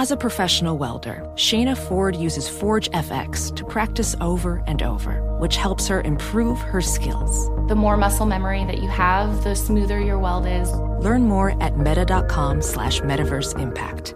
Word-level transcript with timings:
As 0.00 0.10
a 0.10 0.16
professional 0.16 0.78
welder, 0.78 1.30
Shayna 1.34 1.76
Ford 1.76 2.16
uses 2.16 2.48
Forge 2.48 2.90
FX 2.92 3.54
to 3.54 3.66
practice 3.66 4.16
over 4.22 4.64
and 4.66 4.82
over, 4.82 5.20
which 5.36 5.56
helps 5.56 5.86
her 5.88 6.00
improve 6.00 6.58
her 6.58 6.80
skills. 6.80 7.50
The 7.68 7.74
more 7.74 7.98
muscle 7.98 8.24
memory 8.24 8.64
that 8.64 8.78
you 8.78 8.88
have, 8.88 9.44
the 9.44 9.54
smoother 9.54 10.00
your 10.00 10.18
weld 10.18 10.46
is. 10.46 10.72
Learn 11.04 11.24
more 11.24 11.50
at 11.62 11.76
meta.com 11.76 12.62
slash 12.62 13.02
metaverse 13.02 13.60
impact. 13.60 14.14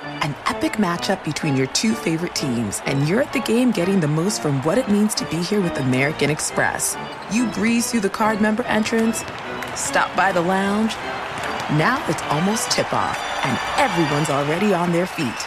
An 0.00 0.34
epic 0.46 0.78
matchup 0.78 1.22
between 1.22 1.54
your 1.54 1.66
two 1.66 1.92
favorite 1.92 2.34
teams, 2.34 2.80
and 2.86 3.06
you're 3.06 3.20
at 3.20 3.34
the 3.34 3.40
game 3.40 3.72
getting 3.72 4.00
the 4.00 4.08
most 4.08 4.40
from 4.40 4.62
what 4.62 4.78
it 4.78 4.88
means 4.88 5.14
to 5.16 5.26
be 5.26 5.42
here 5.42 5.60
with 5.60 5.76
American 5.76 6.30
Express. 6.30 6.96
You 7.30 7.46
breeze 7.48 7.90
through 7.90 8.00
the 8.00 8.08
card 8.08 8.40
member 8.40 8.62
entrance, 8.62 9.22
stop 9.74 10.16
by 10.16 10.32
the 10.32 10.40
lounge. 10.40 10.94
Now 11.76 12.02
it's 12.08 12.22
almost 12.22 12.70
tip 12.70 12.90
off, 12.94 13.18
and 13.44 13.58
everyone's 13.78 14.30
already 14.30 14.74
on 14.74 14.92
their 14.92 15.06
feet. 15.06 15.40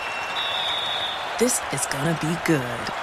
This 1.40 1.62
is 1.72 1.86
gonna 1.88 2.18
be 2.22 2.36
good. 2.46 3.03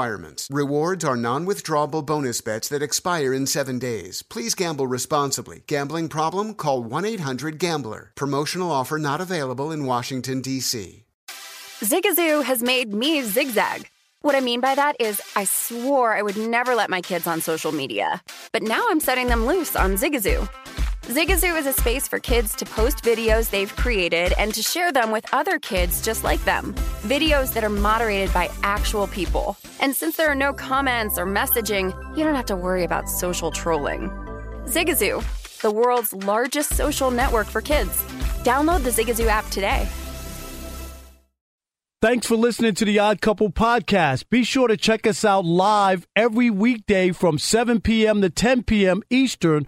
Rewards 0.51 1.05
are 1.05 1.15
non 1.15 1.45
withdrawable 1.45 2.05
bonus 2.05 2.41
bets 2.41 2.67
that 2.69 2.81
expire 2.81 3.33
in 3.33 3.45
seven 3.45 3.79
days. 3.79 4.23
Please 4.23 4.55
gamble 4.55 4.87
responsibly. 4.87 5.63
Gambling 5.67 6.09
problem? 6.09 6.53
Call 6.53 6.83
1 6.83 7.05
800 7.05 7.59
Gambler. 7.59 8.11
Promotional 8.15 8.71
offer 8.71 8.97
not 8.97 9.21
available 9.21 9.71
in 9.71 9.85
Washington, 9.85 10.41
D.C. 10.41 11.05
Zigazoo 11.81 12.43
has 12.43 12.61
made 12.61 12.93
me 12.93 13.21
zigzag. 13.21 13.89
What 14.21 14.35
I 14.35 14.39
mean 14.39 14.59
by 14.59 14.75
that 14.75 14.95
is, 14.99 15.19
I 15.35 15.45
swore 15.45 16.13
I 16.13 16.21
would 16.21 16.37
never 16.37 16.75
let 16.75 16.91
my 16.91 17.01
kids 17.01 17.25
on 17.25 17.41
social 17.41 17.71
media. 17.71 18.21
But 18.51 18.61
now 18.61 18.85
I'm 18.89 18.99
setting 18.99 19.27
them 19.27 19.47
loose 19.47 19.75
on 19.75 19.95
Zigazoo. 19.95 20.47
Zigazoo 21.05 21.57
is 21.57 21.65
a 21.65 21.73
space 21.73 22.07
for 22.07 22.19
kids 22.19 22.55
to 22.55 22.63
post 22.63 23.03
videos 23.03 23.49
they've 23.49 23.75
created 23.75 24.33
and 24.37 24.53
to 24.53 24.61
share 24.61 24.91
them 24.91 25.11
with 25.11 25.25
other 25.33 25.57
kids 25.57 25.99
just 26.01 26.23
like 26.23 26.43
them. 26.45 26.75
Videos 27.01 27.53
that 27.53 27.63
are 27.63 27.69
moderated 27.69 28.31
by 28.35 28.49
actual 28.61 29.07
people. 29.07 29.57
And 29.79 29.95
since 29.95 30.15
there 30.15 30.29
are 30.29 30.35
no 30.35 30.53
comments 30.53 31.17
or 31.17 31.25
messaging, 31.25 31.91
you 32.15 32.23
don't 32.23 32.35
have 32.35 32.45
to 32.45 32.55
worry 32.55 32.83
about 32.83 33.09
social 33.09 33.49
trolling. 33.49 34.11
Zigazoo, 34.65 35.23
the 35.61 35.71
world's 35.71 36.13
largest 36.13 36.75
social 36.75 37.09
network 37.09 37.47
for 37.47 37.61
kids. 37.61 38.03
Download 38.43 38.83
the 38.83 38.91
Zigazoo 38.91 39.25
app 39.25 39.47
today. 39.49 39.87
Thanks 41.99 42.27
for 42.27 42.35
listening 42.35 42.75
to 42.75 42.85
the 42.85 42.99
Odd 42.99 43.21
Couple 43.21 43.51
podcast. 43.51 44.29
Be 44.29 44.43
sure 44.43 44.67
to 44.67 44.77
check 44.77 45.05
us 45.05 45.25
out 45.25 45.45
live 45.45 46.07
every 46.15 46.49
weekday 46.51 47.11
from 47.11 47.37
7 47.37 47.81
p.m. 47.81 48.21
to 48.21 48.29
10 48.29 48.63
p.m. 48.63 49.03
Eastern, 49.11 49.67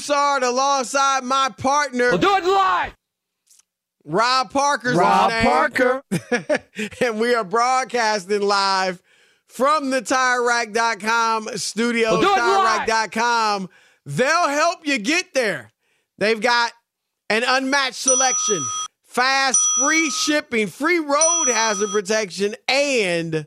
Broussard 0.00 0.42
alongside 0.42 1.24
my 1.24 1.50
partner. 1.58 2.08
We'll 2.08 2.18
do 2.18 2.36
it 2.36 2.44
live. 2.44 2.94
Rob 4.06 4.50
Parker's 4.50 4.96
Rob 4.96 5.30
name. 5.30 5.42
Parker. 5.42 6.02
and 7.02 7.20
we 7.20 7.34
are 7.34 7.44
broadcasting 7.44 8.40
live 8.40 9.02
from 9.46 9.90
the 9.90 10.00
TireRack.com 10.00 11.50
studio. 11.58 12.12
We'll 12.12 12.22
do 12.22 12.28
it 12.28 12.38
live. 12.38 12.88
TireRack.com. 12.88 13.68
They'll 14.06 14.48
help 14.48 14.86
you 14.86 14.96
get 14.96 15.34
there. 15.34 15.70
They've 16.16 16.40
got 16.40 16.72
an 17.28 17.44
unmatched 17.46 17.96
selection, 17.96 18.64
fast, 19.04 19.58
free 19.78 20.08
shipping, 20.08 20.66
free 20.66 20.98
road 20.98 21.48
hazard 21.48 21.90
protection, 21.90 22.54
and 22.68 23.46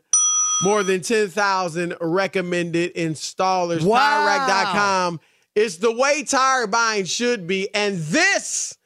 more 0.63 0.83
than 0.83 1.01
10,000 1.01 1.95
recommended 1.99 2.93
installers. 2.93 3.83
Wow. 3.83 4.27
TireRack.com 4.27 5.19
is 5.55 5.79
the 5.79 5.91
way 5.91 6.23
tire 6.23 6.67
buying 6.67 7.05
should 7.05 7.47
be. 7.47 7.73
And 7.73 7.97
this, 7.97 8.77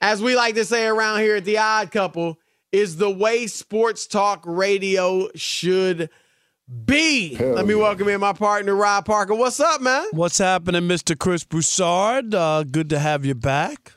as 0.00 0.22
we 0.22 0.36
like 0.36 0.54
to 0.56 0.64
say 0.64 0.86
around 0.86 1.20
here 1.20 1.36
at 1.36 1.44
The 1.44 1.58
Odd 1.58 1.90
Couple, 1.90 2.38
is 2.72 2.96
the 2.96 3.10
way 3.10 3.46
sports 3.46 4.06
talk 4.06 4.42
radio 4.44 5.28
should 5.34 6.10
be. 6.84 7.36
Let 7.38 7.66
me 7.66 7.74
welcome 7.74 8.08
in 8.08 8.20
my 8.20 8.34
partner, 8.34 8.74
Rob 8.74 9.06
Parker. 9.06 9.34
What's 9.34 9.60
up, 9.60 9.80
man? 9.80 10.06
What's 10.12 10.38
happening, 10.38 10.82
Mr. 10.82 11.18
Chris 11.18 11.44
Broussard? 11.44 12.34
Uh, 12.34 12.64
good 12.64 12.90
to 12.90 12.98
have 12.98 13.24
you 13.24 13.34
back. 13.34 13.92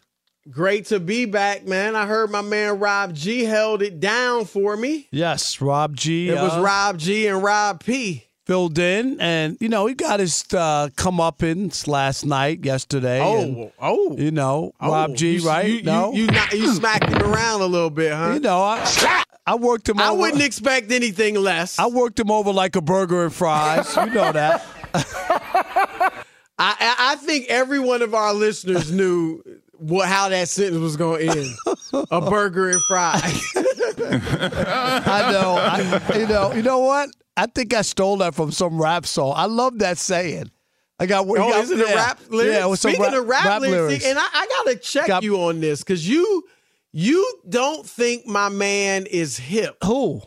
Great 0.49 0.85
to 0.87 0.99
be 0.99 1.25
back, 1.25 1.67
man. 1.67 1.95
I 1.95 2.07
heard 2.07 2.31
my 2.31 2.41
man 2.41 2.79
Rob 2.79 3.13
G 3.13 3.43
held 3.43 3.81
it 3.81 3.99
down 3.99 4.45
for 4.45 4.75
me. 4.75 5.07
Yes, 5.11 5.61
Rob 5.61 5.95
G. 5.95 6.29
It 6.29 6.35
was 6.35 6.53
uh, 6.53 6.61
Rob 6.61 6.97
G 6.97 7.27
and 7.27 7.43
Rob 7.43 7.83
P. 7.83 8.25
filled 8.45 8.77
in, 8.79 9.19
and 9.21 9.57
you 9.59 9.69
know 9.69 9.85
he 9.85 9.93
got 9.93 10.19
his 10.19 10.43
uh, 10.53 10.89
comeuppance 10.95 11.87
last 11.87 12.25
night, 12.25 12.65
yesterday. 12.65 13.21
and, 13.21 13.71
oh, 13.79 14.15
you 14.17 14.31
know 14.31 14.73
oh. 14.81 14.91
Rob 14.91 15.15
G. 15.15 15.35
You- 15.35 15.47
right? 15.47 15.65
You, 15.67 15.83
no, 15.83 16.11
you, 16.13 16.23
you, 16.23 16.27
not- 16.31 16.51
you 16.53 16.67
smacked 16.73 17.09
him 17.09 17.21
around 17.21 17.61
a 17.61 17.65
little 17.67 17.89
bit, 17.89 18.11
huh? 18.13 18.31
You 18.33 18.39
know 18.39 18.61
I, 18.61 19.23
I 19.45 19.55
worked 19.55 19.89
him. 19.89 19.99
Over 19.99 20.07
I 20.07 20.11
over, 20.11 20.21
wouldn't 20.21 20.43
expect 20.43 20.91
anything 20.91 21.35
less. 21.35 21.77
I 21.79 21.87
worked 21.87 22.19
him 22.19 22.31
over 22.31 22.51
like 22.51 22.75
a 22.75 22.81
burger 22.81 23.23
and 23.23 23.33
fries. 23.33 23.95
you 23.95 24.05
know 24.07 24.31
that. 24.31 24.65
I, 24.93 26.75
I 26.79 26.95
I 27.13 27.15
think 27.15 27.47
every 27.49 27.79
one 27.79 28.01
of 28.01 28.13
our 28.13 28.33
listeners 28.33 28.91
knew 28.91 29.41
what 29.77 30.07
how 30.07 30.29
that 30.29 30.47
sentence 30.47 30.79
was 30.81 30.95
going 30.95 31.27
to 31.31 31.39
end. 31.39 32.05
a 32.11 32.21
burger 32.21 32.69
and 32.69 32.81
fries. 32.87 33.21
I 33.55 35.29
know. 35.31 35.55
I, 35.57 36.17
you 36.19 36.27
know. 36.27 36.53
You 36.53 36.61
know 36.61 36.79
what? 36.79 37.09
I 37.37 37.45
think 37.47 37.73
I 37.73 37.81
stole 37.81 38.17
that 38.17 38.35
from 38.35 38.51
some 38.51 38.81
rap 38.81 39.05
song. 39.05 39.33
I 39.35 39.45
love 39.45 39.79
that 39.79 39.97
saying. 39.97 40.51
I 40.99 41.05
got. 41.07 41.25
Oh, 41.27 41.33
got- 41.35 41.63
is 41.63 41.71
it 41.71 41.79
a 41.79 41.95
rap 41.95 42.19
lyric? 42.29 42.53
Yeah, 42.59 42.73
Speaking 42.75 43.01
rap, 43.01 43.13
of 43.13 43.27
rap, 43.27 43.61
lyrics, 43.61 43.71
lyrics. 44.03 44.05
and 44.05 44.19
I, 44.19 44.27
I 44.33 44.47
gotta 44.47 44.75
check 44.77 45.07
Got- 45.07 45.23
you 45.23 45.37
on 45.41 45.59
this 45.59 45.79
because 45.79 46.07
you 46.07 46.43
you 46.91 47.39
don't 47.49 47.87
think 47.87 48.27
my 48.27 48.49
man 48.49 49.05
is 49.07 49.37
hip. 49.37 49.77
Who? 49.83 50.21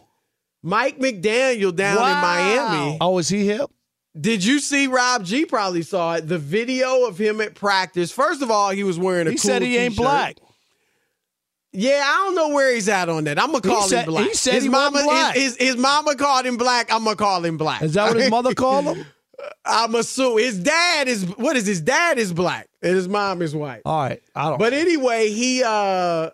Mike 0.62 0.98
McDaniel 0.98 1.76
down 1.76 1.98
in 1.98 2.02
Miami. 2.22 2.98
Oh, 3.00 3.18
is 3.18 3.28
he 3.28 3.46
hip? 3.46 3.70
Did 4.18 4.44
you 4.44 4.58
see 4.60 4.86
Rob 4.86 5.24
G? 5.24 5.44
Probably 5.44 5.82
saw 5.82 6.14
it. 6.14 6.26
The 6.28 6.38
video 6.38 7.04
of 7.06 7.18
him 7.18 7.40
at 7.40 7.54
practice. 7.54 8.10
First 8.10 8.42
of 8.42 8.50
all, 8.50 8.70
he 8.70 8.82
was 8.82 8.98
wearing 8.98 9.26
a. 9.26 9.30
He 9.30 9.36
cool 9.36 9.42
said 9.50 9.62
he 9.62 9.76
ain't 9.76 9.92
t-shirt. 9.92 10.02
black. 10.02 10.36
Yeah, 11.74 12.02
I 12.04 12.24
don't 12.24 12.34
know 12.36 12.48
where 12.54 12.72
he's 12.74 12.88
at 12.88 13.08
on 13.08 13.24
that. 13.24 13.38
I'm 13.38 13.46
gonna 13.52 13.58
He 13.66 13.68
call 13.74 13.82
said- 13.88 14.04
him 14.04 14.10
black. 14.10 14.28
he 14.28 14.34
said 14.34 14.54
his 14.54 14.62
he 14.64 14.68
mama, 14.70 15.02
black. 15.02 15.34
His, 15.34 15.56
his, 15.56 15.68
his 15.70 15.76
mama 15.76 16.14
called 16.16 16.46
him 16.46 16.56
black. 16.56 16.92
I'm 16.92 17.04
gonna 17.04 17.16
call 17.16 17.44
him 17.44 17.56
black. 17.56 17.82
Is 17.82 17.94
that 17.94 18.08
what 18.08 18.16
his 18.20 18.30
mother 18.30 18.54
called 18.54 18.84
him? 18.96 19.06
I'm 19.66 19.94
assuming 19.96 20.44
his 20.44 20.58
dad 20.58 21.08
is 21.08 21.24
what 21.36 21.56
is 21.56 21.66
his 21.66 21.80
dad 21.80 22.18
is 22.18 22.32
black 22.32 22.68
and 22.82 22.94
his 22.94 23.08
mom 23.08 23.42
is 23.42 23.54
white. 23.54 23.82
All 23.84 23.98
right, 24.04 24.22
I 24.34 24.48
don't. 24.48 24.58
But 24.58 24.72
anyway, 24.72 25.30
he 25.30 25.62
uh 25.64 26.30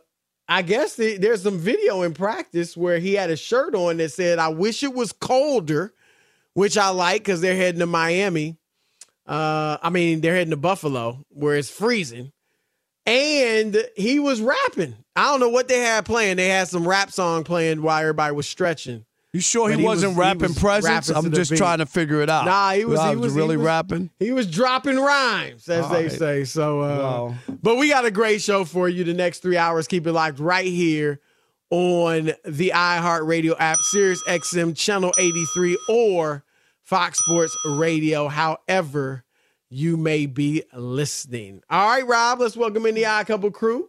I 0.49 0.63
guess 0.63 0.97
the, 0.97 1.17
there's 1.17 1.43
some 1.43 1.59
video 1.59 2.03
in 2.03 2.13
practice 2.13 2.77
where 2.77 2.99
he 2.99 3.15
had 3.15 3.31
a 3.31 3.37
shirt 3.37 3.75
on 3.75 3.97
that 3.97 4.11
said 4.13 4.39
"I 4.39 4.49
wish 4.49 4.83
it 4.83 4.93
was 4.95 5.13
colder," 5.13 5.95
which 6.55 6.77
I 6.77 6.89
like 6.91 7.23
because 7.23 7.41
they're 7.41 7.57
heading 7.57 7.79
to 7.81 7.87
Miami. 7.87 8.59
Uh, 9.27 9.79
I 9.83 9.91
mean, 9.91 10.21
they're 10.21 10.35
heading 10.35 10.51
to 10.51 10.57
Buffalo 10.57 11.25
where 11.31 11.55
it's 11.57 11.71
freezing, 11.71 12.33
and 13.11 13.85
he 13.97 14.21
was 14.21 14.41
rapping. 14.41 14.95
I 15.17 15.25
don't 15.25 15.41
know 15.41 15.49
what 15.49 15.67
they 15.69 15.81
had 15.81 16.05
playing. 16.05 16.37
They 16.37 16.49
had 16.49 16.69
some 16.69 16.87
rap 16.87 17.11
song 17.11 17.43
playing 17.45 17.83
while 17.83 18.01
everybody 18.01 18.35
was 18.35 18.49
stretching. 18.49 19.05
You 19.33 19.41
sure 19.41 19.69
he, 19.71 19.77
he 19.79 19.85
wasn't 19.85 20.17
was- 20.17 20.17
he 20.17 20.21
rapping 20.29 20.43
was 20.49 20.59
presents? 20.59 21.09
rapping 21.11 21.25
I'm 21.27 21.33
just 21.33 21.51
beat. 21.51 21.57
trying 21.57 21.79
to 21.79 21.87
figure 21.87 22.21
it 22.21 22.29
out. 22.31 22.45
Nah, 22.47 22.73
he 22.73 22.85
was. 22.85 23.01
He 23.01 23.17
was 23.17 23.33
really 23.33 23.55
he 23.55 23.57
was- 23.59 23.67
rapping. 23.67 24.11
He 24.19 24.33
was 24.33 24.47
dropping 24.49 24.99
rhymes, 24.99 25.69
as 25.69 25.85
All 25.85 25.91
they 25.93 26.03
right. 26.05 26.12
say. 26.12 26.45
So, 26.45 26.81
uh, 26.81 27.35
but 27.62 27.77
we 27.77 27.89
got 27.89 28.05
a 28.05 28.11
great 28.11 28.43
show 28.43 28.65
for 28.65 28.89
you. 28.89 29.05
The 29.05 29.15
next 29.15 29.41
three 29.41 29.56
hours, 29.56 29.87
keep 29.87 30.06
it 30.06 30.13
locked 30.13 30.39
right 30.41 30.67
here 30.67 31.21
on 31.71 32.33
the 32.45 32.73
iHeartRadio 32.75 33.55
app, 33.59 33.79
Sirius 33.83 34.23
XM 34.27 34.77
channel 34.77 35.13
83, 35.19 35.79
or 35.89 36.43
Fox 36.83 37.19
Sports 37.25 37.56
Radio. 37.65 38.27
However, 38.27 39.23
you 39.70 39.96
may 39.96 40.26
be 40.26 40.64
listening. 40.75 41.62
All 41.70 41.88
right, 41.88 42.06
Rob. 42.06 42.40
Let's 42.40 42.56
welcome 42.56 42.87
in 42.87 42.96
the 42.96 43.06
Odd 43.06 43.26
Couple 43.26 43.50
crew. 43.50 43.88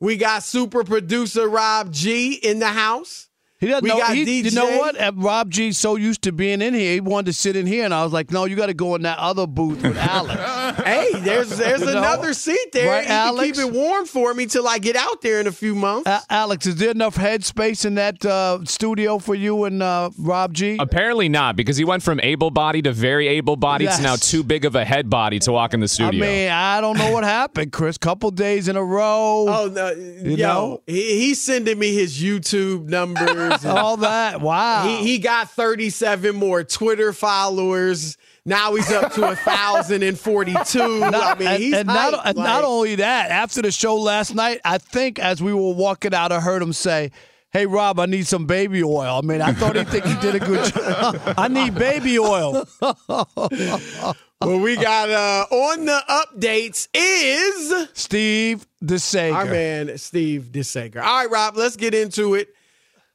We 0.00 0.16
got 0.16 0.44
super 0.44 0.84
producer 0.84 1.48
Rob 1.48 1.92
G 1.92 2.34
in 2.34 2.60
the 2.60 2.68
house. 2.68 3.27
He 3.60 3.66
doesn't 3.66 3.82
We 3.82 3.88
know. 3.88 3.98
got 3.98 4.14
He, 4.14 4.40
you 4.42 4.50
know 4.52 4.78
what? 4.78 5.00
Uh, 5.00 5.10
Rob 5.16 5.50
G's 5.50 5.78
so 5.78 5.96
used 5.96 6.22
to 6.22 6.32
being 6.32 6.62
in 6.62 6.74
here, 6.74 6.92
he 6.94 7.00
wanted 7.00 7.26
to 7.26 7.32
sit 7.32 7.56
in 7.56 7.66
here, 7.66 7.84
and 7.84 7.92
I 7.92 8.04
was 8.04 8.12
like, 8.12 8.30
"No, 8.30 8.44
you 8.44 8.54
got 8.54 8.66
to 8.66 8.74
go 8.74 8.94
in 8.94 9.02
that 9.02 9.18
other 9.18 9.46
booth 9.48 9.82
with 9.82 9.96
Alex." 9.98 10.80
Hey, 10.84 11.10
there's 11.14 11.48
there's 11.56 11.80
You 11.80 11.86
know? 11.86 11.98
another 11.98 12.34
seat 12.34 12.70
there. 12.72 12.88
Right, 12.88 13.00
you 13.02 13.06
can 13.08 13.12
Alex? 13.16 13.58
keep 13.58 13.66
it 13.66 13.72
warm 13.72 14.06
for 14.06 14.32
me 14.32 14.46
till 14.46 14.68
I 14.68 14.78
get 14.78 14.94
out 14.94 15.22
there 15.22 15.40
in 15.40 15.46
a 15.48 15.52
few 15.52 15.74
months. 15.74 16.08
A- 16.08 16.22
Alex, 16.30 16.66
is 16.66 16.76
there 16.76 16.90
enough 16.92 17.16
headspace 17.16 17.84
in 17.84 17.96
that 17.96 18.24
uh, 18.24 18.64
studio 18.64 19.18
for 19.18 19.34
you 19.34 19.64
and 19.64 19.82
uh, 19.82 20.10
Rob 20.18 20.52
G? 20.54 20.76
Apparently 20.78 21.28
not, 21.28 21.56
because 21.56 21.76
he 21.76 21.84
went 21.84 22.04
from 22.04 22.20
able 22.20 22.50
bodied 22.52 22.84
to 22.84 22.92
very 22.92 23.26
able 23.26 23.56
bodied 23.56 23.90
to 23.90 24.02
now 24.02 24.14
too 24.16 24.44
big 24.44 24.64
of 24.66 24.76
a 24.76 24.84
head 24.84 25.10
body 25.10 25.40
to 25.40 25.50
walk 25.52 25.74
in 25.74 25.80
the 25.80 25.88
studio. 25.88 26.08
I 26.08 26.10
studio. 26.12 26.26
mean, 26.26 26.50
I 26.50 26.80
don't 26.80 26.96
know 26.96 27.10
what 27.10 27.24
happened, 27.38 27.72
Chris. 27.72 27.98
Couple 27.98 28.30
days 28.30 28.68
in 28.68 28.76
a 28.76 28.84
row, 28.84 29.46
Oh 29.48 29.68
no, 29.74 29.90
yo, 29.90 30.36
know? 30.36 30.82
he, 30.86 31.18
he's 31.18 31.40
sending 31.40 31.76
me 31.78 31.92
his 31.94 32.22
YouTube 32.22 32.88
numbers. 32.88 33.47
And 33.52 33.78
all 33.78 33.96
that. 33.98 34.40
Wow. 34.40 34.84
he 34.86 35.04
he 35.04 35.18
got 35.18 35.50
37 35.50 36.34
more 36.36 36.64
Twitter 36.64 37.12
followers. 37.12 38.16
Now 38.44 38.74
he's 38.74 38.90
up 38.90 39.12
to 39.14 39.30
a 39.30 39.36
thousand 39.36 40.02
and 40.02 40.18
forty-two. 40.18 41.02
I 41.04 41.34
mean, 41.38 41.60
he's 41.60 41.74
and 41.74 41.86
not, 41.86 42.12
like- 42.24 42.36
not 42.36 42.64
only 42.64 42.94
that, 42.94 43.30
after 43.30 43.60
the 43.60 43.70
show 43.70 43.96
last 43.96 44.34
night, 44.34 44.60
I 44.64 44.78
think 44.78 45.18
as 45.18 45.42
we 45.42 45.52
were 45.52 45.74
walking 45.74 46.14
out, 46.14 46.32
I 46.32 46.40
heard 46.40 46.62
him 46.62 46.72
say, 46.72 47.10
Hey 47.50 47.66
Rob, 47.66 47.98
I 48.00 48.06
need 48.06 48.26
some 48.26 48.46
baby 48.46 48.82
oil. 48.82 49.18
I 49.18 49.20
mean, 49.22 49.40
I 49.42 49.52
thought 49.52 49.76
he 49.76 49.84
think 49.84 50.04
he 50.04 50.14
did 50.16 50.34
a 50.34 50.38
good 50.38 50.72
job. 50.72 51.20
I 51.38 51.48
need 51.48 51.74
baby 51.74 52.18
oil. 52.18 52.66
Well, 54.40 54.60
we 54.60 54.76
got 54.76 55.10
uh 55.10 55.46
on 55.50 55.84
the 55.84 56.00
updates 56.08 56.86
is 56.94 57.88
Steve 57.92 58.64
DeSager. 58.84 59.34
our 59.34 59.44
man 59.46 59.98
Steve 59.98 60.50
DeSager. 60.52 61.02
All 61.02 61.22
right, 61.22 61.28
Rob, 61.30 61.56
let's 61.56 61.74
get 61.74 61.92
into 61.92 62.34
it. 62.34 62.54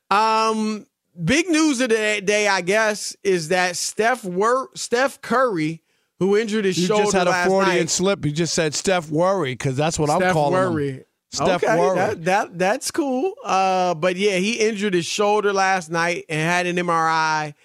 Um, 0.09 0.85
big 1.23 1.49
news 1.49 1.81
of 1.81 1.89
the 1.89 2.21
day, 2.23 2.47
I 2.47 2.61
guess, 2.61 3.15
is 3.23 3.49
that 3.49 3.75
Steph 3.77 4.23
Wor- 4.23 4.69
Steph 4.75 5.21
Curry, 5.21 5.81
who 6.19 6.37
injured 6.37 6.65
his 6.65 6.77
You 6.77 6.87
shoulder 6.87 7.03
just 7.03 7.15
had 7.15 7.27
a 7.27 7.45
Freudian 7.45 7.77
night, 7.77 7.89
slip. 7.89 8.25
You 8.25 8.31
just 8.31 8.53
said 8.53 8.73
Steph 8.73 9.09
Worry 9.09 9.53
because 9.53 9.75
that's 9.75 9.97
what 9.99 10.09
I'm 10.09 10.33
calling 10.33 10.53
Worry. 10.53 10.91
him. 10.91 11.03
Steph 11.31 11.63
okay, 11.63 11.79
Worry. 11.79 11.95
That, 11.95 12.25
that 12.25 12.59
that's 12.59 12.91
cool. 12.91 13.33
Uh, 13.43 13.95
but 13.95 14.15
yeah, 14.15 14.37
he 14.37 14.59
injured 14.59 14.93
his 14.93 15.05
shoulder 15.05 15.51
last 15.51 15.89
night 15.89 16.25
and 16.29 16.39
had 16.39 16.67
an 16.67 16.75
MRI, 16.75 17.55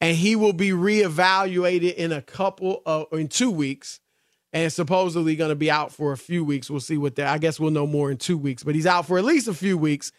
and 0.00 0.16
he 0.16 0.34
will 0.34 0.52
be 0.52 0.70
reevaluated 0.70 1.94
in 1.94 2.10
a 2.10 2.20
couple 2.20 2.82
of 2.84 3.06
in 3.12 3.28
two 3.28 3.50
weeks, 3.52 4.00
and 4.52 4.72
supposedly 4.72 5.36
going 5.36 5.50
to 5.50 5.56
be 5.56 5.70
out 5.70 5.92
for 5.92 6.10
a 6.10 6.16
few 6.16 6.44
weeks. 6.44 6.68
We'll 6.68 6.80
see 6.80 6.98
what 6.98 7.14
that. 7.14 7.28
I 7.28 7.38
guess 7.38 7.60
we'll 7.60 7.70
know 7.70 7.86
more 7.86 8.10
in 8.10 8.16
two 8.16 8.36
weeks, 8.36 8.64
but 8.64 8.74
he's 8.74 8.86
out 8.86 9.06
for 9.06 9.18
at 9.18 9.24
least 9.24 9.46
a 9.46 9.54
few 9.54 9.78
weeks. 9.78 10.10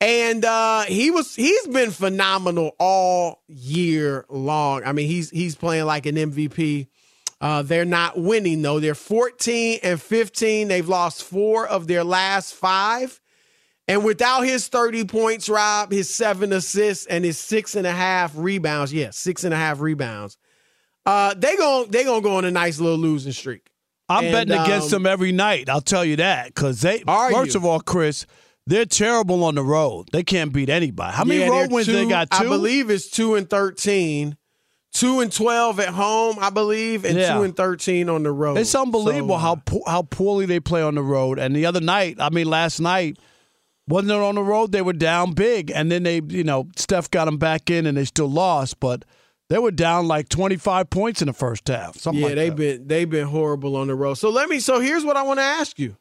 And 0.00 0.44
uh, 0.44 0.82
he 0.82 1.10
was 1.10 1.34
he's 1.34 1.66
been 1.68 1.90
phenomenal 1.90 2.72
all 2.78 3.42
year 3.48 4.26
long. 4.28 4.82
I 4.84 4.92
mean, 4.92 5.06
he's 5.06 5.30
he's 5.30 5.54
playing 5.54 5.86
like 5.86 6.06
an 6.06 6.16
MVP. 6.16 6.88
Uh, 7.40 7.62
they're 7.62 7.84
not 7.84 8.18
winning 8.18 8.62
though. 8.62 8.80
They're 8.80 8.94
14 8.94 9.80
and 9.82 10.00
15. 10.00 10.68
They've 10.68 10.88
lost 10.88 11.22
four 11.22 11.66
of 11.66 11.86
their 11.86 12.04
last 12.04 12.54
five. 12.54 13.20
And 13.86 14.02
without 14.02 14.42
his 14.42 14.68
30 14.68 15.04
points, 15.04 15.48
Rob, 15.48 15.92
his 15.92 16.08
seven 16.08 16.52
assists 16.52 17.06
and 17.06 17.24
his 17.24 17.38
six 17.38 17.74
and 17.74 17.86
a 17.86 17.92
half 17.92 18.32
rebounds, 18.34 18.94
yes, 18.94 19.18
six 19.18 19.44
and 19.44 19.52
a 19.52 19.58
half 19.58 19.80
rebounds. 19.80 20.38
Uh, 21.04 21.34
they 21.34 21.54
gon' 21.56 21.90
they 21.90 22.02
gonna 22.04 22.22
go 22.22 22.36
on 22.36 22.46
a 22.46 22.50
nice 22.50 22.80
little 22.80 22.98
losing 22.98 23.32
streak. 23.32 23.68
I'm 24.08 24.24
And, 24.24 24.32
betting 24.32 24.62
against 24.62 24.86
um, 24.92 25.02
them 25.02 25.12
every 25.12 25.32
night. 25.32 25.68
I'll 25.68 25.80
tell 25.82 26.04
you 26.04 26.16
that 26.16 26.46
because 26.46 26.80
they. 26.80 27.00
First 27.00 27.54
you? 27.54 27.60
of 27.60 27.64
all, 27.66 27.80
Chris, 27.80 28.26
they're 28.66 28.86
terrible 28.86 29.44
on 29.44 29.54
the 29.54 29.62
road. 29.62 30.08
They 30.12 30.22
can't 30.22 30.52
beat 30.52 30.68
anybody. 30.70 31.12
How 31.14 31.24
many 31.24 31.40
Yeah, 31.40 31.48
road 31.48 31.70
wins 31.72 31.86
they 31.86 32.06
got? 32.06 32.30
Two. 32.30 32.44
I 32.44 32.48
believe 32.48 32.90
it's 32.90 33.10
two 33.10 33.34
and 33.34 33.48
13. 33.48 34.36
Two 34.92 35.18
and 35.20 35.32
12 35.32 35.80
at 35.80 35.88
home, 35.88 36.36
I 36.40 36.50
believe, 36.50 37.04
and 37.04 37.18
Yeah. 37.18 37.34
two 37.34 37.42
and 37.42 37.56
13 37.56 38.08
on 38.08 38.22
the 38.22 38.30
road. 38.30 38.58
It's 38.58 38.74
unbelievable 38.76 39.34
So, 39.34 39.38
how 39.40 39.54
po- 39.56 39.82
how 39.88 40.02
poorly 40.02 40.46
they 40.46 40.60
play 40.60 40.82
on 40.82 40.94
the 40.94 41.02
road. 41.02 41.38
And 41.40 41.54
the 41.54 41.66
other 41.66 41.80
night, 41.80 42.16
I 42.20 42.30
mean, 42.30 42.46
last 42.48 42.78
night, 42.80 43.18
wasn't 43.88 44.12
it 44.12 44.18
on 44.18 44.36
the 44.36 44.42
road? 44.42 44.70
They 44.70 44.82
were 44.82 44.92
down 44.92 45.32
big, 45.32 45.70
and 45.74 45.90
then 45.90 46.04
they, 46.04 46.20
you 46.28 46.44
know, 46.44 46.68
Steph 46.76 47.10
got 47.10 47.24
them 47.24 47.38
back 47.38 47.70
in, 47.70 47.86
and 47.86 47.98
they 47.98 48.04
still 48.04 48.30
lost, 48.30 48.78
but 48.78 49.04
they 49.50 49.58
were 49.58 49.72
down 49.72 50.06
like 50.06 50.28
twenty 50.28 50.56
five 50.56 50.88
points 50.90 51.20
in 51.20 51.26
the 51.26 51.32
first 51.34 51.66
half. 51.66 51.98
Something 51.98 52.20
yeah, 52.22 52.28
like 52.28 52.36
they've 52.36 52.56
been 52.56 52.86
they've 52.86 53.10
been 53.10 53.26
horrible 53.26 53.74
on 53.76 53.88
the 53.88 53.96
road. 53.96 54.14
So 54.14 54.30
let 54.30 54.48
me. 54.48 54.60
So 54.60 54.78
here's 54.78 55.04
what 55.04 55.16
I 55.16 55.22
want 55.24 55.38
to 55.38 55.44
ask 55.44 55.76
you, 55.78 55.96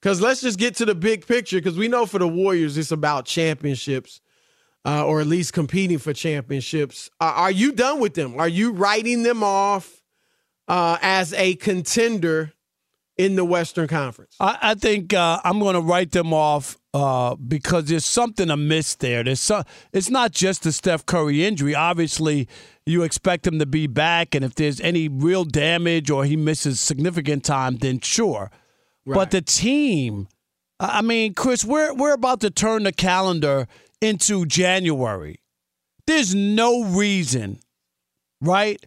because 0.00 0.20
let's 0.20 0.40
just 0.40 0.58
get 0.58 0.76
to 0.76 0.84
the 0.84 0.94
big 0.94 1.26
picture. 1.26 1.58
Because 1.58 1.76
we 1.76 1.88
know 1.88 2.06
for 2.06 2.18
the 2.18 2.28
Warriors, 2.28 2.78
it's 2.78 2.92
about 2.92 3.26
championships, 3.26 4.20
uh, 4.84 5.04
or 5.04 5.20
at 5.20 5.26
least 5.26 5.52
competing 5.52 5.98
for 5.98 6.12
championships. 6.12 7.10
Uh, 7.20 7.32
are 7.36 7.50
you 7.50 7.72
done 7.72 8.00
with 8.00 8.14
them? 8.14 8.38
Are 8.38 8.48
you 8.48 8.72
writing 8.72 9.22
them 9.22 9.42
off 9.42 10.02
uh, 10.68 10.98
as 11.02 11.32
a 11.34 11.54
contender 11.56 12.52
in 13.18 13.36
the 13.36 13.44
Western 13.44 13.88
Conference? 13.88 14.36
I, 14.40 14.58
I 14.62 14.74
think 14.74 15.12
uh, 15.12 15.40
I'm 15.44 15.58
going 15.58 15.74
to 15.74 15.82
write 15.82 16.12
them 16.12 16.32
off 16.32 16.78
uh, 16.94 17.34
because 17.36 17.84
there's 17.84 18.06
something 18.06 18.50
amiss 18.50 18.94
there. 18.96 19.22
There's 19.22 19.40
so, 19.40 19.62
it's 19.92 20.10
not 20.10 20.32
just 20.32 20.62
the 20.62 20.72
Steph 20.72 21.04
Curry 21.04 21.44
injury. 21.44 21.74
Obviously, 21.74 22.48
you 22.86 23.02
expect 23.02 23.46
him 23.46 23.58
to 23.58 23.66
be 23.66 23.86
back, 23.86 24.34
and 24.34 24.44
if 24.44 24.54
there's 24.54 24.80
any 24.80 25.08
real 25.08 25.44
damage 25.44 26.10
or 26.10 26.24
he 26.24 26.36
misses 26.36 26.80
significant 26.80 27.44
time, 27.44 27.76
then 27.76 28.00
sure. 28.00 28.50
But 29.06 29.30
the 29.30 29.42
team, 29.42 30.28
I 30.78 31.02
mean, 31.02 31.34
Chris, 31.34 31.64
we're 31.64 31.94
we're 31.94 32.14
about 32.14 32.40
to 32.40 32.50
turn 32.50 32.84
the 32.84 32.92
calendar 32.92 33.66
into 34.00 34.46
January. 34.46 35.40
There's 36.06 36.34
no 36.34 36.84
reason, 36.84 37.60
right? 38.40 38.84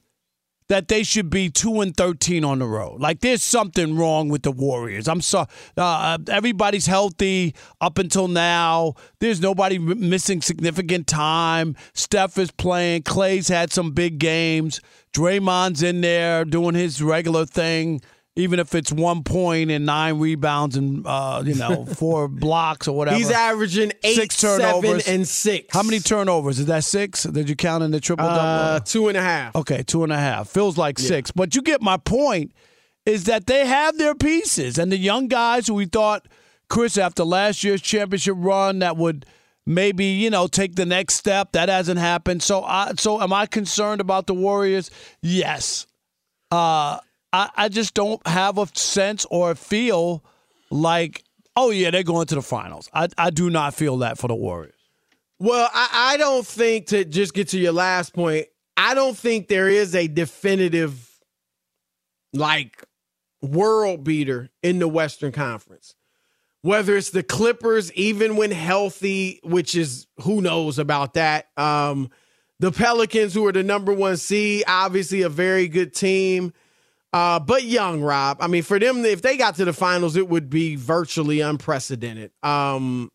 that 0.69 0.87
they 0.87 1.03
should 1.03 1.29
be 1.29 1.49
two 1.49 1.81
and 1.81 1.95
thirteen 1.95 2.43
on 2.43 2.59
the 2.59 2.65
road. 2.65 2.99
Like 2.99 3.19
there's 3.19 3.43
something 3.43 3.95
wrong 3.95 4.29
with 4.29 4.43
the 4.43 4.51
Warriors. 4.51 5.07
I'm 5.07 5.21
sorry. 5.21 5.47
Uh, 5.77 6.17
everybody's 6.29 6.85
healthy 6.85 7.53
up 7.81 7.97
until 7.97 8.27
now. 8.27 8.95
There's 9.19 9.41
nobody 9.41 9.77
missing 9.77 10.41
significant 10.41 11.05
time. 11.05 11.75
Steph 11.93 12.37
is 12.37 12.51
playing. 12.51 13.03
Klay's 13.03 13.47
had 13.47 13.71
some 13.71 13.91
big 13.91 14.17
games. 14.19 14.81
Draymond's 15.15 15.83
in 15.83 16.01
there 16.01 16.43
doing 16.45 16.75
his 16.75 17.01
regular 17.03 17.45
thing. 17.45 18.01
Even 18.35 18.59
if 18.59 18.73
it's 18.73 18.91
one 18.91 19.23
point 19.23 19.69
and 19.69 19.85
nine 19.85 20.19
rebounds 20.19 20.75
and 20.75 21.05
uh, 21.05 21.43
you 21.45 21.53
know 21.53 21.85
four 21.97 22.27
blocks 22.27 22.87
or 22.87 22.95
whatever, 22.97 23.15
He's 23.17 23.29
averaging 23.29 23.91
eight, 24.03 24.15
Six 24.15 24.41
turnovers. 24.41 25.03
seven, 25.03 25.15
and 25.15 25.27
six. 25.27 25.67
How 25.71 25.83
many 25.83 25.99
turnovers? 25.99 26.57
Is 26.57 26.65
that 26.65 26.83
six? 26.83 27.23
Did 27.23 27.47
you 27.47 27.55
count 27.55 27.83
in 27.83 27.91
the 27.91 27.99
triple 27.99 28.25
double? 28.25 28.39
Uh, 28.39 28.79
two 28.79 29.07
and 29.07 29.17
a 29.17 29.21
half. 29.21 29.55
Okay, 29.55 29.83
two 29.83 30.03
and 30.03 30.11
a 30.11 30.17
half. 30.17 30.49
Feels 30.49 30.79
like 30.79 30.97
six. 30.97 31.29
But 31.29 31.55
you 31.55 31.61
get 31.61 31.81
my 31.83 31.97
point 31.97 32.53
is 33.05 33.25
that 33.25 33.45
they 33.45 33.67
have 33.67 33.97
their 33.99 34.15
pieces. 34.15 34.79
And 34.79 34.91
the 34.91 34.97
young 34.97 35.27
guys 35.27 35.67
who 35.67 35.75
we 35.75 35.85
thought, 35.85 36.27
Chris, 36.69 36.97
after 36.97 37.23
last 37.23 37.63
year's 37.63 37.81
championship 37.81 38.35
run, 38.37 38.79
that 38.79 38.97
would 38.97 39.27
maybe, 39.67 40.05
you 40.05 40.31
know, 40.31 40.47
take 40.47 40.73
the 40.75 40.85
next 40.87 41.15
step. 41.15 41.51
That 41.51 41.69
hasn't 41.69 41.99
happened. 41.99 42.41
So 42.41 42.63
I 42.63 42.93
so 42.97 43.21
am 43.21 43.31
I 43.31 43.45
concerned 43.45 44.01
about 44.01 44.25
the 44.25 44.33
Warriors? 44.33 44.89
Yes. 45.21 45.85
Uh 46.49 46.97
I, 47.33 47.49
I 47.55 47.69
just 47.69 47.95
don't 47.95 48.25
have 48.27 48.57
a 48.57 48.67
sense 48.73 49.25
or 49.29 49.51
a 49.51 49.55
feel 49.55 50.23
like, 50.69 51.23
oh 51.55 51.71
yeah, 51.71 51.91
they're 51.91 52.03
going 52.03 52.27
to 52.27 52.35
the 52.35 52.41
finals. 52.41 52.89
I 52.93 53.09
I 53.17 53.31
do 53.31 53.49
not 53.49 53.73
feel 53.73 53.97
that 53.97 54.17
for 54.17 54.27
the 54.27 54.35
Warriors. 54.35 54.75
Well, 55.39 55.69
I, 55.73 56.13
I 56.13 56.17
don't 56.17 56.45
think 56.45 56.87
to 56.87 57.03
just 57.03 57.33
get 57.33 57.49
to 57.49 57.59
your 57.59 57.73
last 57.73 58.13
point. 58.13 58.45
I 58.77 58.93
don't 58.93 59.17
think 59.17 59.47
there 59.47 59.67
is 59.67 59.93
a 59.95 60.07
definitive 60.07 61.09
like 62.31 62.83
world 63.41 64.03
beater 64.03 64.49
in 64.61 64.79
the 64.79 64.87
Western 64.87 65.31
Conference. 65.31 65.95
Whether 66.61 66.95
it's 66.95 67.09
the 67.09 67.23
Clippers, 67.23 67.91
even 67.91 68.37
when 68.37 68.51
healthy, 68.51 69.41
which 69.43 69.75
is 69.75 70.07
who 70.21 70.39
knows 70.39 70.79
about 70.79 71.15
that. 71.15 71.47
Um, 71.57 72.09
the 72.59 72.71
Pelicans, 72.71 73.33
who 73.33 73.45
are 73.45 73.51
the 73.51 73.63
number 73.63 73.91
one 73.91 74.15
seed, 74.15 74.63
obviously 74.65 75.23
a 75.23 75.29
very 75.29 75.67
good 75.67 75.93
team, 75.93 76.53
uh, 77.13 77.39
but 77.39 77.63
young, 77.63 78.01
Rob. 78.01 78.37
I 78.41 78.47
mean, 78.47 78.63
for 78.63 78.79
them, 78.79 79.05
if 79.05 79.21
they 79.21 79.37
got 79.37 79.55
to 79.55 79.65
the 79.65 79.73
finals, 79.73 80.15
it 80.15 80.27
would 80.27 80.49
be 80.49 80.75
virtually 80.75 81.41
unprecedented. 81.41 82.31
Um, 82.41 83.09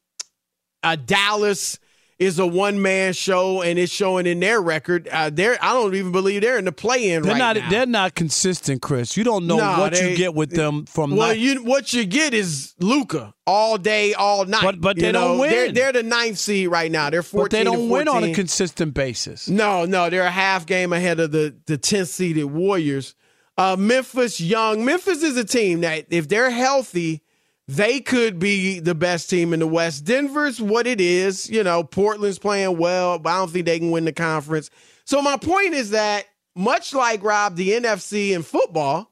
uh, 0.83 0.97
Dallas 0.97 1.79
is 2.21 2.39
a 2.41 2.47
one 2.47 2.83
man 2.83 3.13
show, 3.13 3.63
and 3.63 3.79
it's 3.79 3.93
showing 3.93 4.27
in 4.27 4.41
their 4.41 4.61
record. 4.61 5.07
Uh, 5.07 5.31
they're 5.31 5.57
I 5.63 5.73
don't 5.73 5.95
even 5.95 6.11
believe 6.11 6.41
they're 6.43 6.59
in 6.59 6.65
the 6.65 6.73
play 6.73 7.11
in. 7.13 7.23
They're 7.23 7.33
right 7.33 7.39
not. 7.39 7.57
now. 7.57 7.71
They're 7.71 7.87
not 7.87 8.15
consistent, 8.17 8.83
Chris. 8.83 9.17
You 9.17 9.23
don't 9.23 9.47
know 9.47 9.57
No, 9.59 9.79
what 9.79 9.93
they- 9.93 10.11
you 10.11 10.17
get 10.17 10.35
with 10.35 10.51
them 10.51 10.85
from. 10.87 11.15
Well, 11.17 11.29
night- 11.29 11.39
you 11.39 11.63
what 11.63 11.93
you 11.93 12.05
get 12.05 12.35
is 12.35 12.75
Luka 12.81 13.35
all 13.47 13.79
day, 13.79 14.15
all 14.15 14.45
night. 14.47 14.63
But- 14.63 14.81
but 14.81 14.97
they 14.97 15.13
don't 15.13 15.39
know, 15.39 15.47
They're, 15.47 15.67
win. 15.67 15.75
they're 15.75 15.93
the 15.93 16.03
ninth 16.03 16.39
seed 16.39 16.69
right 16.69 16.91
now. 16.91 17.09
They're 17.11 17.23
fourteen. 17.23 17.45
but 17.45 17.51
they 17.57 17.65
don't 17.77 17.89
win 17.89 18.09
on 18.09 18.25
a 18.25 18.35
consistent 18.35 18.95
basis. 18.95 19.49
No, 19.49 19.85
no, 19.85 20.11
they're 20.11 20.23
a 20.23 20.31
half 20.31 20.67
game 20.67 20.93
ahead 20.93 21.21
of 21.21 21.31
the 21.31 21.55
the 21.67 21.79
tenth 21.79 22.09
seeded 22.09 22.47
Warriors. 22.47 23.15
Uh, 23.59 23.75
Memphis 23.77 24.41
Young. 24.41 24.85
Memphis 24.85 25.23
is 25.23 25.37
a 25.37 25.45
team 25.45 25.81
that 25.81 26.07
if 26.11 26.29
they're 26.29 26.49
healthy, 26.51 27.23
they 27.67 27.99
could 28.01 28.39
be 28.39 28.79
the 28.79 28.95
best 28.95 29.29
team 29.29 29.53
in 29.53 29.59
the 29.59 29.67
West. 29.67 30.05
Denver's 30.05 30.61
what 30.61 30.87
it 30.87 31.01
is. 31.01 31.51
You 31.51 31.65
know, 31.65 31.83
Portland's 31.83 32.39
playing 32.39 32.79
well, 32.79 33.19
but 33.19 33.31
I 33.31 33.39
don't 33.39 33.51
think 33.51 33.67
they 33.67 33.81
can 33.81 33.91
win 33.91 34.05
the 34.05 34.13
conference. 34.13 34.71
So 35.05 35.21
my 35.21 35.37
point 35.37 35.75
is 35.75 35.91
that 35.91 36.27
much 36.55 36.95
like 36.95 37.23
Rob, 37.25 37.57
the 37.57 37.71
NFC 37.73 38.31
in 38.31 38.45
football, 38.45 39.11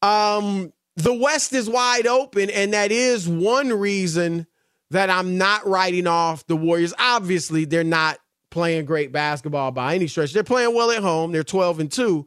um, 0.00 0.72
the 0.96 1.14
West 1.14 1.52
is 1.52 1.68
wide 1.68 2.06
open, 2.06 2.50
and 2.50 2.72
that 2.72 2.90
is 2.90 3.28
one 3.28 3.68
reason 3.68 4.46
that 4.90 5.10
I'm 5.10 5.36
not 5.36 5.66
writing 5.66 6.06
off 6.06 6.46
the 6.46 6.56
Warriors. 6.56 6.94
Obviously, 6.98 7.66
they're 7.66 7.84
not 7.84 8.18
playing 8.50 8.86
great 8.86 9.12
basketball 9.12 9.72
by 9.72 9.94
any 9.94 10.06
stretch. 10.06 10.32
They're 10.32 10.42
playing 10.42 10.74
well 10.74 10.90
at 10.90 11.02
home. 11.02 11.32
They're 11.32 11.44
12 11.44 11.80
and 11.80 11.92
2, 11.92 12.26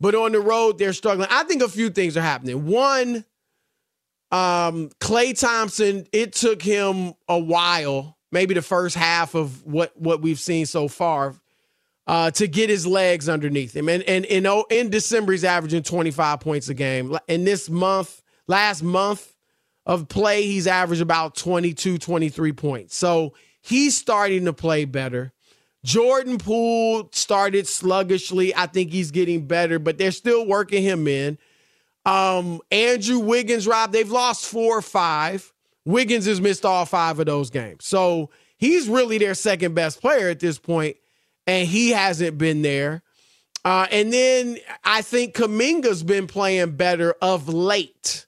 but 0.00 0.14
on 0.14 0.32
the 0.32 0.40
road 0.40 0.78
they're 0.78 0.92
struggling. 0.92 1.28
I 1.30 1.44
think 1.44 1.62
a 1.62 1.68
few 1.68 1.90
things 1.90 2.16
are 2.16 2.22
happening. 2.22 2.66
One, 2.66 3.24
um, 4.30 4.90
Klay 5.00 5.38
Thompson, 5.38 6.06
it 6.12 6.32
took 6.32 6.62
him 6.62 7.14
a 7.28 7.38
while, 7.38 8.16
maybe 8.32 8.54
the 8.54 8.62
first 8.62 8.96
half 8.96 9.34
of 9.34 9.64
what 9.64 9.96
what 10.00 10.22
we've 10.22 10.40
seen 10.40 10.66
so 10.66 10.88
far, 10.88 11.34
uh, 12.06 12.30
to 12.32 12.46
get 12.46 12.70
his 12.70 12.86
legs 12.86 13.28
underneath 13.28 13.74
him. 13.74 13.88
And 13.88 14.02
and 14.04 14.24
in 14.24 14.46
oh, 14.46 14.64
in 14.70 14.90
December 14.90 15.32
he's 15.32 15.44
averaging 15.44 15.82
25 15.82 16.40
points 16.40 16.68
a 16.68 16.74
game. 16.74 17.16
In 17.28 17.44
this 17.44 17.68
month, 17.68 18.22
last 18.46 18.82
month 18.82 19.34
of 19.86 20.08
play, 20.08 20.42
he's 20.42 20.66
averaged 20.66 21.02
about 21.02 21.34
22, 21.34 21.98
23 21.98 22.52
points. 22.52 22.96
So 22.96 23.34
he's 23.60 23.96
starting 23.96 24.44
to 24.44 24.52
play 24.52 24.84
better. 24.84 25.32
Jordan 25.84 26.38
Poole 26.38 27.08
started 27.12 27.66
sluggishly. 27.66 28.54
I 28.54 28.66
think 28.66 28.92
he's 28.92 29.10
getting 29.10 29.46
better, 29.46 29.78
but 29.78 29.98
they're 29.98 30.12
still 30.12 30.46
working 30.46 30.82
him 30.82 31.08
in. 31.08 31.38
Um, 32.04 32.60
Andrew 32.70 33.18
Wiggins, 33.18 33.66
Rob, 33.66 33.92
they've 33.92 34.10
lost 34.10 34.46
four 34.46 34.78
or 34.78 34.82
five. 34.82 35.52
Wiggins 35.84 36.26
has 36.26 36.40
missed 36.40 36.64
all 36.64 36.84
five 36.84 37.18
of 37.18 37.26
those 37.26 37.50
games. 37.50 37.86
So 37.86 38.30
he's 38.58 38.88
really 38.88 39.18
their 39.18 39.34
second 39.34 39.74
best 39.74 40.00
player 40.00 40.28
at 40.28 40.40
this 40.40 40.58
point, 40.58 40.96
and 41.46 41.66
he 41.66 41.90
hasn't 41.90 42.36
been 42.36 42.62
there. 42.62 43.02
Uh, 43.64 43.86
and 43.90 44.12
then 44.12 44.58
I 44.84 45.02
think 45.02 45.34
Kuminga's 45.34 46.02
been 46.02 46.26
playing 46.26 46.76
better 46.76 47.14
of 47.20 47.48
late. 47.48 48.26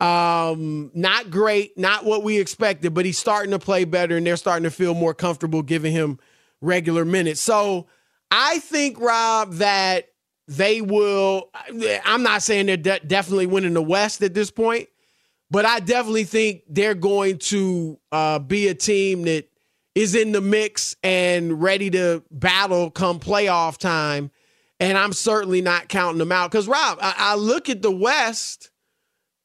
Um, 0.00 0.90
not 0.94 1.30
great, 1.30 1.78
not 1.78 2.04
what 2.04 2.22
we 2.22 2.38
expected, 2.38 2.92
but 2.92 3.04
he's 3.04 3.18
starting 3.18 3.52
to 3.52 3.58
play 3.58 3.84
better, 3.84 4.16
and 4.16 4.26
they're 4.26 4.36
starting 4.36 4.64
to 4.64 4.70
feel 4.70 4.94
more 4.94 5.14
comfortable 5.14 5.62
giving 5.62 5.92
him 5.92 6.18
regular 6.60 7.04
minutes. 7.04 7.40
So 7.40 7.86
I 8.30 8.58
think, 8.58 9.00
Rob, 9.00 9.54
that 9.54 10.08
they 10.48 10.80
will. 10.80 11.50
I'm 12.04 12.22
not 12.22 12.42
saying 12.42 12.66
they're 12.66 12.76
de- 12.76 13.00
definitely 13.00 13.46
winning 13.46 13.74
the 13.74 13.82
West 13.82 14.22
at 14.22 14.34
this 14.34 14.50
point, 14.50 14.88
but 15.50 15.64
I 15.64 15.80
definitely 15.80 16.24
think 16.24 16.62
they're 16.68 16.94
going 16.94 17.38
to 17.38 17.98
uh, 18.12 18.38
be 18.38 18.68
a 18.68 18.74
team 18.74 19.22
that 19.22 19.48
is 19.94 20.14
in 20.14 20.32
the 20.32 20.40
mix 20.40 20.94
and 21.02 21.62
ready 21.62 21.90
to 21.90 22.22
battle 22.30 22.90
come 22.90 23.18
playoff 23.18 23.78
time. 23.78 24.30
And 24.78 24.98
I'm 24.98 25.14
certainly 25.14 25.62
not 25.62 25.88
counting 25.88 26.18
them 26.18 26.32
out 26.32 26.50
because, 26.50 26.68
Rob, 26.68 26.98
I, 27.00 27.14
I 27.16 27.34
look 27.36 27.70
at 27.70 27.80
the 27.80 27.90
West. 27.90 28.70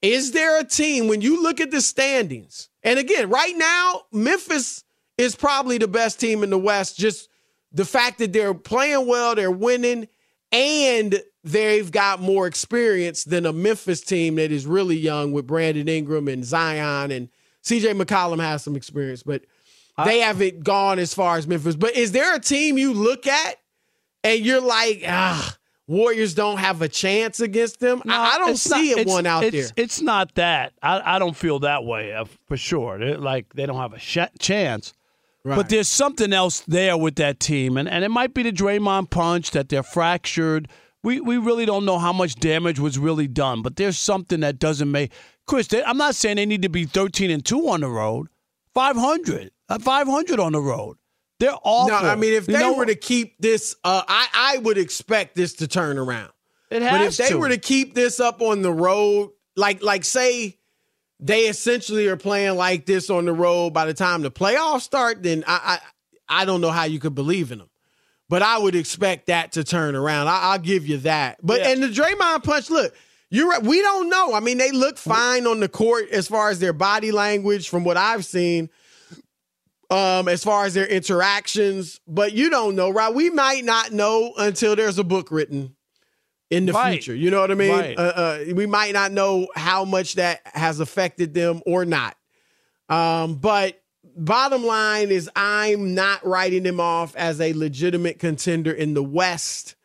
Is 0.01 0.34
there 0.34 0.60
a 0.60 0.63
team 0.65 1.08
when 1.08 1.22
you 1.22 1.41
look 1.41 1.62
at 1.62 1.72
the 1.72 1.80
standings? 1.80 2.70
And 2.84 3.00
again, 3.00 3.30
right 3.30 3.56
now, 3.56 4.01
Memphis 4.12 4.84
is 5.21 5.35
probably 5.35 5.77
the 5.77 5.87
best 5.87 6.19
team 6.19 6.43
in 6.43 6.49
the 6.49 6.57
West. 6.57 6.97
Just 6.97 7.29
the 7.71 7.85
fact 7.85 8.17
that 8.19 8.33
they're 8.33 8.53
playing 8.53 9.07
well, 9.07 9.35
they're 9.35 9.51
winning, 9.51 10.07
and 10.51 11.21
they've 11.43 11.91
got 11.91 12.19
more 12.19 12.47
experience 12.47 13.23
than 13.23 13.45
a 13.45 13.53
Memphis 13.53 14.01
team 14.01 14.35
that 14.35 14.51
is 14.51 14.65
really 14.65 14.97
young 14.97 15.31
with 15.31 15.47
Brandon 15.47 15.87
Ingram 15.87 16.27
and 16.27 16.43
Zion 16.43 17.11
and 17.11 17.29
CJ 17.63 17.99
McCollum 18.01 18.39
has 18.39 18.63
some 18.63 18.75
experience, 18.75 19.21
but 19.23 19.43
they 20.03 20.19
haven't 20.19 20.63
gone 20.63 20.97
as 20.97 21.13
far 21.13 21.37
as 21.37 21.47
Memphis. 21.47 21.75
But 21.75 21.95
is 21.95 22.11
there 22.11 22.35
a 22.35 22.39
team 22.39 22.77
you 22.79 22.91
look 22.91 23.27
at 23.27 23.55
and 24.23 24.43
you're 24.43 24.61
like, 24.61 25.03
ah, 25.07 25.55
Warriors 25.85 26.33
don't 26.33 26.57
have 26.57 26.81
a 26.81 26.87
chance 26.87 27.39
against 27.39 27.79
them? 27.79 28.01
I, 28.07 28.35
I 28.35 28.37
don't 28.39 28.57
see 28.57 28.91
not- 28.91 28.99
it 28.99 29.07
one 29.07 29.25
out 29.27 29.43
it's, 29.43 29.51
there. 29.71 29.83
It's 29.83 30.01
not 30.01 30.33
that. 30.35 30.73
I, 30.81 31.15
I 31.17 31.19
don't 31.19 31.35
feel 31.35 31.59
that 31.59 31.83
way 31.83 32.13
uh, 32.13 32.25
for 32.47 32.57
sure. 32.57 32.97
They're 32.97 33.17
like 33.17 33.53
they 33.53 33.67
don't 33.67 33.77
have 33.77 33.93
a 33.93 33.99
sh- 33.99 34.17
chance. 34.39 34.93
Right. 35.43 35.55
But 35.55 35.69
there's 35.69 35.88
something 35.88 36.33
else 36.33 36.60
there 36.62 36.95
with 36.98 37.15
that 37.15 37.39
team, 37.39 37.75
and, 37.77 37.89
and 37.89 38.03
it 38.03 38.10
might 38.10 38.33
be 38.36 38.43
the 38.43 38.51
Draymond 38.51 39.10
punch 39.10 39.51
that 39.51 39.69
they're 39.69 39.81
fractured. 39.83 40.67
We 41.03 41.19
we 41.19 41.38
really 41.38 41.65
don't 41.65 41.83
know 41.86 41.98
how 41.98 42.13
much 42.13 42.36
damage 42.36 42.79
was 42.79 43.00
really 43.00 43.27
done, 43.27 43.63
but 43.63 43.75
there's 43.75 43.98
something 43.98 44.41
that 44.41 44.60
doesn't 44.60 44.91
make 44.91 45.12
Chris. 45.48 45.65
They, 45.67 45.83
I'm 45.83 45.98
not 45.98 46.13
saying 46.13 46.36
they 46.36 46.45
need 46.45 46.62
to 46.62 46.69
be 46.69 46.86
13 46.86 47.31
and 47.31 47.43
two 47.43 47.67
on 47.69 47.81
the 47.81 47.89
road, 47.89 48.27
500, 48.75 49.51
uh, 49.69 49.79
500 49.79 50.39
on 50.39 50.51
the 50.53 50.62
road. 50.62 50.98
They're 51.39 51.55
awful. 51.63 51.89
No, 51.89 52.07
I 52.07 52.15
mean, 52.15 52.33
if 52.33 52.48
You 52.48 52.53
they 52.53 52.60
know, 52.60 52.75
were 52.75 52.86
to 52.86 52.93
keep 52.95 53.39
this, 53.39 53.75
uh, 53.83 54.03
I, 54.07 54.27
I 54.31 54.57
would 54.60 54.77
expect 54.77 55.36
this 55.36 55.53
to 55.55 55.67
turn 55.67 55.98
around. 55.98 56.29
it 56.69 56.83
has 56.83 56.91
But 56.91 57.01
if 57.01 57.17
they 57.17 57.29
to. 57.29 57.39
were 57.39 57.50
to 57.50 57.57
keep 57.57 57.95
this 57.95 58.19
up 58.19 58.43
on 58.43 58.62
the 58.62 58.71
road, 58.71 59.31
like 59.55 59.81
like 59.81 60.05
say 60.05 60.60
they 61.21 61.41
essentially 61.41 62.07
are 62.07 62.17
playing 62.17 62.57
like 62.57 62.85
this 62.85 63.09
on 63.09 63.25
the 63.25 63.33
road 63.33 63.71
by 63.73 63.85
the 63.85 63.93
time 63.93 64.23
the 64.23 64.31
playoffs 64.31 64.81
start, 64.81 65.21
then 65.23 65.43
I 65.47 65.79
I, 66.29 66.41
I 66.41 66.45
don't 66.45 66.59
know 66.61 66.71
how 66.71 66.83
you 66.85 66.99
could 66.99 67.15
believe 67.15 67.51
in 67.51 67.59
them. 67.59 67.69
But 68.27 68.41
I 68.41 68.57
would 68.57 68.75
expect 68.75 69.27
that 69.27 69.51
to 69.53 69.63
turn 69.63 69.93
around. 69.95 70.29
I, 70.29 70.39
I'll 70.53 70.59
give 70.59 70.87
you 70.87 70.97
that. 70.99 71.37
But 71.43 71.59
Yeah. 71.59 71.69
and 71.69 71.83
the 71.83 71.87
Draymond 71.89 72.43
punch, 72.45 72.69
look, 72.69 72.95
you're 73.29 73.49
right. 73.49 73.61
We 73.61 73.81
don't 73.81 74.09
know. 74.09 74.33
I 74.33 74.39
mean, 74.39 74.57
they 74.57 74.71
look 74.71 74.97
fine 74.97 75.45
on 75.45 75.59
the 75.59 75.67
court 75.67 76.09
as 76.11 76.27
far 76.29 76.49
as 76.49 76.59
their 76.59 76.71
body 76.73 77.11
language, 77.11 77.67
from 77.69 77.83
what 77.83 77.97
I've 77.97 78.25
seen. 78.25 78.69
Um, 79.89 80.29
as 80.29 80.41
far 80.41 80.63
as 80.63 80.73
their 80.73 80.87
interactions, 80.87 81.99
but 82.07 82.31
you 82.31 82.49
don't 82.49 82.77
know, 82.77 82.89
right? 82.89 83.13
We 83.13 83.29
might 83.29 83.65
not 83.65 83.91
know 83.91 84.31
until 84.37 84.73
there's 84.77 84.97
a 84.97 85.03
book 85.03 85.29
written 85.31 85.75
in 86.51 86.65
the 86.67 86.74
Right. 86.74 86.91
future. 87.01 87.15
You 87.15 87.31
know 87.31 87.41
what 87.41 87.50
I 87.50 87.55
mean? 87.55 87.72
Right. 87.72 87.98
Uh, 87.98 88.01
uh, 88.01 88.39
we 88.53 88.65
might 88.67 88.93
not 88.93 89.12
know 89.12 89.48
how 89.55 89.86
much 89.86 90.15
that 90.15 90.41
has 90.46 90.79
affected 90.79 91.34
them 91.34 91.62
or 91.65 91.86
not. 91.86 92.15
Um, 92.89 93.36
but 93.36 93.81
bottom 94.17 94.65
line 94.65 95.10
is, 95.10 95.29
I'm 95.36 95.96
not 95.96 96.25
writing 96.25 96.63
them 96.63 96.79
off 96.79 97.15
as 97.15 97.39
a 97.41 97.53
legitimate 97.53 98.20
contender 98.20 98.72
in 98.72 98.93
the 98.93 99.03
West. 99.03 99.75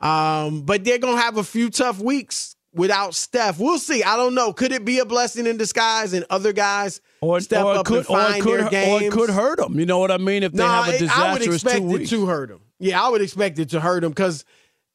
Um, 0.00 0.62
but 0.62 0.84
they're 0.84 0.98
gonna 0.98 1.20
have 1.20 1.36
a 1.36 1.44
few 1.44 1.70
tough 1.70 1.98
weeks 2.00 2.56
without 2.72 3.14
Steph. 3.14 3.58
We'll 3.58 3.78
see. 3.78 4.02
I 4.02 4.16
don't 4.16 4.34
know. 4.34 4.52
Could 4.52 4.72
it 4.72 4.84
be 4.84 4.98
a 4.98 5.04
blessing 5.04 5.46
in 5.46 5.56
disguise 5.58 6.12
and 6.14 6.24
other 6.30 6.52
guys 6.52 7.00
or, 7.20 7.38
step 7.40 7.64
or 7.64 7.74
up 7.76 7.86
could, 7.86 7.98
and 7.98 8.06
find 8.06 8.40
or 8.40 8.44
could, 8.44 8.60
their 8.60 8.70
games? 8.70 9.02
Or 9.02 9.06
it 9.06 9.12
could 9.12 9.30
hurt 9.30 9.58
them. 9.58 9.78
You 9.78 9.86
know 9.86 9.98
what 9.98 10.10
I 10.10 10.16
mean? 10.16 10.42
If 10.42 10.52
they 10.52 10.62
have 10.62 10.88
a 10.88 10.94
it- 11.04 11.16
I 11.18 11.32
would 11.32 11.40
disastrous 11.42 11.62
expect 11.62 11.78
two 11.88 11.96
it 11.96 12.08
to 12.08 12.26
hurt 12.26 12.48
them. 12.48 12.60
Yeah, 12.78 13.02
I 13.04 13.10
would 13.10 13.20
expect 13.20 13.58
it 13.58 13.68
to 13.70 13.80
hurt 13.80 14.00
them 14.00 14.10
because, 14.12 14.44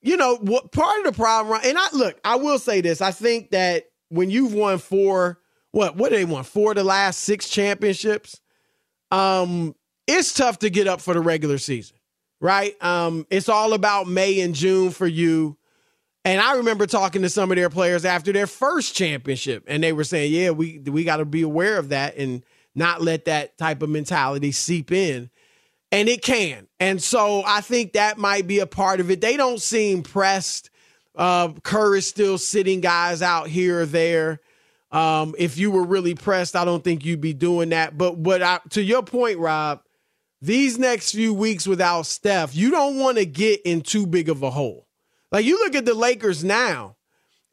you 0.06 0.18
know, 0.18 0.36
what 0.36 0.72
part 0.72 1.00
of 1.00 1.06
the 1.06 1.12
problem. 1.12 1.60
And 1.64 1.78
I 1.78 1.88
look, 1.92 2.20
I 2.24 2.36
will 2.36 2.60
say 2.60 2.80
this: 2.82 3.02
I 3.02 3.12
think 3.12 3.52
that 3.52 3.86
when 4.10 4.30
you've 4.30 4.54
won 4.54 4.78
four, 4.78 5.40
what 5.72 5.96
what 5.96 6.12
do 6.12 6.16
they 6.16 6.26
won 6.26 6.44
four 6.44 6.72
of 6.72 6.76
the 6.76 6.84
last 6.84 7.22
six 7.22 7.50
championships, 7.50 8.40
um, 9.10 9.76
it's 10.06 10.32
tough 10.34 10.60
to 10.60 10.70
get 10.70 10.88
up 10.88 11.02
for 11.02 11.16
the 11.16 11.22
regular 11.22 11.58
season, 11.58 11.98
right? 12.40 12.82
Um, 12.84 13.26
it's 13.32 13.50
all 13.50 13.74
about 13.74 14.08
May 14.08 14.42
and 14.42 14.54
June 14.54 14.92
for 14.92 15.08
you. 15.08 15.58
And 16.24 16.40
I 16.40 16.58
remember 16.58 16.86
talking 16.86 17.24
to 17.24 17.30
some 17.30 17.52
of 17.52 17.56
their 17.56 17.70
players 17.72 18.06
after 18.06 18.32
their 18.32 18.48
first 18.48 18.96
championship, 18.96 19.64
and 19.68 19.84
they 19.84 19.92
were 19.92 20.04
saying, 20.04 20.32
"Yeah, 20.32 20.52
we 20.52 20.80
we 20.86 21.04
got 21.04 21.18
to 21.18 21.26
be 21.26 21.42
aware 21.42 21.80
of 21.80 21.90
that 21.90 22.16
and 22.16 22.44
not 22.76 23.02
let 23.02 23.26
that 23.26 23.58
type 23.58 23.82
of 23.82 23.90
mentality 23.90 24.52
seep 24.52 24.92
in." 24.92 25.32
And 25.96 26.10
it 26.10 26.22
can. 26.22 26.68
And 26.78 27.02
so 27.02 27.42
I 27.46 27.62
think 27.62 27.94
that 27.94 28.18
might 28.18 28.48
be 28.48 28.60
a 28.60 28.68
part 28.68 29.00
of 29.00 29.10
it. 29.10 29.22
They 29.22 29.38
don't 29.38 29.62
seem 29.62 30.04
pressed. 30.04 30.70
Uh, 31.16 31.54
Kerr 31.64 31.96
is 31.96 32.06
still 32.06 32.38
sitting 32.38 32.82
guys 32.82 33.22
out 33.22 33.48
here 33.48 33.80
or 33.80 33.86
there. 33.86 34.42
Um, 34.92 35.36
if 35.38 35.58
you 35.58 35.72
were 35.72 35.86
really 35.86 36.14
pressed, 36.14 36.58
I 36.58 36.66
don't 36.66 36.84
think 36.84 37.06
you'd 37.06 37.22
be 37.22 37.34
doing 37.34 37.70
that. 37.70 37.98
But 37.98 38.18
what 38.18 38.44
I, 38.44 38.60
to 38.72 38.84
your 38.84 39.04
point, 39.04 39.40
Rob, 39.40 39.84
these 40.42 40.78
next 40.78 41.12
few 41.12 41.34
weeks 41.34 41.66
without 41.66 42.08
Steph, 42.08 42.54
you 42.54 42.72
don't 42.72 43.00
want 43.00 43.18
to 43.18 43.26
get 43.26 43.62
in 43.62 43.80
too 43.80 44.06
big 44.06 44.28
of 44.28 44.44
a 44.44 44.50
hole. 44.50 44.88
Like 45.32 45.46
you 45.46 45.60
look 45.60 45.76
at 45.76 45.86
the 45.86 45.94
Lakers 45.94 46.44
now, 46.44 46.98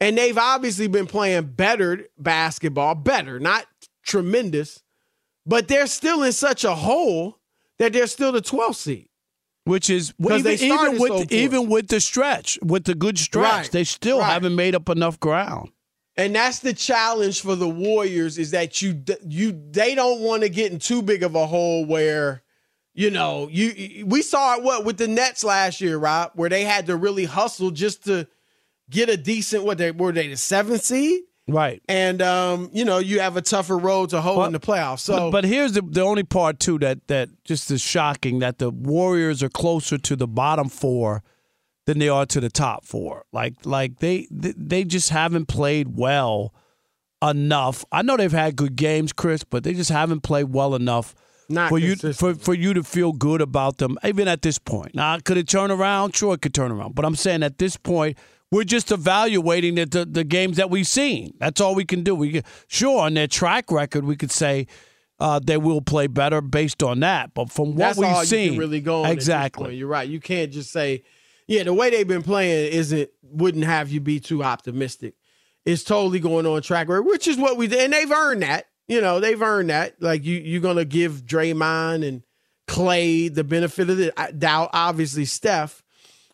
and 0.00 0.18
they've 0.18 0.36
obviously 0.36 0.88
been 0.88 1.06
playing 1.06 1.44
better 1.44 2.08
basketball, 2.18 2.96
better, 2.96 3.38
not 3.38 3.66
tremendous, 4.04 4.82
but 5.46 5.68
they're 5.68 5.86
still 5.86 6.24
in 6.24 6.32
such 6.32 6.64
a 6.64 6.74
hole 6.74 7.38
that 7.82 7.92
they're 7.92 8.06
still 8.06 8.30
the 8.30 8.40
12th 8.40 8.76
seed. 8.76 9.08
Which 9.64 9.90
is 9.90 10.12
even, 10.18 10.42
they 10.42 10.54
even 10.54 10.98
with 10.98 11.08
so 11.08 11.24
even 11.30 11.68
with 11.68 11.86
the 11.88 12.00
stretch, 12.00 12.58
with 12.62 12.84
the 12.84 12.96
good 12.96 13.16
stretch, 13.16 13.44
Right, 13.44 13.70
they 13.70 13.84
still 13.84 14.18
right. 14.18 14.32
haven't 14.32 14.56
made 14.56 14.74
up 14.74 14.88
enough 14.88 15.20
ground. 15.20 15.70
And 16.16 16.34
that's 16.34 16.58
the 16.58 16.72
challenge 16.72 17.40
for 17.40 17.54
the 17.54 17.68
Warriors 17.68 18.38
is 18.38 18.50
that 18.50 18.82
you 18.82 19.02
you 19.26 19.52
they 19.70 19.94
don't 19.94 20.20
want 20.20 20.42
to 20.42 20.48
get 20.48 20.72
in 20.72 20.78
too 20.78 21.00
big 21.00 21.22
of 21.22 21.36
a 21.36 21.46
hole 21.46 21.84
where 21.86 22.42
you 22.92 23.10
know 23.10 23.48
you 23.52 24.04
we 24.04 24.20
saw 24.22 24.56
it 24.56 24.64
what 24.64 24.84
with 24.84 24.96
the 24.96 25.06
Nets 25.06 25.44
last 25.44 25.80
year, 25.80 25.96
Rob, 25.96 26.32
where 26.34 26.50
they 26.50 26.64
had 26.64 26.86
to 26.86 26.96
really 26.96 27.24
hustle 27.24 27.70
just 27.70 28.04
to 28.04 28.26
get 28.90 29.08
a 29.08 29.16
decent 29.16 29.64
what 29.64 29.78
they 29.78 29.92
were 29.92 30.10
they 30.10 30.26
the 30.26 30.36
seventh 30.36 30.82
seed, 30.82 31.22
Right. 31.48 31.82
and 31.88 32.22
um 32.22 32.70
you 32.72 32.84
know 32.84 32.98
you 32.98 33.20
have 33.20 33.36
a 33.36 33.42
tougher 33.42 33.76
road 33.76 34.10
to 34.10 34.20
hoe 34.20 34.44
in 34.44 34.52
the 34.52 34.60
playoffs. 34.60 35.00
So 35.00 35.16
but, 35.16 35.30
but 35.30 35.44
here's 35.44 35.72
the 35.72 35.82
the 35.82 36.00
only 36.02 36.22
part 36.22 36.60
too 36.60 36.78
that 36.78 37.08
that 37.08 37.28
just 37.44 37.70
is 37.70 37.80
shocking 37.82 38.38
that 38.38 38.58
the 38.58 38.70
Warriors 38.70 39.42
are 39.42 39.48
closer 39.48 39.98
to 39.98 40.16
the 40.16 40.28
bottom 40.28 40.68
four 40.68 41.22
than 41.86 41.98
they 41.98 42.08
are 42.08 42.26
to 42.26 42.40
the 42.40 42.48
top 42.48 42.84
four. 42.84 43.24
Like 43.32 43.54
like 43.64 43.98
they 43.98 44.28
they 44.30 44.54
they 44.56 44.84
just 44.84 45.10
haven't 45.10 45.46
played 45.46 45.96
well 45.96 46.54
enough. 47.20 47.84
I 47.90 48.02
know 48.02 48.16
they've 48.16 48.30
had 48.30 48.56
good 48.56 48.76
games, 48.76 49.12
Chris, 49.12 49.44
but 49.44 49.64
they 49.64 49.74
just 49.74 49.90
haven't 49.90 50.20
played 50.20 50.52
well 50.52 50.74
enough 50.76 51.14
Not 51.48 51.68
for 51.70 51.78
you 51.78 51.96
for 51.96 52.34
for 52.34 52.54
you 52.54 52.72
to 52.74 52.84
feel 52.84 53.12
good 53.12 53.40
about 53.40 53.78
them, 53.78 53.98
even 54.04 54.28
at 54.28 54.42
this 54.42 54.58
point. 54.58 54.94
Now, 54.94 55.18
could 55.18 55.36
it 55.36 55.48
turn 55.48 55.70
around? 55.72 56.14
Sure, 56.14 56.34
it 56.34 56.42
could 56.42 56.54
turn 56.54 56.70
around. 56.70 56.94
But 56.94 57.04
I'm 57.04 57.16
saying 57.16 57.42
at 57.42 57.58
this 57.58 57.76
point, 57.76 58.16
we're 58.52 58.64
just 58.64 58.92
evaluating 58.92 59.76
the, 59.76 59.86
the, 59.86 60.04
the 60.04 60.24
games 60.24 60.58
that 60.58 60.68
we've 60.68 60.86
seen. 60.86 61.32
That's 61.38 61.60
all 61.60 61.74
we 61.74 61.86
can 61.86 62.04
do. 62.04 62.14
We 62.14 62.42
sure 62.68 63.00
on 63.00 63.14
their 63.14 63.26
track 63.26 63.72
record, 63.72 64.04
we 64.04 64.14
could 64.14 64.30
say 64.30 64.66
uh, 65.18 65.40
they 65.42 65.56
will 65.56 65.80
play 65.80 66.06
better 66.06 66.42
based 66.42 66.82
on 66.82 67.00
that. 67.00 67.32
But 67.32 67.50
from 67.50 67.70
what 67.70 67.96
that's 67.96 67.98
we've 67.98 68.28
seen, 68.28 68.58
really 68.58 68.80
go 68.80 69.00
on. 69.00 69.06
at 69.06 69.14
this 69.14 69.24
exactly. 69.24 69.74
You're 69.74 69.88
right. 69.88 70.08
You 70.08 70.20
can't 70.20 70.52
just 70.52 70.70
say, 70.70 71.02
yeah, 71.46 71.62
the 71.62 71.72
way 71.72 71.90
they've 71.90 72.06
been 72.06 72.22
playing 72.22 72.72
isn't 72.72 73.08
wouldn't 73.22 73.64
have 73.64 73.90
you 73.90 74.00
be 74.00 74.20
too 74.20 74.44
optimistic. 74.44 75.14
It's 75.64 75.82
totally 75.82 76.20
going 76.20 76.44
on 76.44 76.60
track 76.60 76.88
record, 76.88 77.06
which 77.06 77.26
is 77.26 77.38
what 77.38 77.56
we 77.56 77.68
did, 77.68 77.80
and 77.80 77.92
they've 77.92 78.10
earned 78.10 78.42
that. 78.42 78.66
You 78.86 79.00
know, 79.00 79.18
they've 79.18 79.40
earned 79.40 79.70
that. 79.70 80.02
Like 80.02 80.24
you, 80.24 80.36
you're 80.38 80.60
gonna 80.60 80.84
give 80.84 81.22
Draymond 81.24 82.06
and 82.06 82.22
Klay 82.68 83.32
the 83.32 83.44
benefit 83.44 83.88
of 83.88 83.96
the 83.96 84.12
uh, 84.20 84.30
doubt. 84.32 84.70
Obviously, 84.74 85.24
Steph, 85.24 85.81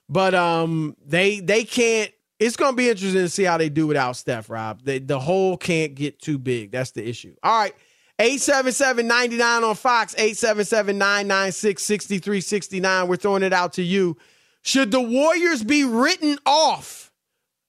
but 0.08 0.34
um, 0.34 0.96
they 1.04 1.40
they 1.40 1.64
can't. 1.64 2.12
It's 2.38 2.56
gonna 2.56 2.76
be 2.76 2.88
interesting 2.88 3.22
to 3.22 3.28
see 3.28 3.44
how 3.44 3.58
they 3.58 3.68
do 3.68 3.86
without 3.86 4.16
Steph. 4.16 4.48
Rob, 4.48 4.82
they, 4.82 4.98
the 4.98 5.18
hole 5.18 5.56
can't 5.56 5.94
get 5.94 6.20
too 6.20 6.38
big. 6.38 6.70
That's 6.70 6.92
the 6.92 7.08
issue. 7.08 7.34
All 7.42 7.58
right. 7.58 7.74
877-99 8.18 9.62
on 9.62 9.76
Fox, 9.76 10.16
877-996-6369. 10.16 13.06
We're 13.06 13.14
throwing 13.14 13.44
it 13.44 13.52
out 13.52 13.74
to 13.74 13.82
you. 13.84 14.16
Should 14.62 14.90
the 14.90 15.00
Warriors 15.00 15.62
be 15.62 15.84
written 15.84 16.36
off 16.44 17.12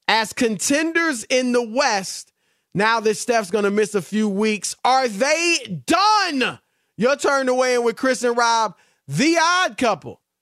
as 0.08 0.34
contenders 0.34 1.24
in 1.26 1.52
the 1.52 1.64
West 1.64 2.34
now 2.74 3.00
that 3.00 3.16
Steph's 3.16 3.52
going 3.52 3.66
to 3.66 3.72
miss 3.72 3.94
a 3.94 4.02
few 4.02 4.28
weeks? 4.28 4.76
Are 4.84 5.08
they 5.08 5.84
done? 5.86 6.60
Your 6.98 7.16
turn 7.16 7.46
to 7.46 7.54
weigh 7.54 7.76
in 7.76 7.84
with 7.84 7.96
Chris 7.96 8.24
and 8.24 8.36
Rob, 8.36 8.76
the 9.08 9.38
odd 9.40 9.78
couple, 9.78 10.20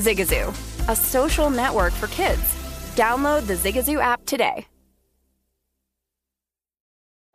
Zigazoo, 0.00 0.48
a 0.88 0.96
social 0.96 1.50
network 1.50 1.92
for 1.92 2.08
kids. 2.08 2.42
Download 2.96 3.46
the 3.46 3.54
Zigazoo 3.54 4.00
app 4.00 4.26
today. 4.26 4.66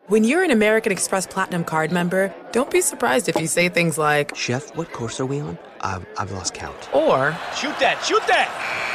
When 0.08 0.24
you're 0.24 0.44
an 0.44 0.52
American 0.52 0.92
Express 0.92 1.26
Platinum 1.26 1.64
card 1.64 1.92
member, 1.92 2.32
don't 2.52 2.70
be 2.70 2.82
surprised 2.82 3.28
if 3.28 3.36
you 3.40 3.48
say 3.48 3.70
things 3.70 3.98
like, 3.98 4.36
Chef, 4.36 4.76
what 4.76 4.92
course 4.92 5.20
are 5.20 5.26
we 5.26 5.40
on? 5.40 5.58
I've, 5.82 6.06
I've 6.20 6.32
lost 6.32 6.54
count. 6.54 6.78
or, 6.94 7.36
Shoot 7.56 7.80
that, 7.80 8.04
shoot 8.06 8.22
that! 8.28 8.95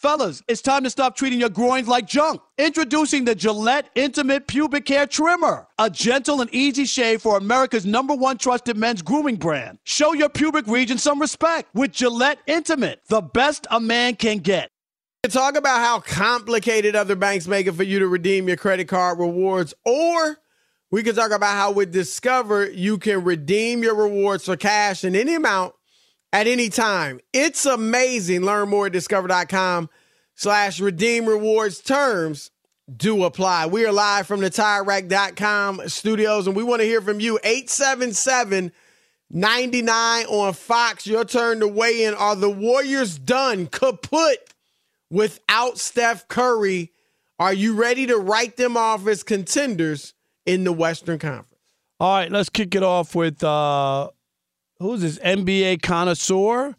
Fellas, 0.00 0.42
it's 0.48 0.62
time 0.62 0.82
to 0.84 0.88
stop 0.88 1.14
treating 1.14 1.38
your 1.38 1.50
groins 1.50 1.86
like 1.86 2.06
junk. 2.06 2.40
Introducing 2.56 3.26
the 3.26 3.34
Gillette 3.34 3.90
Intimate 3.94 4.46
Pubic 4.46 4.88
Hair 4.88 5.08
Trimmer, 5.08 5.66
a 5.78 5.90
gentle 5.90 6.40
and 6.40 6.48
easy 6.54 6.86
shave 6.86 7.20
for 7.20 7.36
America's 7.36 7.84
number 7.84 8.14
one 8.14 8.38
trusted 8.38 8.78
men's 8.78 9.02
grooming 9.02 9.36
brand. 9.36 9.76
Show 9.84 10.14
your 10.14 10.30
pubic 10.30 10.66
region 10.66 10.96
some 10.96 11.20
respect 11.20 11.68
with 11.74 11.92
Gillette 11.92 12.38
Intimate, 12.46 13.02
the 13.08 13.20
best 13.20 13.66
a 13.70 13.78
man 13.78 14.16
can 14.16 14.38
get. 14.38 14.70
talk 15.28 15.54
about 15.54 15.80
how 15.80 16.00
complicated 16.00 16.96
other 16.96 17.14
banks 17.14 17.46
make 17.46 17.66
it 17.66 17.72
for 17.72 17.82
you 17.82 17.98
to 17.98 18.08
redeem 18.08 18.48
your 18.48 18.56
credit 18.56 18.88
card 18.88 19.18
rewards, 19.18 19.74
or 19.84 20.38
we 20.90 21.02
can 21.02 21.14
talk 21.14 21.30
about 21.30 21.54
how 21.54 21.72
with 21.72 21.92
Discover 21.92 22.70
you 22.70 22.96
can 22.96 23.22
redeem 23.22 23.82
your 23.82 23.96
rewards 23.96 24.46
for 24.46 24.56
cash 24.56 25.04
in 25.04 25.14
any 25.14 25.34
amount 25.34 25.74
at 26.32 26.46
any 26.46 26.68
time. 26.68 27.20
It's 27.32 27.66
amazing. 27.66 28.42
Learn 28.42 28.68
more 28.68 28.86
at 28.86 28.92
discover.com 28.92 29.90
slash 30.34 30.80
redeem 30.80 31.26
rewards 31.26 31.80
terms 31.80 32.50
do 32.96 33.24
apply. 33.24 33.66
We 33.66 33.86
are 33.86 33.92
live 33.92 34.26
from 34.26 34.40
the 34.40 34.50
TireRack.com 34.50 35.88
studios 35.88 36.46
and 36.46 36.56
we 36.56 36.64
want 36.64 36.80
to 36.80 36.86
hear 36.86 37.00
from 37.00 37.20
you. 37.20 37.38
877 37.42 38.72
99 39.32 40.26
on 40.26 40.52
Fox. 40.52 41.06
Your 41.06 41.24
turn 41.24 41.60
to 41.60 41.68
weigh 41.68 42.04
in. 42.04 42.14
Are 42.14 42.34
the 42.34 42.50
Warriors 42.50 43.18
done? 43.18 43.68
Kaput 43.68 44.36
without 45.08 45.78
Steph 45.78 46.26
Curry. 46.28 46.90
Are 47.38 47.52
you 47.52 47.74
ready 47.74 48.06
to 48.06 48.16
write 48.16 48.56
them 48.56 48.76
off 48.76 49.06
as 49.06 49.22
contenders 49.22 50.14
in 50.46 50.64
the 50.64 50.72
Western 50.72 51.18
Conference? 51.18 51.46
All 52.00 52.16
right, 52.16 52.30
let's 52.30 52.48
kick 52.48 52.74
it 52.74 52.82
off 52.82 53.14
with 53.14 53.42
uh, 53.44 54.08
who's 54.80 55.02
this 55.02 55.18
NBA 55.20 55.82
connoisseur 55.82 56.74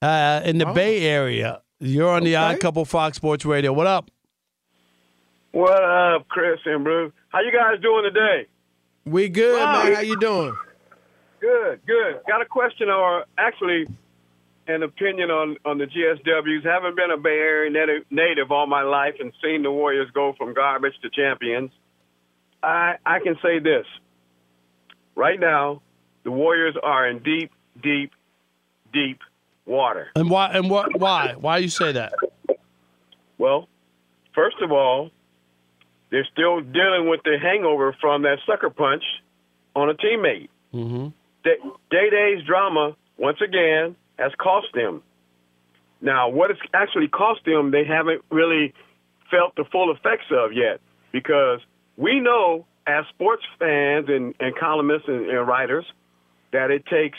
uh, 0.00 0.40
in 0.44 0.58
the 0.58 0.68
Oh. 0.68 0.72
Bay 0.74 1.02
Area. 1.04 1.60
You're 1.80 2.10
on 2.10 2.24
the 2.24 2.36
Odd 2.36 2.60
Couple 2.60 2.84
Fox 2.84 3.16
Sports 3.16 3.44
Radio. 3.44 3.72
What 3.72 3.86
up? 3.86 4.10
What 5.52 5.82
up, 5.82 6.28
Chris 6.28 6.60
and 6.64 6.84
Bruce? 6.84 7.12
How 7.30 7.40
you 7.40 7.52
guys 7.52 7.80
doing 7.82 8.04
today? 8.04 8.46
We 9.04 9.28
good, 9.28 9.58
Wow. 9.58 9.82
man. 9.84 9.94
How 9.94 10.00
you 10.00 10.18
doing? 10.18 10.56
Good, 11.40 11.80
good. 11.86 12.20
Got 12.28 12.42
a 12.42 12.44
question 12.44 12.88
or 12.90 13.24
actually 13.38 13.86
an 14.68 14.82
opinion 14.82 15.30
on, 15.30 15.56
on 15.64 15.78
the 15.78 15.86
GSWs. 15.86 16.64
Haven't 16.64 16.94
been 16.96 17.10
a 17.10 17.16
Bay 17.16 17.30
Area 17.38 17.70
native, 17.70 18.04
native 18.10 18.52
all 18.52 18.66
my 18.66 18.82
life 18.82 19.14
and 19.18 19.32
seen 19.42 19.62
the 19.62 19.70
Warriors 19.72 20.08
go 20.14 20.34
from 20.38 20.54
garbage 20.54 20.92
to 21.02 21.10
champions. 21.10 21.70
I 22.62 22.96
I 23.04 23.20
can 23.20 23.36
say 23.42 23.58
this. 23.58 23.86
Right 25.16 25.40
now, 25.40 25.80
the 26.24 26.30
Warriors 26.30 26.76
are 26.82 27.08
in 27.08 27.20
deep, 27.20 27.50
deep, 27.82 28.12
deep 28.92 29.20
water. 29.66 30.08
And 30.14 30.30
why? 30.30 30.50
And 30.52 30.70
what? 30.70 30.98
Why? 30.98 31.34
Why 31.38 31.58
you 31.58 31.68
say 31.68 31.92
that? 31.92 32.12
Well, 33.38 33.68
first 34.34 34.56
of 34.62 34.72
all, 34.72 35.10
they're 36.10 36.28
still 36.30 36.60
dealing 36.60 37.08
with 37.08 37.20
the 37.24 37.38
hangover 37.40 37.96
from 38.00 38.22
that 38.22 38.38
sucker 38.46 38.70
punch 38.70 39.04
on 39.74 39.88
a 39.88 39.94
teammate. 39.94 40.48
Mm-hmm. 40.74 41.08
Day 41.44 42.10
Day's 42.10 42.44
drama, 42.44 42.96
once 43.16 43.38
again, 43.40 43.96
has 44.18 44.32
cost 44.38 44.66
them. 44.74 45.02
Now, 46.02 46.28
what 46.28 46.50
it's 46.50 46.60
actually 46.74 47.08
cost 47.08 47.44
them, 47.44 47.70
they 47.70 47.84
haven't 47.84 48.22
really 48.30 48.74
felt 49.30 49.54
the 49.56 49.64
full 49.70 49.92
effects 49.92 50.26
of 50.30 50.52
yet 50.52 50.80
because 51.12 51.60
we 51.96 52.20
know 52.20 52.66
as 52.86 53.04
sports 53.08 53.42
fans 53.58 54.06
and, 54.08 54.34
and 54.40 54.56
columnists 54.56 55.08
and, 55.08 55.26
and 55.26 55.46
writers 55.46 55.84
that 56.52 56.70
it 56.70 56.84
takes 56.86 57.18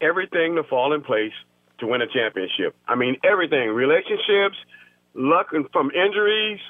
everything 0.00 0.56
to 0.56 0.62
fall 0.64 0.92
in 0.92 1.02
place 1.02 1.32
to 1.78 1.86
win 1.86 2.02
a 2.02 2.06
championship. 2.06 2.74
I 2.86 2.94
mean, 2.94 3.16
everything 3.24 3.70
relationships, 3.70 4.56
luck 5.14 5.48
from 5.72 5.90
injuries, 5.90 6.60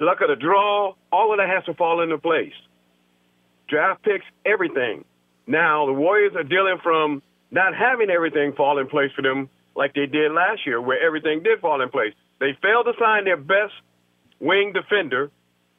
luck 0.00 0.20
of 0.20 0.28
the 0.28 0.36
draw, 0.36 0.94
all 1.12 1.32
of 1.32 1.38
that 1.38 1.48
has 1.48 1.64
to 1.64 1.74
fall 1.74 2.02
into 2.02 2.18
place. 2.18 2.52
Draft 3.68 4.02
picks, 4.02 4.24
everything. 4.44 5.04
Now, 5.46 5.86
the 5.86 5.92
Warriors 5.92 6.32
are 6.36 6.42
dealing 6.42 6.78
from 6.82 7.22
not 7.50 7.74
having 7.74 8.10
everything 8.10 8.52
fall 8.52 8.78
in 8.78 8.88
place 8.88 9.10
for 9.14 9.22
them 9.22 9.48
like 9.76 9.94
they 9.94 10.06
did 10.06 10.32
last 10.32 10.66
year, 10.66 10.80
where 10.80 11.00
everything 11.04 11.42
did 11.42 11.60
fall 11.60 11.80
in 11.80 11.88
place. 11.88 12.14
They 12.40 12.56
failed 12.60 12.86
to 12.86 12.92
sign 12.98 13.24
their 13.24 13.36
best 13.36 13.72
wing 14.40 14.72
defender 14.72 15.30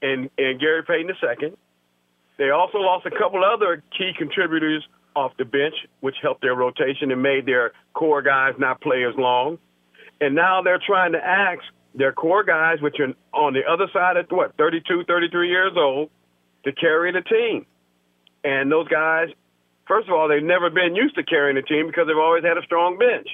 in, 0.02 0.30
in 0.38 0.58
Gary 0.60 0.84
Payton 0.84 1.10
II. 1.10 1.54
They 2.38 2.50
also 2.50 2.80
lost 2.80 3.06
a 3.06 3.12
couple 3.12 3.44
other 3.44 3.84
key 3.98 4.12
contributors 4.18 4.86
off 5.16 5.32
the 5.38 5.46
bench, 5.46 5.76
which 6.02 6.16
helped 6.22 6.42
their 6.42 6.56
rotation 6.56 7.12
and 7.12 7.22
made 7.22 7.46
their 7.46 7.72
core 7.94 8.22
guys 8.22 8.54
not 8.58 8.82
play 8.82 9.06
as 9.06 9.16
long. 9.18 9.58
And 10.22 10.36
now 10.36 10.62
they're 10.62 10.82
trying 10.86 11.14
to 11.14 11.20
ask 11.20 11.62
their 11.94 12.12
core 12.12 12.44
guys, 12.44 12.82
which 12.82 12.96
are 13.00 13.14
on 13.34 13.54
the 13.54 13.62
other 13.70 13.88
side 13.94 14.18
of 14.18 14.26
what, 14.30 14.56
32, 14.58 15.04
33 15.08 15.50
years 15.50 15.74
old, 15.78 16.10
to 16.66 16.72
carry 16.74 17.12
the 17.12 17.22
team. 17.22 17.66
And 18.44 18.72
those 18.72 18.88
guys, 18.88 19.30
first 19.88 20.08
of 20.08 20.14
all, 20.14 20.28
they've 20.28 20.44
never 20.44 20.70
been 20.70 20.96
used 20.96 21.16
to 21.16 21.24
carrying 21.24 21.58
a 21.58 21.62
team 21.62 21.88
because 21.88 22.08
they've 22.08 22.18
always 22.18 22.44
had 22.44 22.58
a 22.58 22.64
strong 22.64 22.98
bench. 22.98 23.28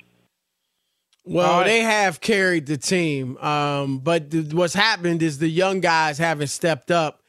Well, 1.23 1.63
they 1.63 1.81
have 1.81 2.19
carried 2.19 2.65
the 2.65 2.77
team, 2.77 3.37
um, 3.37 3.99
but 3.99 4.31
th- 4.31 4.53
what's 4.53 4.73
happened 4.73 5.21
is 5.21 5.37
the 5.37 5.47
young 5.47 5.79
guys 5.79 6.17
haven't 6.17 6.47
stepped 6.47 6.89
up 6.89 7.21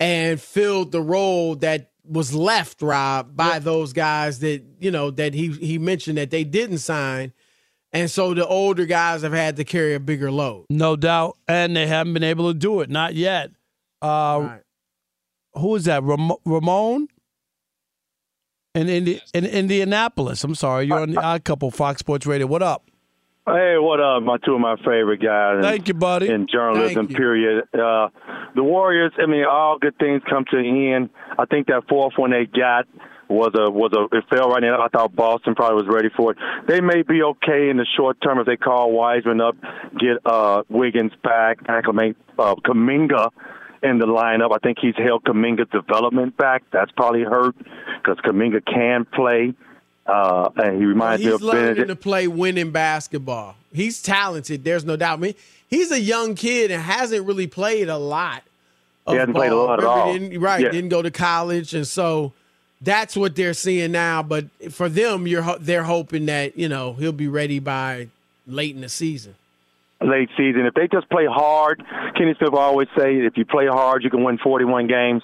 and 0.00 0.40
filled 0.40 0.90
the 0.90 1.00
role 1.00 1.54
that 1.56 1.92
was 2.08 2.34
left, 2.34 2.82
Rob, 2.82 3.36
by 3.36 3.58
those 3.58 3.92
guys 3.92 4.38
that 4.40 4.62
you 4.80 4.90
know 4.90 5.10
that 5.12 5.34
he 5.34 5.48
he 5.52 5.78
mentioned 5.78 6.18
that 6.18 6.30
they 6.30 6.44
didn't 6.44 6.78
sign, 6.78 7.32
and 7.92 8.10
so 8.10 8.34
the 8.34 8.46
older 8.46 8.84
guys 8.86 9.22
have 9.22 9.32
had 9.32 9.56
to 9.56 9.64
carry 9.64 9.94
a 9.94 10.00
bigger 10.00 10.30
load. 10.30 10.66
No 10.70 10.96
doubt, 10.96 11.36
and 11.48 11.76
they 11.76 11.86
haven't 11.86 12.12
been 12.14 12.22
able 12.24 12.52
to 12.52 12.58
do 12.58 12.80
it. 12.80 12.90
Not 12.90 13.14
yet. 13.14 13.50
Uh, 14.02 14.58
Who 15.54 15.74
is 15.76 15.84
that? 15.84 16.02
Ram- 16.02 16.32
Ramon 16.44 17.08
in, 18.74 18.88
Indi- 18.88 19.20
in 19.32 19.44
Indianapolis. 19.46 20.44
I'm 20.44 20.54
sorry, 20.54 20.86
you're 20.86 21.00
on 21.00 21.10
the 21.12 21.20
Odd 21.20 21.44
Couple 21.44 21.70
Fox 21.70 22.00
Sports 22.00 22.26
Radio. 22.26 22.46
What 22.46 22.62
up? 22.62 22.85
Hey, 23.48 23.76
what 23.78 24.00
up? 24.00 24.24
My 24.24 24.38
two 24.38 24.54
of 24.54 24.60
my 24.60 24.74
favorite 24.78 25.22
guys. 25.22 25.62
Thank 25.62 25.86
you, 25.86 25.94
buddy. 25.94 26.28
In 26.28 26.48
journalism, 26.52 27.06
period. 27.06 27.62
Uh, 27.72 28.08
the 28.56 28.62
Warriors. 28.64 29.12
I 29.22 29.26
mean, 29.26 29.44
all 29.48 29.78
good 29.78 29.96
things 30.00 30.22
come 30.28 30.44
to 30.50 30.58
an 30.58 30.66
end. 30.66 31.10
I 31.38 31.44
think 31.44 31.68
that 31.68 31.84
fourth 31.88 32.14
one 32.16 32.32
they 32.32 32.46
got 32.46 32.86
was 33.28 33.52
a 33.54 33.70
was 33.70 33.92
a 33.92 34.16
it 34.16 34.24
fell 34.28 34.50
right 34.50 34.64
in. 34.64 34.70
I 34.70 34.88
thought 34.88 35.14
Boston 35.14 35.54
probably 35.54 35.76
was 35.76 35.86
ready 35.86 36.08
for 36.16 36.32
it. 36.32 36.38
They 36.66 36.80
may 36.80 37.02
be 37.02 37.22
okay 37.22 37.70
in 37.70 37.76
the 37.76 37.86
short 37.96 38.20
term 38.20 38.40
if 38.40 38.46
they 38.46 38.56
call 38.56 38.90
Wiseman 38.90 39.40
up, 39.40 39.54
get 39.96 40.18
uh, 40.24 40.64
Wiggins 40.68 41.12
back, 41.22 41.58
acclimate 41.68 42.16
uh, 42.40 42.56
Kuminga 42.56 43.30
in 43.84 43.98
the 43.98 44.06
lineup. 44.06 44.50
I 44.52 44.58
think 44.58 44.78
he's 44.80 44.96
held 44.96 45.22
Kuminga's 45.22 45.70
development 45.70 46.36
back. 46.36 46.64
That's 46.72 46.90
probably 46.96 47.22
hurt 47.22 47.54
because 48.02 48.18
Kuminga 48.24 48.66
can 48.66 49.04
play 49.04 49.54
Uh, 50.06 50.50
and 50.56 50.78
he 50.78 50.84
reminds 50.84 51.22
well, 51.22 51.30
me 51.30 51.34
of 51.34 51.42
learning 51.42 51.62
Benedict. 51.62 51.88
to 51.88 51.96
play 51.96 52.28
winning 52.28 52.70
basketball. 52.70 53.56
He's 53.72 54.00
talented. 54.00 54.62
There's 54.64 54.84
no 54.84 54.96
doubt. 54.96 55.18
I 55.18 55.20
mean, 55.20 55.34
he's 55.68 55.90
a 55.90 56.00
young 56.00 56.34
kid 56.34 56.70
and 56.70 56.80
hasn't 56.82 57.26
really 57.26 57.46
played 57.46 57.88
a 57.88 57.98
lot. 57.98 58.42
He 59.08 59.14
hasn't 59.14 59.34
ball. 59.34 59.40
played 59.40 59.52
a 59.52 59.56
lot 59.56 59.78
at 59.80 59.84
all. 59.84 60.12
Didn't, 60.12 60.40
right? 60.40 60.62
Yeah. 60.62 60.70
Didn't 60.70 60.90
go 60.90 61.02
to 61.02 61.10
college, 61.10 61.74
and 61.74 61.86
so 61.86 62.32
that's 62.80 63.16
what 63.16 63.36
they're 63.36 63.54
seeing 63.54 63.92
now. 63.92 64.22
But 64.22 64.46
for 64.70 64.88
them, 64.88 65.26
you're 65.26 65.56
they're 65.58 65.84
hoping 65.84 66.26
that 66.26 66.56
you 66.56 66.68
know 66.68 66.92
he'll 66.94 67.12
be 67.12 67.28
ready 67.28 67.58
by 67.58 68.08
late 68.46 68.74
in 68.74 68.80
the 68.80 68.88
season. 68.88 69.34
late 70.00 70.28
season. 70.36 70.66
If 70.66 70.74
they 70.74 70.88
just 70.88 71.08
play 71.08 71.26
hard, 71.26 71.84
Kenny 72.16 72.34
Smith 72.38 72.54
always 72.54 72.88
say, 72.96 73.16
if 73.16 73.36
you 73.36 73.44
play 73.44 73.66
hard, 73.66 74.04
you 74.04 74.10
can 74.10 74.22
win 74.22 74.38
41 74.38 74.86
games. 74.86 75.22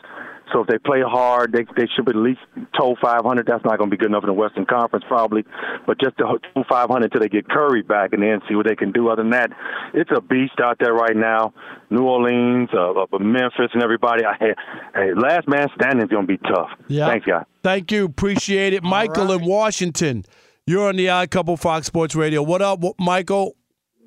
So 0.53 0.61
if 0.61 0.67
they 0.67 0.79
play 0.79 1.01
hard, 1.01 1.53
they 1.53 1.65
they 1.77 1.89
should 1.95 2.05
be 2.05 2.11
at 2.11 2.17
least 2.17 2.41
toe 2.79 2.95
500. 3.01 3.47
That's 3.47 3.65
not 3.65 3.79
going 3.79 3.91
to 3.91 3.97
be 3.97 4.01
good 4.01 4.11
enough 4.11 4.25
in 4.25 4.29
the 4.29 4.35
Western 4.35 4.67
Conference 4.67 5.05
probably, 5.09 5.45
but 5.87 6.01
just 6.01 6.17
to 6.19 6.25
toe 6.25 6.65
500 6.69 7.05
until 7.05 7.21
they 7.21 7.29
get 7.29 7.49
Curry 7.49 7.83
back 7.83 8.13
and 8.13 8.23
then 8.23 8.41
see 8.49 8.55
what 8.55 8.67
they 8.67 8.77
can 8.77 8.93
do. 8.93 9.09
Other 9.09 9.23
than 9.23 9.31
that, 9.33 9.51
it's 9.95 10.11
a 10.15 10.21
beast 10.21 10.61
out 10.63 10.77
there 10.79 10.95
right 10.95 11.17
now. 11.17 11.53
New 11.91 12.05
Orleans, 12.05 12.69
uh, 12.75 12.93
uh, 12.93 13.19
Memphis, 13.19 13.71
and 13.75 13.83
everybody. 13.83 14.25
I, 14.25 14.35
hey, 14.39 14.55
hey, 14.95 15.15
last 15.15 15.49
man 15.49 15.69
standing 15.75 16.05
is 16.05 16.11
going 16.11 16.27
to 16.27 16.33
be 16.33 16.39
tough. 16.39 16.71
Yeah. 16.89 17.09
Thanks, 17.09 17.27
guys. 17.27 17.45
Thank 17.63 17.93
you. 17.93 18.05
Appreciate 18.05 18.73
it. 18.73 18.83
Michael 18.83 19.33
in 19.33 19.45
Washington. 19.45 20.25
You're 20.67 20.89
on 20.89 20.97
the 20.97 21.09
Odd 21.09 21.31
Couple 21.31 21.57
Fox 21.57 21.87
Sports 21.87 22.15
Radio. 22.15 22.43
What 22.43 22.63
up, 22.63 22.81
Michael? 22.99 23.57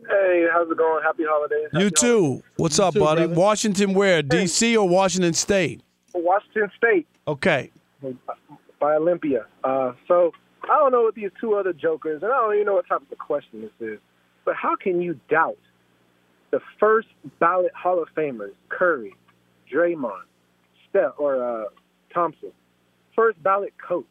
Hey, 0.09 0.45
how's 0.53 0.69
it 0.69 0.77
going? 0.77 1.03
Happy 1.03 1.23
holidays. 1.27 1.69
You 1.73 1.89
too. 1.89 2.43
What's 2.57 2.79
up, 2.79 2.93
too, 2.93 2.99
buddy? 2.99 3.25
brother. 3.25 3.39
Washington 3.39 3.93
where? 3.93 4.21
D.C. 4.21 4.77
or 4.77 4.87
Washington 4.87 5.33
State? 5.33 5.81
Washington 6.23 6.71
State 6.77 7.07
Okay. 7.27 7.71
by 8.79 8.95
Olympia. 8.95 9.45
Uh, 9.63 9.93
so 10.07 10.31
I 10.63 10.77
don't 10.77 10.91
know 10.91 11.03
what 11.03 11.15
these 11.15 11.31
two 11.39 11.55
other 11.55 11.73
jokers, 11.73 12.21
and 12.23 12.31
I 12.31 12.35
don't 12.37 12.53
even 12.55 12.65
know 12.67 12.73
what 12.75 12.87
type 12.87 13.01
of 13.01 13.11
a 13.11 13.15
question 13.15 13.61
this 13.61 13.71
is, 13.79 13.99
but 14.45 14.55
how 14.55 14.75
can 14.75 15.01
you 15.01 15.19
doubt 15.29 15.57
the 16.51 16.59
first 16.79 17.07
ballot 17.39 17.71
Hall 17.73 18.01
of 18.01 18.07
Famers, 18.15 18.53
Curry, 18.69 19.15
Draymond, 19.71 20.21
Steph, 20.89 21.13
or 21.17 21.43
uh, 21.43 21.65
Thompson, 22.13 22.51
first 23.15 23.41
ballot 23.43 23.73
coach? 23.77 24.05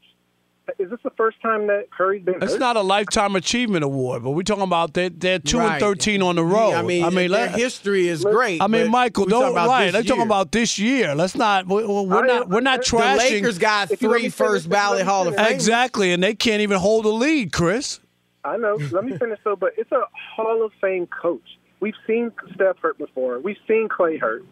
Is 0.79 0.89
this 0.89 0.99
the 1.05 1.11
first 1.11 1.41
time 1.43 1.67
that 1.67 1.91
Curry's 1.91 2.25
been? 2.25 2.37
It's 2.43 2.53
hurt? 2.53 2.59
not 2.61 2.77
a 2.77 2.81
lifetime 2.81 3.37
achievement 3.37 3.85
award, 3.85 4.23
but 4.25 4.31
we're 4.31 4.43
talking 4.43 4.63
about 4.65 4.95
they're, 4.95 5.11
they're 5.11 5.39
two 5.39 5.59
Right. 5.59 5.73
and 5.73 5.81
thirteen 5.81 6.23
on 6.23 6.37
the 6.37 6.45
road. 6.45 6.73
I 6.73 6.83
mean, 6.83 7.03
their 7.13 7.29
let- 7.29 7.55
history 7.55 8.09
is 8.09 8.25
great. 8.25 8.63
I 8.63 8.67
mean, 8.67 8.91
Michael, 8.91 9.27
don't 9.27 9.53
about 9.53 9.69
right. 9.69 9.91
They're 9.93 10.03
talking 10.03 10.23
about 10.23 10.53
this 10.53 10.79
year. 10.79 11.15
Let's 11.15 11.35
not. 11.35 11.67
we- 11.67 11.85
We're 11.85 12.25
not. 12.27 12.49
We're 12.49 12.61
not 12.61 12.81
trashing. 12.81 13.17
The 13.19 13.23
trashing. 13.25 13.31
Lakers 13.31 13.59
got 13.59 13.91
If 13.91 14.01
you 14.03 14.09
let 14.09 14.15
three 14.15 14.23
me 14.25 14.29
finish, 14.31 14.35
first 14.51 14.65
if 14.67 14.71
you 14.71 14.73
let 14.73 14.79
ballot 14.81 15.07
Hall 15.07 15.29
of 15.29 15.35
finish. 15.35 15.51
Famers. 15.51 15.55
Exactly, 15.55 16.13
and 16.13 16.23
they 16.23 16.35
can't 16.35 16.63
even 16.63 16.79
hold 16.79 17.05
a 17.05 17.11
lead, 17.11 17.53
Chris. 17.53 18.01
I 18.45 18.57
know. 18.57 18.79
Let 18.91 19.05
me 19.05 19.17
finish 19.19 19.39
though. 19.45 19.57
But 19.57 19.73
it's 19.77 19.93
a 19.93 20.03
Hall 20.37 20.65
of 20.65 20.73
Fame 20.81 21.07
coach. 21.09 21.59
We've 21.81 21.95
seen 22.07 22.33
Steph 22.55 22.79
hurt 22.79 22.97
before. 22.97 23.39
We've 23.39 23.57
seen 23.69 23.89
Klay 23.91 24.19
hurt. 24.19 24.45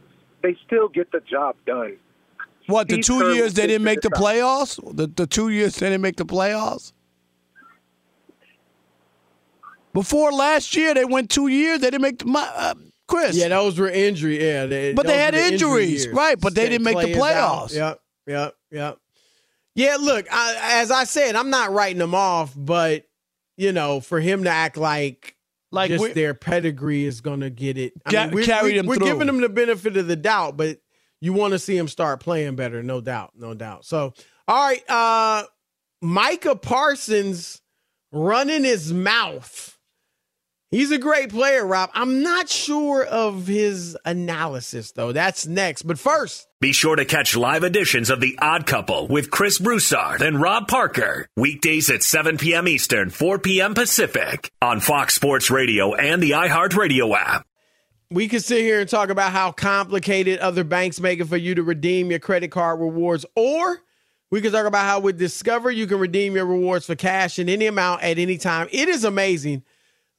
They 0.43 0.57
still 0.67 0.89
get 0.89 1.11
the 1.13 1.21
job 1.21 1.57
done. 1.67 1.97
What 2.67 2.89
the 2.89 2.95
Steve 2.95 3.05
two 3.05 3.19
Kerr 3.21 3.33
years 3.33 3.55
they 3.55 3.67
didn't 3.67 3.85
make 3.85 4.01
the 4.03 4.11
figure 4.11 4.25
playoffs? 4.25 4.97
The 4.97 5.07
the 5.07 5.27
two 5.27 5.49
years 5.49 5.77
they 5.77 5.87
didn't 5.89 6.03
make 6.03 6.17
the 6.17 6.25
playoffs. 6.27 6.93
Before 9.93 10.33
last 10.33 10.75
year, 10.75 10.95
they 10.95 11.05
went 11.05 11.29
two 11.31 11.49
years. 11.49 11.81
They 11.81 11.89
didn't 11.91 12.03
make 12.03 12.19
the. 12.19 12.27
my- 12.27 12.51
Uh, 12.55 12.75
Chris. 13.09 13.37
Yeah, 13.37 13.49
those 13.49 13.79
were 13.79 13.91
injury. 13.91 14.43
Yeah, 14.43 14.65
they, 14.65 14.95
But 14.95 15.07
they 15.07 15.19
had 15.19 15.35
were 15.35 15.41
the 15.41 15.47
injury 15.53 15.83
injuries, 15.83 16.05
years. 16.07 16.17
right, 16.17 16.41
but 16.41 16.55
they 16.55 16.69
didn't 16.69 16.85
make 16.85 16.97
the 16.99 17.09
Klay 17.09 17.11
is 17.11 17.19
out. 17.37 17.69
playoffs. 17.69 17.75
Yep, 17.75 18.01
yep, 18.27 18.55
yep. 18.71 18.99
Yeah, 19.75 19.97
look, 20.01 20.27
I, 20.33 20.81
as 20.81 20.91
I 20.91 21.05
said, 21.05 21.35
I'm 21.37 21.51
not 21.51 21.73
writing 21.73 21.99
them 21.99 22.15
off, 22.15 22.55
but 22.57 23.05
you 23.59 23.73
know, 23.73 24.01
for 24.01 24.19
him 24.19 24.45
to 24.45 24.51
act 24.51 24.79
like 24.79 25.37
Like 25.71 25.91
just 25.91 26.15
their 26.15 26.33
pedigree 26.33 27.05
is 27.05 27.21
going 27.21 27.41
to 27.41 27.51
get 27.51 27.77
it. 27.77 27.93
I 28.07 28.11
Ca- 28.13 28.25
mean, 28.27 28.35
we're, 28.37 28.45
carry 28.45 28.71
we- 28.71 28.77
them 28.79 28.87
we're 28.87 28.97
through. 28.97 29.07
giving 29.09 29.27
them 29.27 29.41
the 29.43 29.49
benefit 29.51 29.97
of 29.99 30.07
the 30.07 30.17
doubt, 30.17 30.57
but 30.57 30.79
you 31.23 31.33
want 31.33 31.53
to 31.53 31.59
see 31.59 31.77
him 31.77 31.89
start 31.89 32.21
playing 32.21 32.57
better, 32.57 32.83
no 32.83 33.01
doubt, 33.01 33.31
no 33.35 33.55
doubt. 33.55 33.87
So, 33.87 34.13
all 34.47 34.67
right, 34.69 34.91
uh 34.91 35.45
Micah 36.03 36.57
Parsons 36.57 37.63
running 38.11 38.65
his 38.65 38.93
mouth. 38.93 39.79
He's 40.73 40.91
a 40.91 40.97
great 40.99 41.29
player, 41.29 41.67
Rob. 41.67 41.91
I'm 41.93 42.23
not 42.23 42.49
sure 42.49 43.05
of 43.05 43.47
his 43.47 43.97
analysis 44.07 44.93
though. 44.93 45.13
That's 45.13 45.47
next. 45.47 45.83
But 45.83 45.99
first, 45.99 46.49
Be 46.63 46.73
sure 46.73 46.97
to 46.97 47.05
catch 47.05 47.37
live 47.37 47.63
editions 47.63 48.09
of 48.09 48.21
The 48.23 48.39
Odd 48.41 48.67
Couple 48.67 49.07
with 49.07 49.31
Chris 49.31 49.59
Broussard 49.59 50.23
and 50.23 50.41
Rob 50.41 50.69
Parker. 50.69 51.29
Weekdays 51.37 51.91
at 51.91 52.03
7 52.03 52.39
p.m. 52.39 52.67
Eastern, 52.67 53.11
4 53.11 53.39
p.m. 53.41 53.75
Pacific 53.75 54.51
on 54.63 54.81
Fox 54.81 55.15
Sports 55.15 55.51
Radio 55.51 55.95
and 55.95 56.23
the 56.23 56.31
iHeartRadio 56.31 57.15
app. 57.15 57.47
We 58.13 58.29
could 58.29 58.45
sit 58.45 58.61
here 58.61 58.81
and 58.81 58.89
talk 58.89 59.09
about 59.09 59.33
how 59.33 59.53
complicated 59.53 60.39
other 60.41 60.65
banks 60.65 61.01
make 61.01 61.21
it 61.21 61.27
for 61.27 61.37
you 61.37 61.55
to 61.55 61.63
redeem 61.63 62.11
your 62.11 62.19
credit 62.19 62.51
card 62.51 62.81
rewards, 62.81 63.25
or 63.35 63.83
we 64.31 64.41
could 64.41 64.53
talk 64.53 64.67
about 64.67 64.85
how 64.85 65.01
with 65.01 65.19
Discover 65.19 65.71
you 65.71 65.87
can 65.87 65.99
redeem 65.99 66.35
your 66.35 66.47
rewards 66.47 66.87
for 66.87 66.95
cash 66.95 67.39
in 67.39 67.49
any 67.49 67.67
amount 67.67 68.03
at 68.03 68.19
any 68.19 68.39
time. 68.39 68.69
It 68.71 68.89
is 68.89 69.05
amazing. 69.05 69.63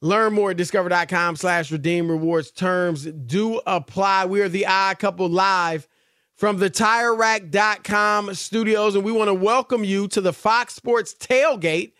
Learn 0.00 0.34
more 0.34 0.50
at 0.50 0.56
discover.com 0.56 1.36
slash 1.36 1.72
redeem 1.72 2.10
rewards. 2.10 2.50
Terms 2.50 3.06
do 3.06 3.60
apply. 3.66 4.26
We 4.26 4.40
are 4.42 4.48
the 4.48 4.66
odd 4.66 4.98
couple 4.98 5.28
live 5.28 5.88
from 6.34 6.58
the 6.58 6.68
TireRack.com 6.68 8.34
studios, 8.34 8.96
and 8.96 9.04
we 9.04 9.12
want 9.12 9.28
to 9.28 9.34
welcome 9.34 9.84
you 9.84 10.08
to 10.08 10.20
the 10.20 10.32
Fox 10.32 10.74
Sports 10.74 11.14
Tailgate 11.14 11.92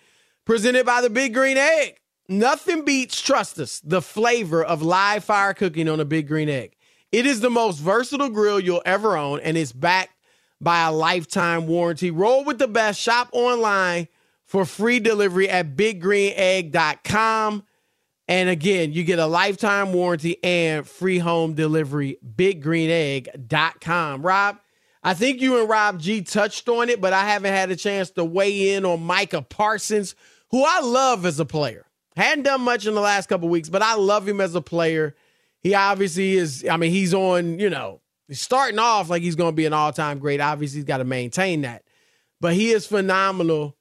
presented 0.44 0.85
by 0.85 1.00
the 1.00 1.11
Big 1.11 1.33
Green 1.33 1.57
Egg. 1.57 2.00
Nothing 2.28 2.84
beats, 2.84 3.20
trust 3.20 3.58
us, 3.58 3.80
the 3.80 4.00
flavor 4.00 4.64
of 4.64 4.80
live 4.82 5.24
fire 5.24 5.52
cooking 5.52 5.88
on 5.88 6.00
a 6.00 6.04
Big 6.04 6.26
Green 6.26 6.48
Egg. 6.48 6.74
It 7.12 7.26
is 7.26 7.40
the 7.40 7.50
most 7.50 7.78
versatile 7.78 8.30
grill 8.30 8.58
you'll 8.58 8.82
ever 8.87 9.16
own, 9.16 9.40
and 9.40 9.56
it's 9.56 9.72
backed 9.72 10.16
by 10.60 10.82
a 10.87 10.92
lifetime 10.92 11.66
warranty. 11.66 12.10
Roll 12.10 12.42
with 12.44 12.58
the 12.58 12.66
best. 12.66 12.98
Shop 13.00 13.28
online 13.32 14.08
for 14.44 14.64
free 14.64 15.00
delivery 15.00 15.48
at 15.48 15.76
biggreenegg.com. 15.76 17.62
And 18.26 18.48
again, 18.48 18.94
you 18.94 19.04
get 19.04 19.18
a 19.18 19.26
lifetime 19.26 19.92
warranty 19.92 20.42
and 20.42 20.88
free 20.88 21.18
home 21.18 21.52
delivery, 21.52 22.16
biggreenegg.com. 22.24 24.22
Rob, 24.22 24.58
I 25.02 25.12
think 25.12 25.42
you 25.42 25.60
and 25.60 25.68
Rob 25.68 26.00
G 26.00 26.22
touched 26.22 26.66
on 26.70 26.88
it, 26.88 27.02
but 27.02 27.12
I 27.12 27.26
haven't 27.26 27.52
had 27.52 27.70
a 27.70 27.76
chance 27.76 28.08
to 28.12 28.24
weigh 28.24 28.74
in 28.74 28.87
on 28.87 29.04
Micah 29.04 29.42
Parsons, 29.42 30.14
who 30.48 30.64
I 30.64 30.80
love 30.80 31.26
as 31.26 31.38
a 31.38 31.44
player. 31.44 31.84
Hadn't 32.16 32.44
done 32.44 32.61
much 32.61 32.87
in 32.87 32.94
the 32.94 33.00
last 33.00 33.29
couple 33.29 33.48
weeks, 33.48 33.68
but 33.68 33.83
I 33.83 33.94
love 33.94 34.29
him 34.29 34.40
as 34.40 34.55
a 34.55 34.61
player. 34.61 35.16
He 35.61 35.74
obviously 35.74 36.37
is, 36.37 36.64
I 36.70 36.77
mean, 36.77 36.92
he's 36.92 37.12
on, 37.12 37.59
you 37.59 37.70
know, 37.70 38.00
he's 38.29 38.40
starting 38.40 38.79
off 38.79 39.11
like 39.11 39.22
he's 39.22 39.35
going 39.35 39.53
to 39.53 39.57
be 39.57 39.66
an 39.66 39.72
all 39.72 39.92
time 39.92 40.18
great. 40.18 40.40
Obviously, 40.40 40.79
he's 40.79 40.85
got 40.85 40.98
to 40.98 41.05
maintain 41.05 41.62
that. 41.62 41.83
But 42.40 42.55
he 42.55 42.70
is 42.70 42.87
phenomenal. 42.87 43.77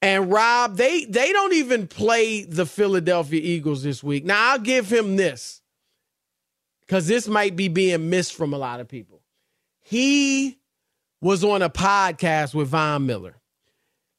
And 0.00 0.32
Rob, 0.32 0.76
they 0.76 1.04
they 1.04 1.32
don't 1.32 1.52
even 1.52 1.86
play 1.86 2.42
the 2.42 2.66
Philadelphia 2.66 3.40
Eagles 3.40 3.84
this 3.84 4.02
week. 4.02 4.24
Now 4.24 4.52
I'll 4.52 4.58
give 4.58 4.92
him 4.92 5.16
this 5.16 5.62
because 6.80 7.06
this 7.06 7.28
might 7.28 7.54
be 7.54 7.68
being 7.68 8.10
missed 8.10 8.34
from 8.34 8.52
a 8.52 8.58
lot 8.58 8.80
of 8.80 8.88
people. 8.88 9.22
He 9.80 10.58
was 11.20 11.44
on 11.44 11.62
a 11.62 11.70
podcast 11.70 12.52
with 12.52 12.68
Von 12.68 13.06
Miller 13.06 13.40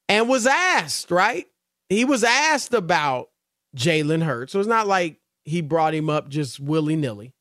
and 0.08 0.30
was 0.30 0.48
asked, 0.48 1.12
right? 1.12 1.48
He 1.90 2.06
was 2.06 2.24
asked 2.24 2.74
about 2.74 3.30
Jalen 3.76 4.24
Hurts. 4.24 4.54
So 4.54 4.60
it's 4.60 4.68
not 4.68 4.88
like 4.88 5.20
he 5.46 5.62
brought 5.62 5.94
him 5.94 6.10
up 6.10 6.30
just 6.30 6.60
willy 6.60 6.96
nilly. 6.96 7.34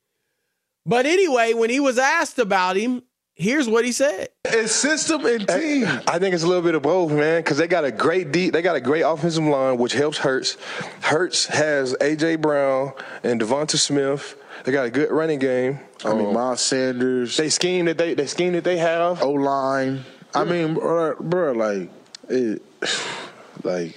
But 0.84 1.06
anyway, 1.06 1.54
when 1.54 1.70
he 1.70 1.80
was 1.80 1.98
asked 1.98 2.38
about 2.38 2.76
him, 2.76 3.02
here's 3.34 3.68
what 3.68 3.84
he 3.84 3.92
said. 3.92 4.28
It's 4.44 4.72
system 4.72 5.24
and 5.24 5.46
team. 5.46 5.86
I 6.06 6.18
think 6.18 6.34
it's 6.34 6.42
a 6.42 6.46
little 6.46 6.62
bit 6.62 6.74
of 6.74 6.82
both, 6.82 7.12
man, 7.12 7.40
because 7.40 7.58
they 7.58 7.68
got 7.68 7.84
a 7.84 7.92
great 7.92 8.32
deep, 8.32 8.52
they 8.52 8.62
got 8.62 8.76
a 8.76 8.80
great 8.80 9.02
offensive 9.02 9.44
line, 9.44 9.78
which 9.78 9.92
helps 9.92 10.18
Hurts. 10.18 10.56
Hurts 11.02 11.46
has 11.46 11.94
AJ 11.94 12.40
Brown 12.40 12.92
and 13.22 13.40
Devonta 13.40 13.78
Smith. 13.78 14.36
They 14.64 14.72
got 14.72 14.86
a 14.86 14.90
good 14.90 15.10
running 15.10 15.38
game. 15.38 15.80
I 16.04 16.14
mean, 16.14 16.28
um, 16.28 16.34
Miles 16.34 16.60
Sanders. 16.60 17.36
They 17.36 17.48
scheme 17.48 17.86
that 17.86 17.98
they, 17.98 18.14
they 18.14 18.26
scheme 18.26 18.52
that 18.52 18.64
they 18.64 18.78
have. 18.78 19.22
O 19.22 19.30
line. 19.30 20.04
I 20.34 20.44
mean, 20.44 20.74
bro, 20.74 21.16
bro, 21.20 21.52
like, 21.52 21.90
it, 22.28 22.62
like. 23.62 23.94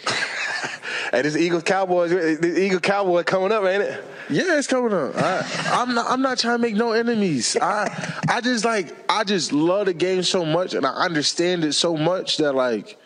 Hey, 1.15 1.21
this 1.21 1.38
Eagles 1.38 1.63
Cowboys, 1.63 2.12
the 2.12 2.62
Eagle 2.62 2.80
Cowboy 2.80 3.23
coming 3.23 3.51
up, 3.51 3.63
ain't 3.63 3.84
it? 3.84 4.04
Yeah, 4.30 4.58
it's 4.58 4.67
coming 4.67 4.93
up. 4.93 5.15
I, 5.15 5.45
I'm 5.67 5.93
not. 5.93 6.10
I'm 6.10 6.21
not 6.21 6.38
trying 6.38 6.56
to 6.56 6.62
make 6.62 6.75
no 6.75 6.91
enemies. 6.91 7.56
I, 7.62 8.21
I 8.28 8.41
just 8.41 8.65
like. 8.65 8.93
I 9.10 9.23
just 9.23 9.54
love 9.54 9.86
the 9.86 9.93
game 9.93 10.23
so 10.23 10.45
much, 10.45 10.73
and 10.73 10.86
I 10.86 10.91
understand 10.91 11.63
it 11.63 11.73
so 11.73 11.95
much 11.95 12.38
that 12.38 12.54
like, 12.54 12.97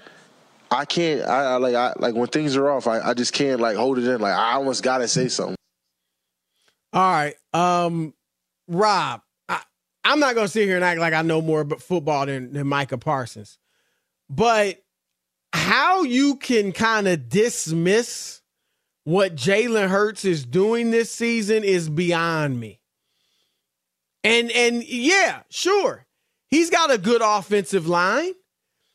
I 0.72 0.86
can't. 0.86 1.22
I, 1.22 1.54
I 1.54 1.56
like. 1.58 1.76
I 1.76 1.94
like 1.98 2.16
when 2.16 2.28
things 2.28 2.56
are 2.56 2.70
off. 2.70 2.88
I, 2.88 3.02
I 3.02 3.14
just 3.14 3.34
can't 3.34 3.60
like 3.60 3.78
hold 3.78 3.98
it 3.98 4.08
in. 4.08 4.22
Like 4.22 4.34
I 4.34 4.54
almost 4.54 4.82
gotta 4.82 5.08
say 5.08 5.28
something. 5.28 5.56
All 6.94 7.12
right. 7.12 7.36
Um, 7.54 8.14
Rob, 8.68 9.22
I, 9.48 9.62
I'm 10.04 10.20
not 10.20 10.36
going 10.36 10.48
to 10.48 10.52
sit 10.52 10.66
here 10.66 10.76
and 10.76 10.84
act 10.84 11.00
like 11.00 11.14
I 11.14 11.22
know 11.22 11.42
more 11.42 11.62
about 11.62 11.82
football 11.82 12.26
than, 12.26 12.54
than 12.54 12.68
Micah 12.68 12.98
Parsons. 12.98 13.60
But 14.30 14.82
how 15.54 16.04
you 16.04 16.36
can 16.36 16.72
kind 16.72 17.08
of 17.08 17.30
dismiss 17.30 18.42
what 19.04 19.36
Jalen 19.36 19.90
Hurts 19.90 20.26
is 20.26 20.46
doing 20.46 20.92
this 20.92 21.12
season 21.12 21.64
is 21.64 21.90
beyond 21.90 22.60
me. 22.60 22.80
And 24.24 24.52
and 24.52 24.84
yeah, 24.84 25.42
sure. 25.50 26.06
He's 26.50 26.70
got 26.70 26.92
a 26.92 26.98
good 26.98 27.22
offensive 27.24 27.88
line. 27.88 28.34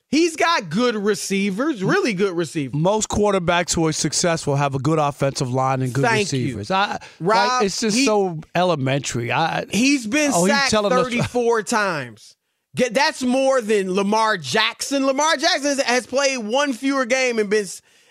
He's 0.08 0.36
got 0.36 0.70
good 0.70 0.94
receivers, 0.94 1.82
really 1.82 2.12
good 2.14 2.36
receivers. 2.36 2.78
Most 2.80 3.08
quarterbacks 3.08 3.74
who 3.74 3.84
are 3.88 3.92
successful 3.92 4.54
have 4.54 4.74
a 4.76 4.78
good 4.78 5.00
offensive 5.00 5.52
line 5.52 5.82
and 5.82 5.92
good 5.92 6.04
Thank 6.04 6.26
receivers. 6.26 6.70
you. 6.70 6.76
I, 6.76 6.98
Rob, 7.18 7.48
like, 7.48 7.66
it's 7.66 7.80
just 7.80 7.96
he- 7.96 8.04
so 8.04 8.38
elementary. 8.54 9.32
I, 9.32 9.64
He's 9.72 10.06
been 10.06 10.30
oh, 10.32 10.44
he's 10.44 10.54
sacked 10.54 10.74
us- 10.74 10.92
34 11.04 11.62
times. 11.64 12.36
That's 12.74 13.22
more 13.22 13.60
than 13.60 13.94
Lamar 13.94 14.36
Jackson. 14.36 15.06
Lamar 15.06 15.36
Jackson 15.36 15.78
has- 15.78 16.06
played 16.06 16.38
one 16.38 16.72
fewer 16.72 17.06
game 17.06 17.38
and 17.38 17.48
been 17.48 17.66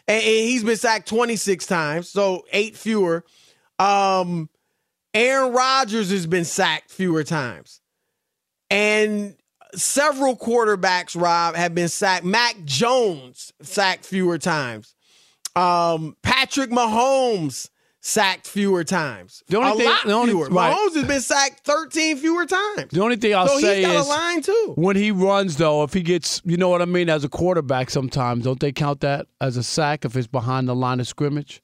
and 0.08 0.21
he's 0.21 0.63
been 0.63 0.76
sacked 0.78 1.08
26 1.08 1.65
times, 1.65 2.10
so 2.10 2.45
eight 2.52 2.76
fewer. 2.76 3.23
Um, 3.80 4.49
Aaron 5.13 5.54
Rodgers 5.54 6.10
has 6.12 6.28
been 6.28 6.43
sacked 6.45 6.91
fewer 6.91 7.23
times. 7.23 7.80
And 8.69 9.36
several 9.76 10.36
quarterbacks, 10.36 11.19
Rob, 11.19 11.56
have 11.56 11.73
been 11.73 11.88
sacked. 11.88 12.26
Mac 12.26 12.56
Jones 12.65 13.54
sacked 13.62 14.06
fewer 14.06 14.38
times. 14.38 14.93
Um, 15.56 16.17
Patrick 16.23 16.69
Mahomes 16.69 17.69
sacked 18.05 18.45
fewer 18.47 18.83
times. 18.83 19.41
The 19.47 19.55
only 19.57 19.71
a 19.85 19.87
thing- 19.89 19.95
the 20.05 20.11
only- 20.13 20.33
fewer. 20.33 20.49
right. 20.49 20.75
Mahomes 20.75 20.95
has 20.95 21.05
been 21.07 21.21
sacked 21.21 21.65
13 21.65 22.17
fewer 22.17 22.45
times. 22.45 22.91
The 22.91 23.01
only 23.01 23.15
thing 23.15 23.33
I'll 23.33 23.47
so 23.47 23.59
say 23.59 23.77
he's 23.77 23.85
got 23.87 23.95
is 23.95 24.05
a 24.05 24.09
line 24.09 24.41
too. 24.41 24.73
when 24.75 24.97
he 24.97 25.09
runs, 25.11 25.55
though, 25.55 25.83
if 25.83 25.93
he 25.93 26.01
gets, 26.01 26.41
you 26.43 26.57
know 26.57 26.67
what 26.67 26.81
I 26.81 26.85
mean, 26.85 27.09
as 27.09 27.23
a 27.23 27.29
quarterback, 27.29 27.89
sometimes 27.89 28.43
don't 28.43 28.59
they 28.59 28.73
count 28.73 28.99
that 28.99 29.27
as 29.39 29.55
a 29.55 29.63
sack 29.63 30.03
if 30.03 30.17
it's 30.17 30.27
behind 30.27 30.67
the 30.67 30.75
line 30.75 30.99
of 30.99 31.07
scrimmage? 31.07 31.61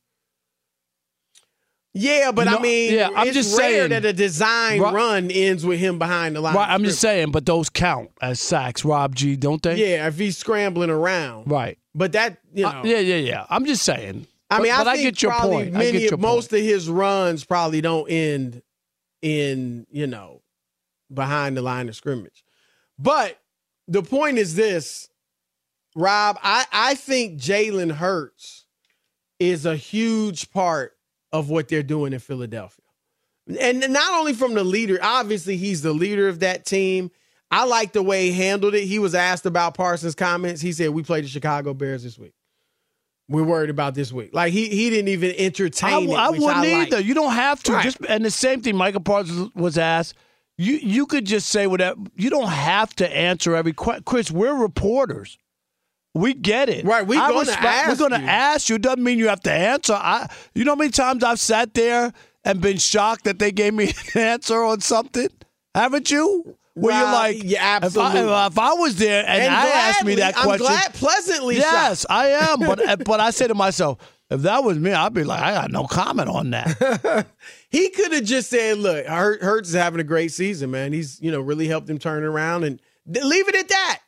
Yeah, 1.94 2.32
but 2.32 2.48
I 2.48 2.60
mean, 2.60 2.94
yeah, 2.94 3.10
I'm 3.16 3.28
it's 3.28 3.36
just 3.36 3.58
rare 3.58 3.88
saying- 3.88 3.90
that 3.90 4.06
a 4.06 4.14
design 4.14 4.80
Right. 4.80 4.94
run 4.94 5.32
ends 5.32 5.66
with 5.66 5.80
him 5.80 5.98
behind 6.00 6.36
the 6.36 6.42
line. 6.42 6.56
Right, 6.56 6.70
I'm 6.70 6.84
just 6.86 7.02
saying, 7.02 7.32
but 7.32 7.46
those 7.48 7.68
count 7.70 8.12
as 8.22 8.40
sacks, 8.40 8.86
Rob 8.86 9.16
G, 9.16 9.36
don't 9.36 9.62
they? 9.62 9.76
Yeah, 9.76 10.08
if 10.08 10.18
he's 10.18 10.38
scrambling 10.38 10.92
around. 10.92 11.50
Right. 11.52 11.78
But 11.96 12.12
that, 12.14 12.38
you 12.54 12.64
know. 12.64 12.70
Uh, 12.70 12.82
yeah, 12.86 13.00
yeah, 13.00 13.16
yeah. 13.16 13.46
I'm 13.50 13.66
just 13.66 13.84
saying. 13.84 14.28
I 14.50 14.60
mean, 14.60 14.72
but 14.76 14.88
I 14.88 14.92
I 14.92 14.96
think 14.96 15.06
get 15.06 15.22
your 15.22 15.32
probably 15.32 15.56
point. 15.64 15.76
I 15.76 15.80
many, 15.80 15.92
get 16.00 16.10
your 16.12 16.18
most 16.18 16.54
of 16.54 16.60
his 16.60 16.90
runs 16.90 17.44
probably 17.44 17.82
don't 17.82 18.10
end 18.10 18.62
in, 19.22 19.86
you 19.92 20.08
know, 20.08 20.42
behind 21.14 21.56
the 21.58 21.62
line 21.62 21.90
of 21.90 21.96
scrimmage. 21.96 22.44
But 22.98 23.40
the 23.88 24.02
point 24.02 24.38
is 24.38 24.56
this, 24.56 25.10
Rob, 25.96 26.40
I, 26.42 26.66
I 26.72 26.96
think 26.96 27.40
Jalen 27.40 27.92
Hurts 27.92 28.66
is 29.40 29.66
a 29.66 29.76
huge 29.76 30.52
part 30.52 30.96
of 31.32 31.50
what 31.50 31.68
they're 31.68 31.84
doing 31.84 32.14
in 32.14 32.20
Philadelphia. 32.20 32.86
And 33.60 33.80
not 33.92 34.14
only 34.14 34.34
from 34.34 34.54
the 34.54 34.64
leader, 34.64 35.00
obviously 35.02 35.58
he's 35.58 35.82
the 35.82 35.94
leader 35.94 36.28
of 36.28 36.40
that 36.40 36.66
team. 36.66 37.10
I 37.52 37.66
like 37.66 37.94
the 37.94 38.04
way 38.04 38.28
he 38.28 38.34
handled 38.34 38.76
it. 38.76 38.86
He 38.86 39.00
was 39.00 39.16
asked 39.16 39.46
about 39.48 39.74
Parsons' 39.74 40.14
comments. 40.14 40.62
He 40.62 40.72
said, 40.72 40.92
We 40.92 41.02
played 41.02 41.24
the 41.24 41.30
Chicago 41.30 41.74
Bears 41.74 42.04
this 42.04 42.20
week. 42.20 42.34
We're 43.30 43.44
worried 43.44 43.70
about 43.70 43.94
this 43.94 44.12
week. 44.12 44.32
Like 44.34 44.52
he 44.52 44.68
he 44.70 44.90
didn't 44.90 45.10
even 45.10 45.30
I, 45.32 45.36
entertain 45.38 46.10
it. 46.10 46.16
I 46.16 46.30
wouldn't 46.30 46.50
I 46.50 46.62
like. 46.62 46.88
either. 46.88 47.00
You 47.00 47.14
don't 47.14 47.34
have 47.34 47.62
to. 47.64 47.74
Right. 47.74 47.84
Just 47.84 47.98
and 48.10 48.26
the 48.26 48.32
same 48.32 48.62
thing. 48.62 48.76
Michael 48.76 49.02
Parsons 49.02 49.52
was 49.56 49.78
asked. 49.78 50.16
You 50.58 50.74
you 50.74 51.06
could 51.06 51.26
just 51.26 51.50
say 51.50 51.68
whatever. 51.68 52.00
You 52.16 52.30
don't 52.32 52.50
have 52.50 52.94
to 52.96 53.16
answer 53.16 53.56
every 53.56 53.72
question. 53.74 54.04
Chris, 54.04 54.32
we're 54.32 54.56
reporters. 54.56 55.38
We 56.16 56.34
get 56.34 56.70
it. 56.70 56.86
Right, 56.86 57.06
we 57.06 57.18
I 57.18 57.28
gonna 57.30 57.40
respect- 57.42 57.64
ask 57.64 57.88
We're 57.90 58.10
going 58.10 58.20
to 58.22 58.28
ask 58.28 58.68
you. 58.68 58.80
Doesn't 58.80 59.04
mean 59.04 59.20
you 59.20 59.28
have 59.30 59.42
to 59.42 59.52
answer. 59.52 59.94
I. 59.94 60.28
You 60.56 60.66
know 60.66 60.72
how 60.72 60.76
many 60.78 60.90
times 60.90 61.24
I've 61.24 61.40
sat 61.40 61.76
there 61.76 62.12
and 62.44 62.60
been 62.60 62.78
shocked 62.80 63.26
that 63.26 63.38
they 63.38 63.52
gave 63.52 63.76
me 63.76 63.94
an 64.16 64.22
answer 64.22 64.64
on 64.64 64.82
something. 64.82 65.28
Haven't 65.76 66.10
you? 66.10 66.58
Where 66.82 66.98
you're 66.98 67.12
like, 67.12 67.44
yeah, 67.44 67.78
if 67.78 67.84
I, 67.98 68.08
absolutely. 68.08 68.32
if 68.34 68.60
I 68.60 68.74
was 68.74 68.96
there 68.96 69.24
and, 69.28 69.42
And 69.44 69.54
I 69.54 69.68
asked 69.68 70.06
me 70.06 70.16
gladly, 70.16 70.34
that 70.34 70.38
I'm 70.38 70.44
question, 70.46 70.68
glad- 70.68 70.94
pleasantly 70.94 71.56
yes, 71.58 72.02
shocked. 72.02 72.12
I 72.12 72.28
am. 72.28 72.60
But 72.60 73.04
but 73.06 73.20
I 73.20 73.32
say 73.32 73.48
to 73.48 73.56
myself, 73.56 73.98
if 74.30 74.42
that 74.42 74.64
was 74.64 74.78
me, 74.78 74.92
I'd 74.94 75.14
be 75.14 75.24
like, 75.24 75.42
I 75.42 75.54
got 75.54 75.72
no 75.72 75.86
comment 75.86 76.30
on 76.30 76.52
that. 76.52 77.26
He 77.72 77.90
could 77.90 78.12
have 78.14 78.24
just 78.24 78.50
said, 78.50 78.80
"Look, 78.80 79.06
Hurt- 79.06 79.44
Hurts 79.44 79.70
is 79.70 79.76
having 79.76 80.00
a 80.00 80.04
great 80.04 80.32
season, 80.32 80.72
man. 80.72 80.92
He's 80.92 81.22
you 81.22 81.32
know 81.32 81.40
really 81.40 81.68
helped 81.68 81.88
him 81.88 82.00
turn 82.00 82.24
around 82.24 82.64
and 82.64 82.80
leave 83.06 83.48
it 83.48 83.56
at 83.56 83.68
that." 83.70 84.00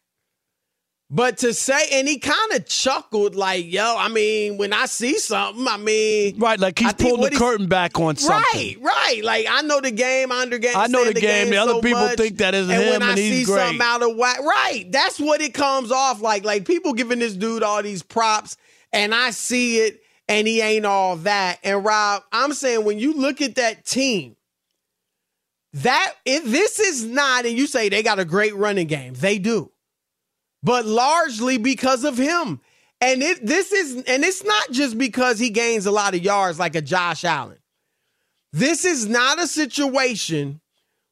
But 1.13 1.39
to 1.39 1.53
say, 1.53 1.89
and 1.91 2.07
he 2.07 2.19
kind 2.19 2.53
of 2.53 2.65
chuckled, 2.65 3.35
like, 3.35 3.69
"Yo, 3.69 3.95
I 3.97 4.07
mean, 4.07 4.57
when 4.57 4.71
I 4.71 4.85
see 4.85 5.19
something, 5.19 5.67
I 5.67 5.75
mean, 5.75 6.39
right, 6.39 6.57
like 6.57 6.79
he's 6.79 6.87
I 6.87 6.93
pulled 6.93 7.21
the 7.23 7.31
curtain 7.31 7.67
back 7.67 7.99
on 7.99 8.15
something. 8.15 8.41
Right, 8.53 8.77
right. 8.81 9.21
Like 9.21 9.45
I 9.49 9.61
know 9.61 9.81
the 9.81 9.91
game, 9.91 10.31
I 10.31 10.43
understand. 10.43 10.77
I 10.77 10.87
know 10.87 11.03
the 11.03 11.13
game. 11.19 11.49
The 11.49 11.57
other 11.57 11.73
so 11.73 11.81
people 11.81 11.99
much, 11.99 12.15
think 12.17 12.37
that 12.37 12.55
isn't 12.55 12.73
and 12.73 12.81
him, 12.81 12.89
when 12.91 13.03
I 13.03 13.09
and 13.09 13.17
he's 13.19 13.39
see 13.39 13.43
great. 13.43 13.59
something 13.59 13.81
out 13.81 14.01
of 14.01 14.15
whack, 14.15 14.39
right? 14.39 14.85
That's 14.89 15.19
what 15.19 15.41
it 15.41 15.53
comes 15.53 15.91
off 15.91 16.21
like. 16.21 16.45
Like 16.45 16.65
people 16.65 16.93
giving 16.93 17.19
this 17.19 17.33
dude 17.33 17.61
all 17.61 17.83
these 17.83 18.03
props, 18.03 18.55
and 18.93 19.13
I 19.13 19.31
see 19.31 19.79
it, 19.79 19.99
and 20.29 20.47
he 20.47 20.61
ain't 20.61 20.85
all 20.85 21.17
that. 21.17 21.59
And 21.61 21.83
Rob, 21.83 22.23
I'm 22.31 22.53
saying 22.53 22.85
when 22.85 22.99
you 22.99 23.13
look 23.15 23.41
at 23.41 23.55
that 23.55 23.83
team, 23.85 24.37
that 25.73 26.13
if 26.25 26.45
this 26.45 26.79
is 26.79 27.03
not, 27.03 27.45
and 27.45 27.57
you 27.57 27.67
say 27.67 27.89
they 27.89 28.01
got 28.01 28.17
a 28.17 28.23
great 28.25 28.55
running 28.55 28.87
game, 28.87 29.13
they 29.13 29.39
do, 29.39 29.71
but 30.63 30.85
largely 30.85 31.57
because 31.57 32.03
of 32.03 32.17
him. 32.17 32.59
And 32.99 33.23
it 33.23 33.45
this 33.45 33.71
is, 33.71 33.95
and 33.95 34.23
it's 34.23 34.43
not 34.43 34.71
just 34.71 34.97
because 34.97 35.39
he 35.39 35.49
gains 35.49 35.85
a 35.85 35.91
lot 35.91 36.13
of 36.13 36.23
yards 36.23 36.59
like 36.59 36.75
a 36.75 36.81
Josh 36.81 37.25
Allen. 37.25 37.57
This 38.53 38.85
is 38.85 39.07
not 39.07 39.41
a 39.41 39.47
situation 39.47 40.61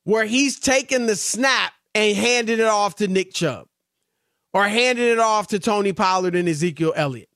where 0.04 0.26
he's 0.26 0.60
taking 0.60 1.08
the 1.08 1.16
snap 1.16 1.74
and 1.96 2.16
handing 2.16 2.60
it 2.60 2.66
off 2.66 2.96
to 2.96 3.08
Nick 3.08 3.34
Chubb 3.34 3.68
or 4.54 4.68
handing 4.68 5.08
it 5.08 5.20
off 5.20 5.48
to 5.48 5.60
Tony 5.60 5.94
Pollard 5.94 6.36
and 6.36 6.48
Ezekiel 6.48 6.94
Elliott. 6.96 7.30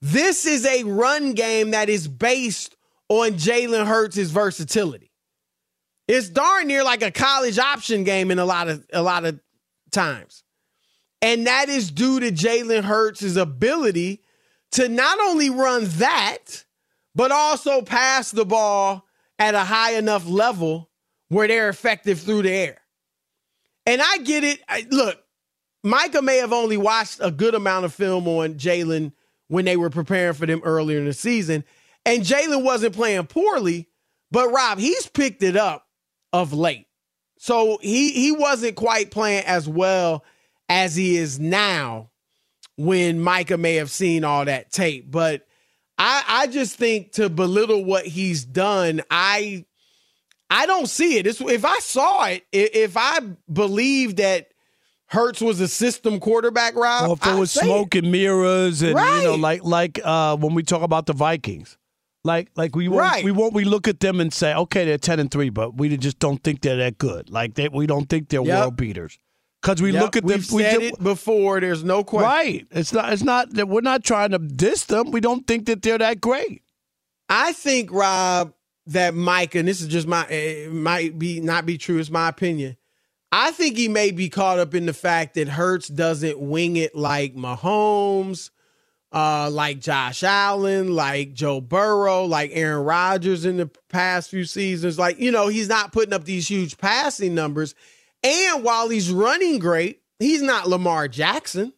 This 0.00 0.46
is 0.46 0.64
a 0.64 0.84
run 0.84 1.32
game 1.32 1.72
that 1.72 1.88
is 1.88 2.06
based 2.08 2.76
on 3.08 3.32
Jalen 3.32 3.86
Hurts' 3.86 4.30
versatility. 4.30 5.10
It's 6.06 6.28
darn 6.28 6.68
near 6.68 6.84
like 6.84 7.02
a 7.02 7.10
college 7.10 7.58
option 7.58 8.04
game 8.04 8.30
in 8.30 8.38
a 8.38 8.44
lot 8.44 8.68
of 8.68 8.84
a 8.92 9.02
lot 9.02 9.24
of 9.24 9.40
times. 9.90 10.42
And 11.20 11.46
that 11.46 11.68
is 11.68 11.90
due 11.90 12.20
to 12.20 12.30
Jalen 12.30 12.84
Hurts' 12.84 13.36
ability 13.36 14.22
to 14.72 14.88
not 14.88 15.18
only 15.20 15.50
run 15.50 15.84
that, 15.96 16.64
but 17.14 17.32
also 17.32 17.82
pass 17.82 18.30
the 18.30 18.44
ball 18.44 19.06
at 19.38 19.54
a 19.54 19.64
high 19.64 19.94
enough 19.94 20.28
level 20.28 20.90
where 21.28 21.48
they're 21.48 21.68
effective 21.68 22.20
through 22.20 22.42
the 22.42 22.50
air. 22.50 22.78
And 23.86 24.00
I 24.02 24.18
get 24.18 24.44
it. 24.44 24.60
I, 24.68 24.86
look, 24.90 25.18
Micah 25.82 26.22
may 26.22 26.38
have 26.38 26.52
only 26.52 26.76
watched 26.76 27.18
a 27.20 27.30
good 27.30 27.54
amount 27.54 27.84
of 27.84 27.94
film 27.94 28.28
on 28.28 28.54
Jalen 28.54 29.12
when 29.48 29.64
they 29.64 29.76
were 29.76 29.90
preparing 29.90 30.34
for 30.34 30.46
them 30.46 30.60
earlier 30.64 30.98
in 30.98 31.06
the 31.06 31.12
season. 31.12 31.64
And 32.04 32.22
Jalen 32.22 32.62
wasn't 32.62 32.94
playing 32.94 33.26
poorly, 33.26 33.88
but 34.30 34.50
Rob, 34.50 34.78
he's 34.78 35.06
picked 35.06 35.42
it 35.42 35.56
up 35.56 35.86
of 36.32 36.52
late. 36.52 36.86
So 37.38 37.78
he 37.80 38.12
he 38.12 38.32
wasn't 38.32 38.76
quite 38.76 39.10
playing 39.10 39.44
as 39.44 39.68
well 39.68 40.24
as 40.68 40.94
he 40.96 41.16
is 41.16 41.38
now 41.38 42.10
when 42.76 43.20
Micah 43.20 43.58
may 43.58 43.74
have 43.76 43.90
seen 43.90 44.24
all 44.24 44.44
that 44.44 44.70
tape. 44.70 45.10
But 45.10 45.46
I 45.98 46.22
I 46.26 46.46
just 46.46 46.76
think 46.76 47.12
to 47.12 47.28
belittle 47.28 47.84
what 47.84 48.06
he's 48.06 48.44
done, 48.44 49.02
I 49.10 49.64
I 50.50 50.66
don't 50.66 50.86
see 50.86 51.18
it. 51.18 51.26
It's, 51.26 51.40
if 51.40 51.64
I 51.64 51.78
saw 51.80 52.24
it, 52.26 52.46
if 52.52 52.96
I 52.96 53.18
believe 53.52 54.16
that 54.16 54.48
Hurts 55.06 55.40
was 55.40 55.60
a 55.60 55.68
system 55.68 56.20
quarterback, 56.20 56.74
Rob, 56.74 57.08
Or 57.08 57.12
if 57.14 57.26
it 57.26 57.38
was 57.38 57.50
say 57.50 57.60
it. 57.62 57.64
smoke 57.64 57.94
and 57.94 58.12
mirrors, 58.12 58.82
and 58.82 58.90
you 58.90 59.24
know, 59.24 59.34
like 59.36 59.64
like 59.64 60.00
uh, 60.04 60.36
when 60.36 60.54
we 60.54 60.62
talk 60.62 60.82
about 60.82 61.06
the 61.06 61.14
Vikings, 61.14 61.78
like 62.24 62.50
like 62.56 62.76
we 62.76 62.88
won't 62.88 63.00
Right. 63.00 63.24
we 63.24 63.32
won't 63.32 63.54
we 63.54 63.64
look 63.64 63.88
at 63.88 64.00
them 64.00 64.20
and 64.20 64.32
say, 64.32 64.54
okay, 64.54 64.84
they're 64.84 64.98
ten 64.98 65.18
and 65.18 65.30
three, 65.30 65.48
but 65.48 65.76
we 65.76 65.94
just 65.96 66.18
don't 66.18 66.42
think 66.44 66.60
they're 66.60 66.76
that 66.76 66.98
good. 66.98 67.30
Like 67.30 67.54
they, 67.54 67.68
we 67.68 67.86
don't 67.86 68.08
think 68.08 68.28
they're 68.28 68.42
Yep. 68.42 68.58
world 68.60 68.76
beaters 68.76 69.18
because 69.60 69.82
we 69.82 69.92
Yep, 69.92 70.02
look 70.02 70.16
at 70.16 70.22
them. 70.22 70.38
We've 70.38 70.52
we 70.52 70.62
said 70.62 70.82
it 70.82 71.02
before. 71.02 71.60
There's 71.60 71.84
no 71.84 72.04
question. 72.04 72.28
right. 72.28 72.66
It's 72.70 72.92
not. 72.92 73.12
It's 73.12 73.22
not 73.22 73.54
that 73.54 73.68
we're 73.68 73.80
not 73.80 74.04
trying 74.04 74.30
to 74.30 74.38
diss 74.38 74.84
them. 74.84 75.10
We 75.10 75.20
don't 75.20 75.46
think 75.46 75.66
that 75.66 75.82
they're 75.82 75.98
that 75.98 76.20
great. 76.20 76.62
I 77.28 77.52
think 77.52 77.92
Rob 77.92 78.54
that 78.86 79.14
Mike, 79.14 79.54
and 79.54 79.68
this 79.68 79.80
is 79.80 79.88
just 79.88 80.06
my 80.06 80.26
it 80.28 80.72
might 80.72 81.18
be 81.18 81.40
not 81.40 81.66
be 81.66 81.78
true. 81.78 81.98
It's 81.98 82.10
my 82.10 82.28
opinion. 82.28 82.76
I 83.30 83.50
think 83.50 83.76
he 83.76 83.88
may 83.88 84.10
be 84.10 84.30
caught 84.30 84.58
up 84.58 84.74
in 84.74 84.86
the 84.86 84.94
fact 84.94 85.34
that 85.34 85.48
Hurts 85.48 85.88
doesn't 85.88 86.38
wing 86.38 86.76
it 86.76 86.96
like 86.96 87.34
Mahomes, 87.34 88.48
uh, 89.12 89.50
like 89.50 89.80
Josh 89.80 90.22
Allen, 90.22 90.94
like 90.94 91.34
Joe 91.34 91.60
Burrow, 91.60 92.24
like 92.24 92.50
Aaron 92.54 92.84
Rodgers 92.84 93.44
in 93.44 93.58
the 93.58 93.70
past 93.90 94.30
few 94.30 94.44
seasons. 94.44 94.98
Like 94.98 95.18
you 95.18 95.30
know, 95.30 95.48
he's 95.48 95.68
not 95.68 95.92
putting 95.92 96.14
up 96.14 96.24
these 96.24 96.48
huge 96.48 96.78
passing 96.78 97.34
numbers, 97.34 97.74
and 98.22 98.64
while 98.64 98.88
he's 98.88 99.10
running 99.10 99.58
great, 99.58 100.00
he's 100.18 100.42
not 100.42 100.68
Lamar 100.68 101.08
Jackson. 101.08 101.72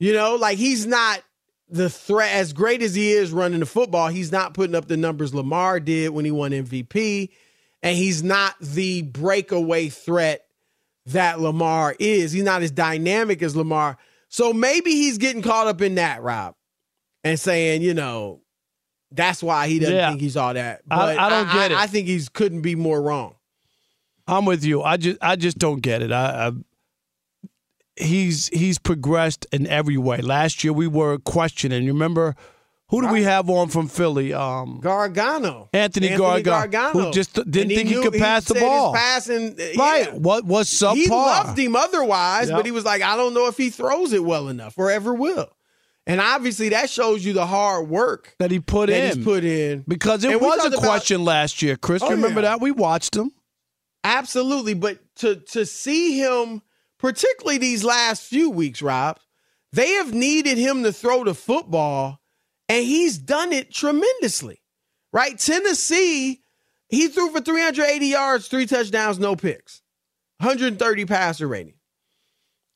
You 0.00 0.12
know, 0.12 0.36
like 0.36 0.58
he's 0.58 0.86
not 0.86 1.22
the 1.68 1.90
threat 1.90 2.32
as 2.32 2.52
great 2.52 2.82
as 2.82 2.94
he 2.94 3.10
is 3.10 3.32
running 3.32 3.60
the 3.60 3.66
football. 3.66 4.08
He's 4.08 4.30
not 4.32 4.54
putting 4.54 4.74
up 4.76 4.86
the 4.86 4.96
numbers 4.96 5.34
Lamar 5.34 5.80
did 5.80 6.10
when 6.10 6.24
he 6.24 6.30
won 6.30 6.52
MVP, 6.52 7.30
and 7.82 7.96
he's 7.96 8.22
not 8.22 8.54
the 8.60 9.02
breakaway 9.02 9.88
threat 9.88 10.46
that 11.06 11.40
Lamar 11.40 11.94
is. 11.98 12.32
He's 12.32 12.44
not 12.44 12.62
as 12.62 12.70
dynamic 12.70 13.42
as 13.42 13.56
Lamar. 13.56 13.96
So 14.28 14.52
maybe 14.52 14.92
he's 14.92 15.18
getting 15.18 15.42
caught 15.42 15.66
up 15.66 15.80
in 15.82 15.96
that, 15.96 16.22
Rob, 16.22 16.54
and 17.24 17.40
saying, 17.40 17.82
you 17.82 17.94
know, 17.94 18.42
that's 19.10 19.42
why 19.42 19.68
he 19.68 19.78
doesn't 19.78 19.94
Yeah. 19.96 20.10
think 20.10 20.20
he's 20.20 20.36
all 20.36 20.52
that. 20.54 20.82
I- 20.90 20.96
But 20.96 21.18
I 21.18 21.28
don't 21.30 21.52
get 21.52 21.72
it. 21.72 21.78
I 21.78 21.86
think 21.86 22.06
he's 22.06 22.28
couldn't 22.28 22.60
be 22.60 22.74
more 22.74 23.00
wrong. 23.00 23.34
I'm 24.28 24.44
with 24.44 24.64
you. 24.64 24.82
I 24.82 24.96
just 24.96 25.18
I 25.22 25.36
just 25.36 25.58
don't 25.58 25.80
get 25.80 26.02
it. 26.02 26.12
I, 26.12 26.48
I 26.48 26.52
he's 27.96 28.48
he's 28.48 28.78
progressed 28.78 29.46
in 29.52 29.66
every 29.66 29.96
way. 29.96 30.18
Last 30.18 30.62
year 30.64 30.72
we 30.72 30.86
were 30.86 31.18
questioning. 31.18 31.84
You 31.84 31.92
remember 31.92 32.36
who 32.90 33.02
did 33.02 33.10
we 33.10 33.22
have 33.24 33.50
on 33.50 33.68
from 33.68 33.86
Philly? 33.88 34.32
Um, 34.32 34.80
Gargano, 34.80 35.68
Anthony, 35.74 36.16
Gargano, 36.16 36.90
who 36.92 37.10
just 37.10 37.34
didn't 37.34 37.68
think 37.68 37.88
he 37.90 38.00
could 38.00 38.14
pass 38.14 38.44
the 38.44 38.54
said 38.54 38.62
his 38.62 38.68
ball. 38.68 38.94
passing, 38.94 39.56
Right. 39.76 40.06
yeah. 40.06 40.14
What 40.14 40.44
was 40.46 40.70
subpar? 40.70 40.94
He 40.94 41.08
loved 41.08 41.58
him 41.58 41.76
otherwise, 41.76 42.48
Yep. 42.48 42.56
but 42.58 42.64
he 42.64 42.72
was 42.72 42.86
like, 42.86 43.02
I 43.02 43.14
don't 43.16 43.34
know 43.34 43.46
if 43.46 43.58
he 43.58 43.68
throws 43.68 44.14
it 44.14 44.24
well 44.24 44.48
enough 44.48 44.78
or 44.78 44.90
ever 44.90 45.12
will. 45.12 45.50
And 46.06 46.18
obviously, 46.22 46.70
that 46.70 46.88
shows 46.88 47.22
you 47.26 47.34
the 47.34 47.44
hard 47.44 47.90
work 47.90 48.34
that 48.38 48.50
he 48.50 48.58
put 48.60 48.86
that 48.88 49.10
in. 49.10 49.16
he's 49.16 49.22
put 49.24 49.44
in 49.44 49.84
because 49.86 50.24
it 50.24 50.32
And 50.32 50.40
was 50.40 50.64
a 50.64 50.68
about- 50.68 50.78
question 50.80 51.22
last 51.26 51.60
year, 51.60 51.76
Chris. 51.76 52.02
Oh, 52.02 52.08
remember 52.08 52.40
yeah. 52.40 52.48
that 52.52 52.60
we 52.62 52.70
watched 52.70 53.14
him. 53.14 53.32
Absolutely, 54.04 54.74
but 54.74 54.98
to 55.16 55.36
to 55.36 55.66
see 55.66 56.18
him, 56.18 56.62
particularly 56.98 57.58
these 57.58 57.84
last 57.84 58.22
few 58.22 58.50
weeks, 58.50 58.80
Rob, 58.80 59.18
they 59.72 59.92
have 59.92 60.14
needed 60.14 60.58
him 60.58 60.82
to 60.82 60.92
throw 60.92 61.24
the 61.24 61.34
football, 61.34 62.20
and 62.68 62.84
he's 62.84 63.18
done 63.18 63.52
it 63.52 63.72
tremendously. 63.72 64.62
Right? 65.12 65.38
Tennessee, 65.38 66.42
he 66.88 67.08
threw 67.08 67.30
for 67.30 67.40
380 67.40 68.06
yards, 68.06 68.48
three 68.48 68.66
touchdowns, 68.66 69.18
no 69.18 69.36
picks, 69.36 69.82
130 70.38 71.04
passer 71.06 71.48
rating. 71.48 71.74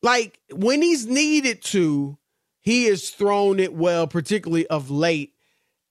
Like 0.02 0.40
when 0.50 0.82
he's 0.82 1.06
needed 1.06 1.62
to, 1.64 2.18
he 2.60 2.84
has 2.86 3.10
thrown 3.10 3.60
it 3.60 3.72
well, 3.72 4.06
particularly 4.06 4.66
of 4.66 4.90
late. 4.90 5.34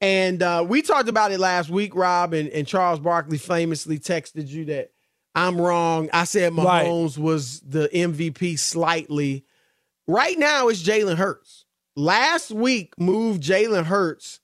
And 0.01 0.41
uh, 0.41 0.65
we 0.67 0.81
talked 0.81 1.09
about 1.09 1.31
it 1.31 1.39
last 1.39 1.69
week, 1.69 1.95
Rob, 1.95 2.33
and, 2.33 2.49
and 2.49 2.67
Charles 2.67 2.99
Barkley 2.99 3.37
famously 3.37 3.99
texted 3.99 4.47
you 4.47 4.65
that 4.65 4.91
I'm 5.35 5.59
wrong. 5.59 6.09
I 6.13 6.25
said 6.25 6.53
Right. 6.55 6.85
Mahomes 6.85 7.17
was 7.17 7.61
the 7.61 7.89
MVP 7.93 8.57
slightly. 8.59 9.45
Right 10.07 10.37
now, 10.37 10.67
it's 10.67 10.83
Jalen 10.83 11.17
Hurts. 11.17 11.65
Last 11.95 12.51
week 12.51 12.93
moved 12.97 13.41
Jalen 13.43 13.85
Hurts 13.85 14.39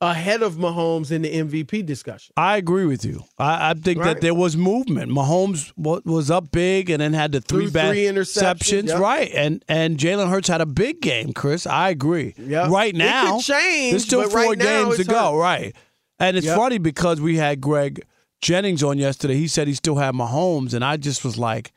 ahead 0.00 0.42
of 0.42 0.54
Mahomes 0.56 1.12
in 1.12 1.22
the 1.22 1.32
MVP 1.32 1.86
discussion. 1.86 2.32
I 2.36 2.56
agree 2.56 2.86
with 2.86 3.04
you. 3.04 3.22
I, 3.38 3.70
I 3.70 3.74
think 3.74 4.00
Right. 4.00 4.14
that 4.14 4.20
there 4.20 4.34
was 4.34 4.56
movement. 4.56 5.12
Mahomes 5.12 5.72
wa- 5.76 6.00
was 6.04 6.28
up 6.28 6.50
big 6.50 6.90
and 6.90 7.00
then 7.00 7.12
had 7.12 7.30
the 7.30 7.40
three 7.40 7.70
bad 7.70 7.90
three 7.92 8.04
interceptions, 8.06 8.88
yep. 8.88 8.98
right? 8.98 9.30
And 9.32 9.64
and 9.68 9.96
Jalen 9.98 10.28
Hurts 10.28 10.48
had 10.48 10.60
a 10.60 10.66
big 10.66 11.00
game. 11.02 11.32
Chris, 11.32 11.68
I 11.68 11.90
agree. 11.90 12.34
Yep. 12.36 12.70
Right 12.70 12.96
now, 12.96 13.38
change, 13.38 13.92
There's 13.92 14.04
still 14.04 14.28
four 14.28 14.40
right 14.50 14.58
games 14.58 14.96
to 14.96 15.02
it's 15.02 15.08
go. 15.10 15.36
Right. 15.36 15.76
And 16.18 16.36
it's 16.36 16.46
Yep. 16.46 16.56
funny 16.56 16.78
because 16.78 17.20
we 17.20 17.36
had 17.36 17.60
Greg 17.60 18.04
Jennings 18.42 18.82
on 18.82 18.98
yesterday. 18.98 19.36
He 19.36 19.48
said 19.48 19.66
he 19.68 19.74
still 19.74 19.96
had 19.96 20.14
Mahomes, 20.14 20.74
and 20.74 20.84
I 20.84 20.98
just 20.98 21.24
was 21.24 21.38
like, 21.38 21.72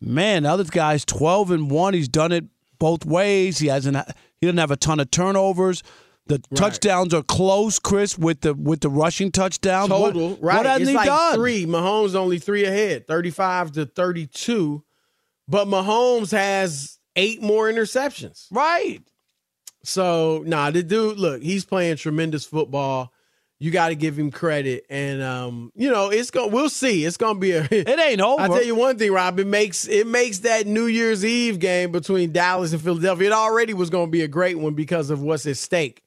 man, 0.00 0.42
the 0.42 0.50
other 0.50 0.64
guy's 0.64 1.04
twelve 1.04 1.50
and 1.50 1.70
one. 1.70 1.94
He's 1.94 2.08
done 2.08 2.32
it 2.32 2.44
both 2.78 3.06
ways. 3.06 3.58
He 3.58 3.68
hasn't. 3.68 3.96
He 4.40 4.46
doesn't 4.46 4.58
have 4.58 4.70
a 4.70 4.76
ton 4.76 5.00
of 5.00 5.10
turnovers. 5.10 5.82
The 6.26 6.38
touchdowns 6.54 7.14
are 7.14 7.22
close, 7.22 7.78
Chris, 7.78 8.18
with 8.18 8.42
the 8.42 8.52
with 8.52 8.80
the 8.80 8.90
rushing 8.90 9.32
touchdowns. 9.32 9.88
What- 9.90 10.12
Total, 10.12 10.36
right? 10.40 10.58
What 10.58 10.66
hasn't 10.66 10.82
it's 10.82 10.90
he 10.90 10.96
like 10.96 11.06
done? 11.06 11.34
three. 11.36 11.64
Mahomes 11.64 12.14
only 12.14 12.38
three 12.38 12.64
ahead, 12.66 13.06
35 13.06 13.72
to 13.72 13.86
32. 13.86 14.84
But 15.48 15.66
Mahomes 15.66 16.30
has 16.32 16.98
eight 17.16 17.40
more 17.42 17.64
interceptions. 17.72 18.46
Right. 18.50 19.00
So, 19.82 20.42
nah, 20.46 20.70
the 20.70 20.82
dude, 20.82 21.18
look, 21.18 21.42
he's 21.42 21.64
playing 21.64 21.96
tremendous 21.96 22.44
football. 22.44 23.10
You 23.60 23.72
got 23.72 23.88
to 23.88 23.96
give 23.96 24.16
him 24.16 24.30
credit. 24.30 24.86
And 24.88 25.20
um, 25.20 25.72
you 25.74 25.90
know, 25.90 26.10
it's 26.10 26.30
going 26.30 26.52
we'll 26.52 26.68
see. 26.68 27.04
It's 27.04 27.16
going 27.16 27.34
to 27.34 27.40
be 27.40 27.52
a 27.52 27.62
It 27.70 27.98
ain't 27.98 28.20
over. 28.20 28.40
I 28.40 28.46
tell 28.46 28.64
you 28.64 28.74
one 28.74 28.98
thing, 28.98 29.12
Rob, 29.12 29.40
it 29.40 29.46
makes 29.46 29.88
it 29.88 30.06
makes 30.06 30.40
that 30.40 30.66
New 30.66 30.86
Year's 30.86 31.24
Eve 31.24 31.58
game 31.58 31.90
between 31.90 32.32
Dallas 32.32 32.72
and 32.72 32.80
Philadelphia. 32.80 33.28
It 33.28 33.32
already 33.32 33.74
was 33.74 33.90
going 33.90 34.06
to 34.06 34.10
be 34.10 34.22
a 34.22 34.28
great 34.28 34.58
one 34.58 34.74
because 34.74 35.10
of 35.10 35.22
what's 35.22 35.46
at 35.46 35.56
stake. 35.56 36.02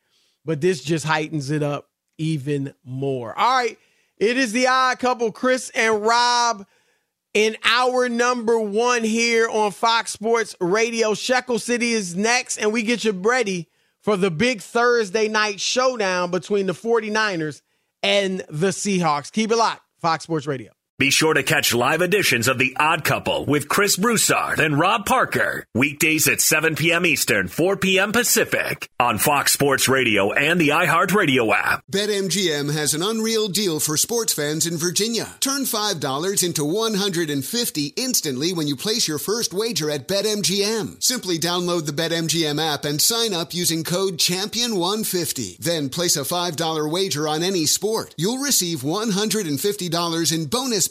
But 0.45 0.61
this 0.61 0.81
just 0.83 1.05
heightens 1.05 1.51
it 1.51 1.61
up 1.61 1.89
even 2.17 2.73
more. 2.83 3.37
All 3.37 3.57
right. 3.57 3.77
It 4.17 4.37
is 4.37 4.53
the 4.53 4.67
odd 4.67 4.99
couple, 4.99 5.31
Chris 5.31 5.71
and 5.73 6.01
Rob, 6.03 6.65
in 7.33 7.57
our 7.63 8.07
number 8.07 8.59
one 8.59 9.03
here 9.03 9.49
on 9.49 9.71
Fox 9.71 10.11
Sports 10.11 10.55
Radio. 10.61 11.15
Shekel 11.15 11.57
City 11.57 11.91
is 11.91 12.15
next, 12.15 12.57
and 12.57 12.71
we 12.71 12.83
get 12.83 13.03
you 13.03 13.11
ready 13.11 13.67
for 14.01 14.17
the 14.17 14.31
big 14.31 14.61
Thursday 14.61 15.27
night 15.27 15.59
showdown 15.59 16.31
between 16.31 16.65
the 16.65 16.73
49ers 16.73 17.61
and 18.03 18.43
the 18.49 18.69
Seahawks. 18.69 19.31
Keep 19.31 19.51
it 19.51 19.57
locked. 19.57 19.83
Fox 20.01 20.23
Sports 20.23 20.47
Radio. 20.47 20.71
Be 21.01 21.09
sure 21.09 21.33
to 21.33 21.41
catch 21.41 21.73
live 21.73 22.03
editions 22.03 22.47
of 22.47 22.59
The 22.59 22.77
Odd 22.79 23.03
Couple 23.03 23.47
with 23.47 23.67
Chris 23.67 23.97
Broussard 23.97 24.59
and 24.59 24.77
Rob 24.77 25.03
Parker. 25.07 25.65
Weekdays 25.73 26.27
at 26.27 26.41
7 26.41 26.75
p.m. 26.75 27.07
Eastern, 27.07 27.47
4 27.47 27.77
p.m. 27.77 28.11
Pacific 28.11 28.87
on 28.99 29.17
Fox 29.17 29.51
Sports 29.51 29.89
Radio 29.89 30.31
and 30.31 30.61
the 30.61 30.69
iHeartRadio 30.69 31.51
app. 31.55 31.81
BetMGM 31.91 32.71
has 32.71 32.93
an 32.93 33.01
unreal 33.01 33.47
deal 33.47 33.79
for 33.79 33.97
sports 33.97 34.31
fans 34.31 34.67
in 34.67 34.77
Virginia. 34.77 35.27
Turn 35.39 35.63
$5 35.63 36.43
into 36.45 36.63
150 36.63 37.93
instantly 37.97 38.53
when 38.53 38.67
you 38.67 38.75
place 38.75 39.07
your 39.07 39.17
first 39.17 39.55
wager 39.55 39.89
at 39.89 40.07
BetMGM. 40.07 41.01
Simply 41.01 41.39
download 41.39 41.87
the 41.87 41.99
BetMGM 41.99 42.61
app 42.61 42.85
and 42.85 43.01
sign 43.01 43.33
up 43.33 43.55
using 43.55 43.83
code 43.83 44.19
Champion150. 44.19 45.57
Then 45.57 45.89
place 45.89 46.15
a 46.15 46.19
$5 46.19 46.91
wager 46.91 47.27
on 47.27 47.41
any 47.41 47.65
sport. 47.65 48.13
You'll 48.19 48.37
receive 48.37 48.81
$150 48.81 50.31
in 50.31 50.45
bonus 50.45 50.90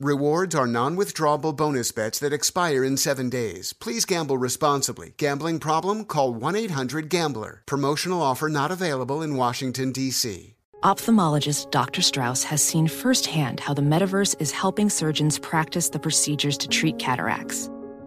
Rewards 0.00 0.54
are 0.54 0.66
non 0.66 0.96
withdrawable 0.96 1.56
bonus 1.56 1.92
bets 1.92 2.18
that 2.18 2.32
expire 2.32 2.84
in 2.84 2.96
seven 2.96 3.30
days. 3.30 3.72
Please 3.72 4.04
gamble 4.04 4.38
responsibly. 4.38 5.14
Gambling 5.16 5.60
problem? 5.60 6.04
Call 6.04 6.34
1 6.34 6.56
800 6.56 7.08
Gambler. 7.08 7.62
Promotional 7.66 8.22
offer 8.22 8.48
not 8.48 8.70
available 8.70 9.22
in 9.22 9.36
Washington, 9.36 9.92
D.C. 9.92 10.54
Ophthalmologist 10.84 11.70
Dr. 11.70 12.02
Strauss 12.02 12.44
has 12.44 12.62
seen 12.62 12.88
firsthand 12.88 13.58
how 13.58 13.72
the 13.72 13.80
metaverse 13.80 14.36
is 14.38 14.50
helping 14.50 14.90
surgeons 14.90 15.38
practice 15.38 15.88
the 15.88 15.98
procedures 15.98 16.58
to 16.58 16.68
treat 16.68 16.98
cataracts. 16.98 17.70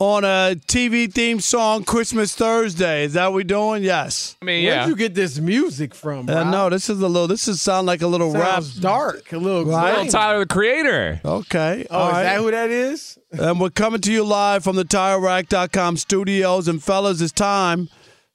on 0.00 0.22
a 0.22 0.54
TV 0.68 1.12
theme 1.12 1.40
song 1.40 1.82
Christmas 1.82 2.32
Thursday. 2.34 3.02
Is 3.04 3.14
that 3.14 3.26
what 3.26 3.34
we 3.34 3.42
doing? 3.44 3.82
Yes. 3.82 4.36
I 4.40 4.44
mean, 4.44 4.62
yeah. 4.64 4.76
Where'd 4.76 4.88
you 4.90 4.96
get 4.96 5.14
this 5.14 5.38
music 5.40 5.92
from? 5.92 6.28
Uh, 6.28 6.34
Rob? 6.34 6.46
no, 6.52 6.70
this 6.70 6.88
is 6.88 7.00
a 7.00 7.08
little. 7.08 7.26
This 7.26 7.48
is 7.48 7.60
sound 7.60 7.88
like 7.88 8.00
a 8.02 8.06
little 8.06 8.30
rap. 8.30 8.62
Dark, 8.78 9.32
a 9.32 9.38
little 9.38 9.64
Right. 9.64 9.94
grimy. 9.94 10.10
Tyler, 10.10 10.38
the 10.40 10.46
creator. 10.46 11.20
Okay. 11.24 11.86
Oh, 11.90 11.98
all 11.98 12.08
is 12.08 12.12
right. 12.14 12.22
that 12.22 12.36
who 12.40 12.50
that 12.52 12.70
is? 12.70 13.18
and 13.32 13.60
we're 13.60 13.70
coming 13.70 14.00
to 14.02 14.12
you 14.12 14.22
live 14.24 14.62
from 14.64 14.76
the 14.76 14.84
TireRack.com 14.84 15.96
studios. 15.96 16.68
And 16.68 16.82
fellas, 16.82 17.20
it's 17.20 17.32
time 17.32 17.88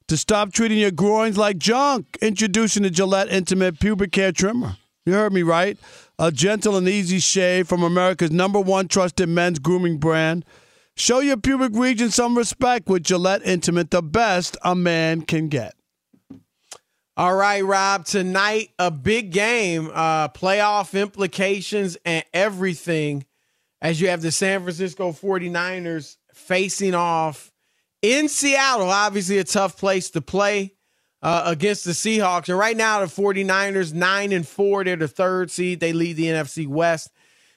to 0.08 0.16
stop 0.18 0.52
treating 0.52 0.78
your 0.78 0.90
groins 0.90 1.38
like 1.38 1.56
junk. 1.56 2.18
Introducing 2.20 2.82
the 2.82 2.90
Gillette 2.90 3.28
Intimate 3.30 3.80
Pubic 3.80 4.12
Care 4.12 4.32
Trimmer. 4.32 4.76
You 5.06 5.14
heard 5.14 5.32
me 5.32 5.42
right. 5.42 5.78
A 6.18 6.30
gentle 6.30 6.76
and 6.76 6.86
easy 6.88 7.18
shave 7.20 7.66
from 7.68 7.82
America's 7.82 8.30
number 8.30 8.60
one 8.60 8.86
trusted 8.86 9.28
men's 9.30 9.58
grooming 9.58 9.96
brand. 9.96 10.44
Show 10.96 11.18
your 11.18 11.36
pubic 11.36 11.72
region 11.74 12.10
some 12.10 12.38
respect 12.38 12.88
with 12.88 13.02
Gillette 13.02 13.42
Intimate, 13.44 13.90
the 13.90 14.02
best 14.02 14.56
a 14.62 14.76
man 14.76 15.22
can 15.22 15.48
get. 15.48 15.74
All 17.16 17.34
right, 17.34 17.64
Rob. 17.64 18.04
Tonight, 18.04 18.70
a 18.78 18.90
big 18.90 19.30
game, 19.30 19.90
uh, 19.92 20.28
playoff 20.28 21.00
implications 21.00 21.96
and 22.04 22.24
everything 22.32 23.24
as 23.80 24.00
you 24.00 24.08
have 24.08 24.22
the 24.22 24.32
San 24.32 24.62
Francisco 24.62 25.12
49ers 25.12 26.16
facing 26.32 26.94
off 26.94 27.52
in 28.02 28.28
Seattle. 28.28 28.90
Obviously, 28.90 29.38
a 29.38 29.44
tough 29.44 29.76
place 29.76 30.10
to 30.10 30.20
play 30.20 30.74
uh, 31.22 31.42
against 31.46 31.84
the 31.84 31.92
Seahawks. 31.92 32.48
And 32.48 32.58
right 32.58 32.76
now, 32.76 33.00
the 33.00 33.06
49ers, 33.06 33.92
9 33.92 34.32
and 34.32 34.46
4, 34.46 34.84
they're 34.84 34.96
the 34.96 35.08
third 35.08 35.50
seed. 35.50 35.80
They 35.80 35.92
lead 35.92 36.16
the 36.16 36.26
NFC 36.26 36.66
West. 36.66 37.10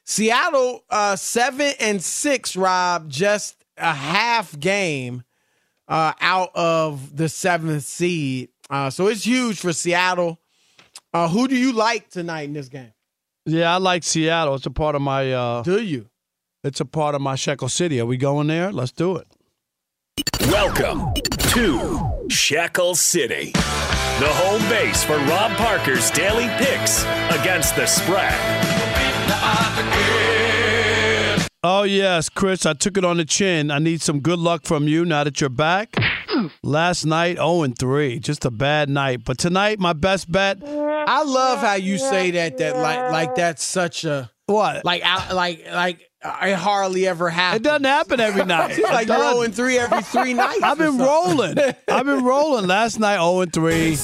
Seattle, 0.10 0.86
uh, 0.90 1.18
7 1.18 1.74
and 1.82 2.02
6, 2.02 2.56
Rob, 2.56 3.10
just 3.10 3.66
a 3.78 3.94
half 3.94 4.58
game 4.58 5.24
uh, 5.90 6.14
out 6.22 6.52
of 6.56 7.18
the 7.18 7.28
seventh 7.28 7.84
seed. 7.84 8.48
Uh, 8.70 8.90
so 8.90 9.08
it's 9.08 9.26
huge 9.26 9.60
for 9.60 9.74
Seattle. 9.74 10.40
Uh, 11.14 11.28
who 11.28 11.50
do 11.50 11.58
you 11.58 11.74
like 11.74 12.10
tonight 12.10 12.44
in 12.44 12.54
this 12.54 12.70
game? 12.70 12.94
Yeah, 13.46 13.74
I 13.74 13.78
like 13.78 14.06
Seattle. 14.06 14.56
It's 14.56 14.66
a 14.66 14.72
part 14.72 14.96
of 14.96 15.02
my. 15.02 15.32
Uh, 15.32 15.62
do 15.64 15.82
you? 15.82 16.08
It's 16.64 16.80
a 16.80 16.86
part 16.86 17.14
of 17.14 17.20
my 17.22 17.36
Shekel 17.36 17.70
City. 17.70 18.00
Are 18.00 18.06
we 18.06 18.16
going 18.16 18.48
there? 18.48 18.72
Let's 18.72 18.94
do 18.94 19.18
it. 19.18 19.28
Welcome 20.42 21.14
to 21.52 22.28
Shekel 22.30 22.96
City, 22.96 23.52
the 23.52 24.30
home 24.30 24.70
base 24.70 25.04
for 25.04 25.18
Rob 25.18 25.52
Parker's 25.58 26.10
daily 26.12 26.48
picks 26.58 27.04
against 27.30 27.76
the 27.76 27.86
spread. 27.86 28.87
Oh, 31.64 31.84
yes, 31.84 32.30
Chris, 32.30 32.66
I 32.66 32.74
took 32.74 32.98
it 32.98 33.04
on 33.04 33.18
the 33.18 33.26
chin. 33.26 33.72
I 33.72 33.80
need 33.80 34.02
some 34.02 34.20
good 34.22 34.40
luck 34.40 34.62
from 34.64 34.88
you 34.88 35.04
now 35.06 35.24
that 35.26 35.42
you're 35.42 35.50
back. 35.50 35.96
Last 36.64 37.04
night, 37.06 37.38
0 37.38 37.64
and 37.64 37.78
3. 37.78 38.20
Just 38.20 38.46
a 38.46 38.52
bad 38.52 38.90
night. 38.90 39.26
But 39.26 39.38
tonight, 39.38 39.80
my 39.80 39.94
best 39.94 40.32
bet. 40.32 40.60
I 40.64 41.24
love 41.24 41.60
how 41.60 41.74
you 41.74 41.98
say 41.98 42.32
that. 42.32 42.58
That 42.60 42.78
like 42.78 43.12
like 43.12 43.36
that's 43.36 43.64
such 43.64 44.06
a 44.06 44.30
what? 44.46 44.86
Like 44.86 45.02
I 45.04 45.34
like 45.34 45.66
like 45.74 46.02
it 46.24 46.56
hardly 46.56 47.08
ever 47.08 47.30
happens. 47.30 47.62
It 47.62 47.64
doesn't 47.64 47.86
happen 47.86 48.20
every 48.20 48.46
night. 48.56 48.76
Seems 48.76 48.90
like 48.90 49.08
It 49.08 49.18
you're 49.18 49.32
0 49.32 49.42
and 49.42 49.56
3 49.56 49.80
every 49.80 50.02
three 50.04 50.34
nights. 50.46 50.62
I've 50.62 50.78
been 50.78 50.98
rolling. 51.00 51.58
I've 51.88 52.06
been 52.06 52.24
rolling. 52.34 52.68
Last 52.68 53.00
night, 53.00 53.16
0 53.18 53.42
and 53.42 53.52
3. 53.52 53.96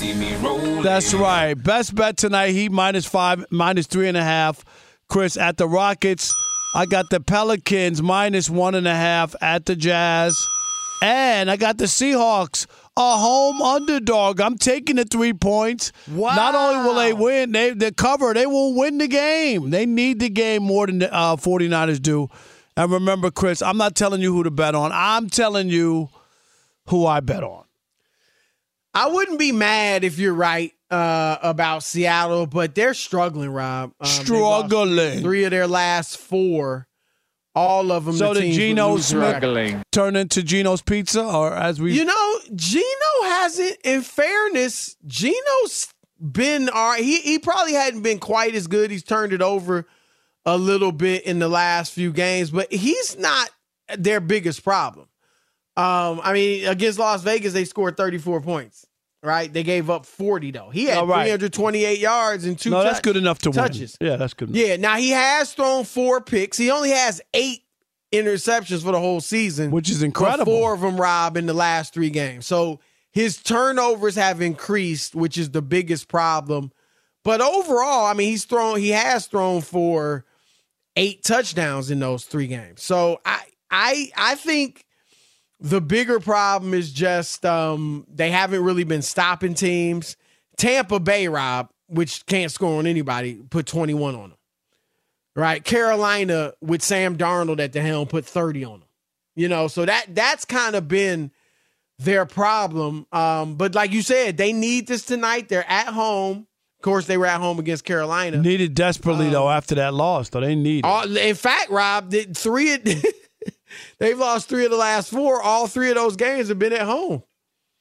That's 0.81 1.13
right. 1.13 1.53
Best 1.53 1.93
bet 1.93 2.17
tonight, 2.17 2.51
Heat 2.51 2.71
minus 2.71 3.05
five, 3.05 3.45
minus 3.51 3.85
three 3.87 4.07
and 4.07 4.17
a 4.17 4.23
half. 4.23 4.65
Chris, 5.13 5.37
at 5.37 5.57
the 5.57 5.67
Rockets. 5.67 6.33
I 6.73 6.87
got 6.87 7.11
the 7.11 7.19
Pelicans 7.19 8.01
minus 8.01 8.49
one 8.49 8.73
and 8.73 8.87
a 8.87 8.95
half 8.95 9.35
at 9.41 9.67
the 9.67 9.75
Jazz. 9.75 10.35
And 11.03 11.51
I 11.51 11.55
got 11.55 11.77
the 11.77 11.85
Seahawks, 11.85 12.65
a 12.97 13.17
home 13.17 13.61
underdog. 13.61 14.41
I'm 14.41 14.57
taking 14.57 14.95
the 14.95 15.05
three 15.05 15.33
points. 15.33 15.91
Wow. 16.11 16.33
Not 16.33 16.55
only 16.55 16.87
will 16.87 16.95
they 16.95 17.13
win, 17.13 17.51
they 17.51 17.73
they 17.75 17.91
cover, 17.91 18.33
they 18.33 18.47
will 18.47 18.75
win 18.75 18.97
the 18.97 19.07
game. 19.07 19.69
They 19.69 19.85
need 19.85 20.19
the 20.19 20.29
game 20.29 20.63
more 20.63 20.87
than 20.87 20.97
the 20.97 21.13
uh, 21.13 21.35
49ers 21.35 22.01
do. 22.01 22.27
And 22.75 22.91
remember, 22.91 23.29
Chris, 23.29 23.61
I'm 23.61 23.77
not 23.77 23.95
telling 23.95 24.19
you 24.19 24.33
who 24.33 24.41
to 24.41 24.49
bet 24.49 24.73
on. 24.73 24.91
I'm 24.91 25.29
telling 25.29 25.69
you 25.69 26.09
who 26.87 27.05
I 27.05 27.19
bet 27.19 27.43
on. 27.43 27.65
I 28.95 29.09
wouldn't 29.11 29.37
be 29.37 29.51
mad 29.51 30.03
if 30.03 30.17
you're 30.17 30.33
right 30.33 30.71
uh, 30.93 31.39
about 31.41 31.81
Seattle, 31.81 32.45
but 32.45 32.75
they're 32.75 32.93
struggling, 32.93 33.49
Rob. 33.49 33.93
Um, 33.99 34.07
Struggling. 34.07 35.21
Three 35.21 35.43
of 35.43 35.51
their 35.51 35.65
last 35.65 36.17
four, 36.17 36.87
all 37.55 37.91
of 37.91 38.05
them. 38.05 38.15
So 38.15 38.33
the 38.35 38.41
did 38.41 38.53
Geno 38.53 38.91
losing 38.91 39.17
records. 39.19 39.71
Smith 39.71 39.83
turn 39.91 40.15
into 40.15 40.43
Geno's 40.43 40.83
Pizza, 40.83 41.23
or 41.25 41.51
as 41.51 41.81
we? 41.81 41.93
You 41.93 42.05
know, 42.05 42.39
Geno 42.55 43.23
hasn't. 43.23 43.77
In 43.83 44.01
fairness, 44.03 44.95
Geno's 45.07 45.91
been. 46.19 46.69
all 46.69 46.89
right. 46.89 47.03
He 47.03 47.21
he 47.21 47.39
probably 47.39 47.73
hadn't 47.73 48.01
been 48.03 48.19
quite 48.19 48.53
as 48.53 48.67
good. 48.67 48.91
He's 48.91 49.03
turned 49.03 49.33
it 49.33 49.41
over 49.41 49.87
a 50.45 50.57
little 50.57 50.91
bit 50.91 51.23
in 51.23 51.39
the 51.39 51.49
last 51.49 51.91
few 51.93 52.11
games, 52.11 52.51
but 52.51 52.71
he's 52.71 53.17
not 53.17 53.49
their 53.97 54.19
biggest 54.19 54.63
problem. 54.63 55.07
Um, 55.75 56.21
I 56.23 56.33
mean, 56.33 56.67
against 56.67 56.99
Las 56.99 57.23
Vegas, 57.23 57.53
they 57.53 57.65
scored 57.65 57.97
34 57.97 58.41
points. 58.41 58.85
Right? 59.23 59.51
They 59.51 59.63
gave 59.63 59.89
up 59.89 60.05
40 60.05 60.51
though. 60.51 60.69
He 60.69 60.85
had 60.85 61.07
right. 61.07 61.23
328 61.23 61.97
yards 61.97 62.43
and 62.45 62.59
two. 62.59 62.69
no, 62.69 62.83
that's 62.83 62.99
good 62.99 63.15
enough 63.15 63.39
to 63.39 63.51
touches. 63.51 63.97
win. 64.01 64.09
Yeah, 64.09 64.15
that's 64.17 64.33
good. 64.33 64.49
Enough. 64.49 64.67
Yeah. 64.67 64.75
Now 64.75 64.97
he 64.97 65.11
has 65.11 65.53
thrown 65.53 65.85
four 65.85 66.19
picks. 66.19 66.57
He 66.57 66.69
only 66.69 66.89
has 66.89 67.21
eight 67.33 67.61
interceptions 68.11 68.83
for 68.83 68.91
the 68.91 68.99
whole 68.99 69.21
season, 69.21 69.71
Which 69.71 69.89
is 69.89 70.03
incredible. 70.03 70.51
Four 70.51 70.73
of 70.73 70.81
them, 70.81 70.97
Rob, 70.97 71.37
in 71.37 71.45
the 71.45 71.53
last 71.53 71.93
three 71.93 72.09
games. 72.09 72.45
So 72.45 72.79
his 73.11 73.41
turnovers 73.41 74.15
have 74.15 74.41
increased, 74.41 75.15
which 75.15 75.37
is 75.37 75.51
the 75.51 75.61
biggest 75.61 76.09
problem. 76.09 76.71
But 77.23 77.39
overall, 77.41 78.05
I 78.05 78.13
mean, 78.13 78.29
he's 78.29 78.43
thrown. 78.45 78.79
He 78.79 78.89
has 78.89 79.27
thrown 79.27 79.61
for 79.61 80.25
eight 80.95 81.23
touchdowns 81.23 81.89
in 81.89 81.99
those 81.99 82.25
three 82.25 82.47
games. 82.47 82.83
So 82.83 83.21
I, 83.25 83.41
I, 83.71 84.11
I 84.17 84.35
think 84.35 84.85
the 85.63 85.81
bigger 85.81 86.19
problem 86.19 86.73
is 86.75 86.91
just 86.91 87.43
um, 87.45 88.05
they 88.13 88.29
haven't 88.29 88.63
really 88.63 88.83
been 88.83 89.01
stopping 89.01 89.53
teams. 89.55 90.17
Tampa 90.57 90.99
Bay, 90.99 91.27
Rob, 91.27 91.69
which 91.87 92.25
can't 92.27 92.51
score 92.51 92.77
on 92.77 92.85
anybody, 92.85 93.35
put 93.49 93.65
21 93.65 94.13
on 94.13 94.21
them. 94.29 94.37
Right? 95.35 95.63
Carolina 95.63 96.53
with 96.61 96.83
Sam 96.83 97.17
Darnold 97.17 97.59
at 97.59 97.73
the 97.73 97.81
helm 97.81 98.07
put 98.07 98.25
30 98.25 98.65
on 98.65 98.79
them. 98.81 98.89
You 99.35 99.47
know, 99.49 99.67
so 99.67 99.83
that 99.85 100.05
that's 100.13 100.45
kind 100.45 100.75
of 100.75 100.87
been 100.87 101.31
their 101.97 102.25
problem. 102.27 103.07
Um, 103.11 103.55
but 103.55 103.73
like 103.73 103.91
you 103.91 104.03
said, 104.03 104.37
they 104.37 104.53
need 104.53 104.85
this 104.87 105.05
tonight. 105.05 105.49
They're 105.49 105.67
at 105.67 105.87
home. 105.87 106.45
Of 106.77 106.83
course, 106.83 107.07
they 107.07 107.17
were 107.17 107.25
at 107.25 107.39
home 107.39 107.57
against 107.57 107.83
Carolina. 107.85 108.37
Needed 108.41 108.75
desperately 108.75 109.29
though 109.29 109.47
Um, 109.47 109.55
after 109.57 109.73
that 109.75 109.93
loss. 109.95 110.29
Though 110.29 110.41
they 110.41 110.53
need. 110.53 110.79
it. 110.79 110.85
All, 110.85 111.17
in 111.17 111.33
fact, 111.35 111.71
Rob, 111.71 112.13
three 112.35 112.77
they've 113.99 114.17
lost 114.17 114.49
three 114.49 114.65
of 114.65 114.71
the 114.71 114.77
last 114.77 115.09
four. 115.11 115.41
All 115.41 115.67
three 115.67 115.89
of 115.89 115.95
those 115.95 116.15
games 116.15 116.49
have 116.49 116.59
been 116.59 116.73
at 116.73 116.81
home. 116.81 117.23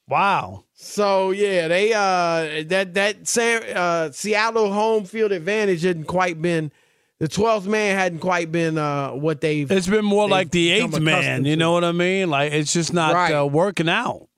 Wow. 0.08 0.64
So 0.74 1.30
yeah, 1.30 1.68
they 1.68 1.92
uh 1.92 2.64
that 2.68 2.94
that 2.94 3.28
San, 3.28 3.62
uh, 3.76 4.10
Seattle 4.12 4.72
home 4.72 5.04
field 5.04 5.32
advantage 5.32 5.82
hadn't 5.82 6.04
quite 6.04 6.42
been 6.42 6.72
the 7.20 7.28
twelfth 7.28 7.66
man 7.68 7.96
hadn't 7.96 8.18
quite 8.18 8.50
been 8.50 8.76
uh 8.78 9.10
what 9.12 9.40
they've. 9.40 9.70
It's 9.70 9.86
been 9.86 10.04
more 10.04 10.28
like 10.28 10.50
the 10.50 10.72
eighth 10.72 10.98
man. 10.98 11.44
You 11.44 11.52
to. 11.52 11.56
know 11.56 11.72
what 11.72 11.84
I 11.84 11.92
mean? 11.92 12.28
Like 12.30 12.52
it's 12.52 12.72
just 12.72 12.92
not 12.92 13.14
Right. 13.14 13.32
uh, 13.32 13.46
working 13.46 13.88
out. 13.88 14.28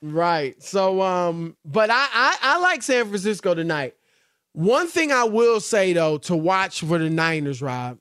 Right. 0.00 0.62
So 0.62 1.02
um 1.02 1.56
but 1.64 1.90
I, 1.90 2.06
I 2.12 2.36
I 2.40 2.58
like 2.60 2.82
San 2.84 3.06
Francisco 3.08 3.54
tonight. 3.54 3.94
One 4.52 4.86
thing 4.86 5.10
I 5.12 5.24
will 5.24 5.60
say 5.60 5.92
though 5.92 6.18
to 6.18 6.36
watch 6.36 6.80
for 6.80 6.98
the 6.98 7.10
Niners, 7.10 7.60
Rob. 7.60 7.98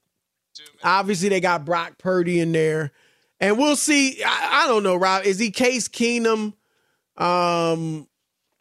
Obviously 0.83 1.29
they 1.29 1.39
got 1.39 1.65
Brock 1.65 1.97
Purdy 1.97 2.39
in 2.39 2.51
there. 2.51 2.91
And 3.39 3.57
we'll 3.57 3.75
see. 3.75 4.23
I, 4.23 4.63
I 4.63 4.67
don't 4.67 4.83
know, 4.83 4.95
Rob. 4.95 5.25
Is 5.25 5.39
he 5.39 5.51
Case 5.51 5.87
Keenum? 5.87 6.53
Um 7.17 8.07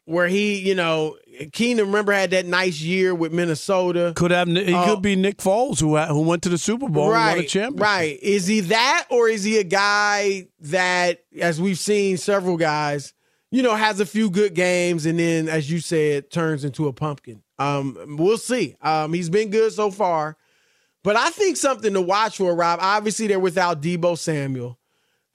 where 0.06 0.28
he, 0.28 0.60
you 0.60 0.76
know, 0.76 1.16
Keenum 1.46 1.78
remember 1.86 2.12
had 2.12 2.30
that 2.30 2.46
nice 2.46 2.80
year 2.80 3.12
with 3.12 3.32
Minnesota. 3.32 4.12
Could 4.14 4.30
have 4.30 4.46
he 4.46 4.72
Uh, 4.72 4.84
could 4.84 5.02
be 5.02 5.16
Nick 5.16 5.38
Foles 5.38 5.80
who 5.80 5.96
who 5.96 6.20
went 6.20 6.44
to 6.44 6.48
the 6.48 6.58
Super 6.58 6.88
Bowl 6.88 7.06
and 7.06 7.12
won 7.12 7.32
a 7.32 7.36
right, 7.40 7.48
championship. 7.48 7.80
Right. 7.82 8.18
Is 8.22 8.46
he 8.46 8.60
that 8.60 9.06
or 9.10 9.28
is 9.28 9.42
he 9.42 9.58
a 9.58 9.64
guy 9.64 10.46
that, 10.60 11.24
as 11.40 11.60
we've 11.60 11.78
seen 11.78 12.18
several 12.18 12.56
guys, 12.56 13.14
you 13.50 13.62
know, 13.64 13.74
has 13.74 13.98
a 13.98 14.06
few 14.06 14.30
good 14.30 14.54
games 14.54 15.06
and 15.06 15.18
then, 15.18 15.48
as 15.48 15.68
you 15.70 15.80
said, 15.80 16.30
turns 16.30 16.64
into 16.64 16.86
a 16.86 16.92
pumpkin? 16.92 17.42
Um, 17.58 18.16
we'll 18.16 18.38
see. 18.38 18.76
Um, 18.82 19.12
he's 19.12 19.28
been 19.28 19.50
good 19.50 19.72
so 19.72 19.90
far. 19.90 20.36
But 21.06 21.14
I 21.14 21.30
think 21.30 21.56
something 21.56 21.94
to 21.94 22.00
watch 22.02 22.38
for, 22.38 22.52
Rob. 22.52 22.80
Obviously, 22.82 23.28
they're 23.28 23.38
without 23.38 23.80
Deebo 23.80 24.18
Samuel. 24.18 24.76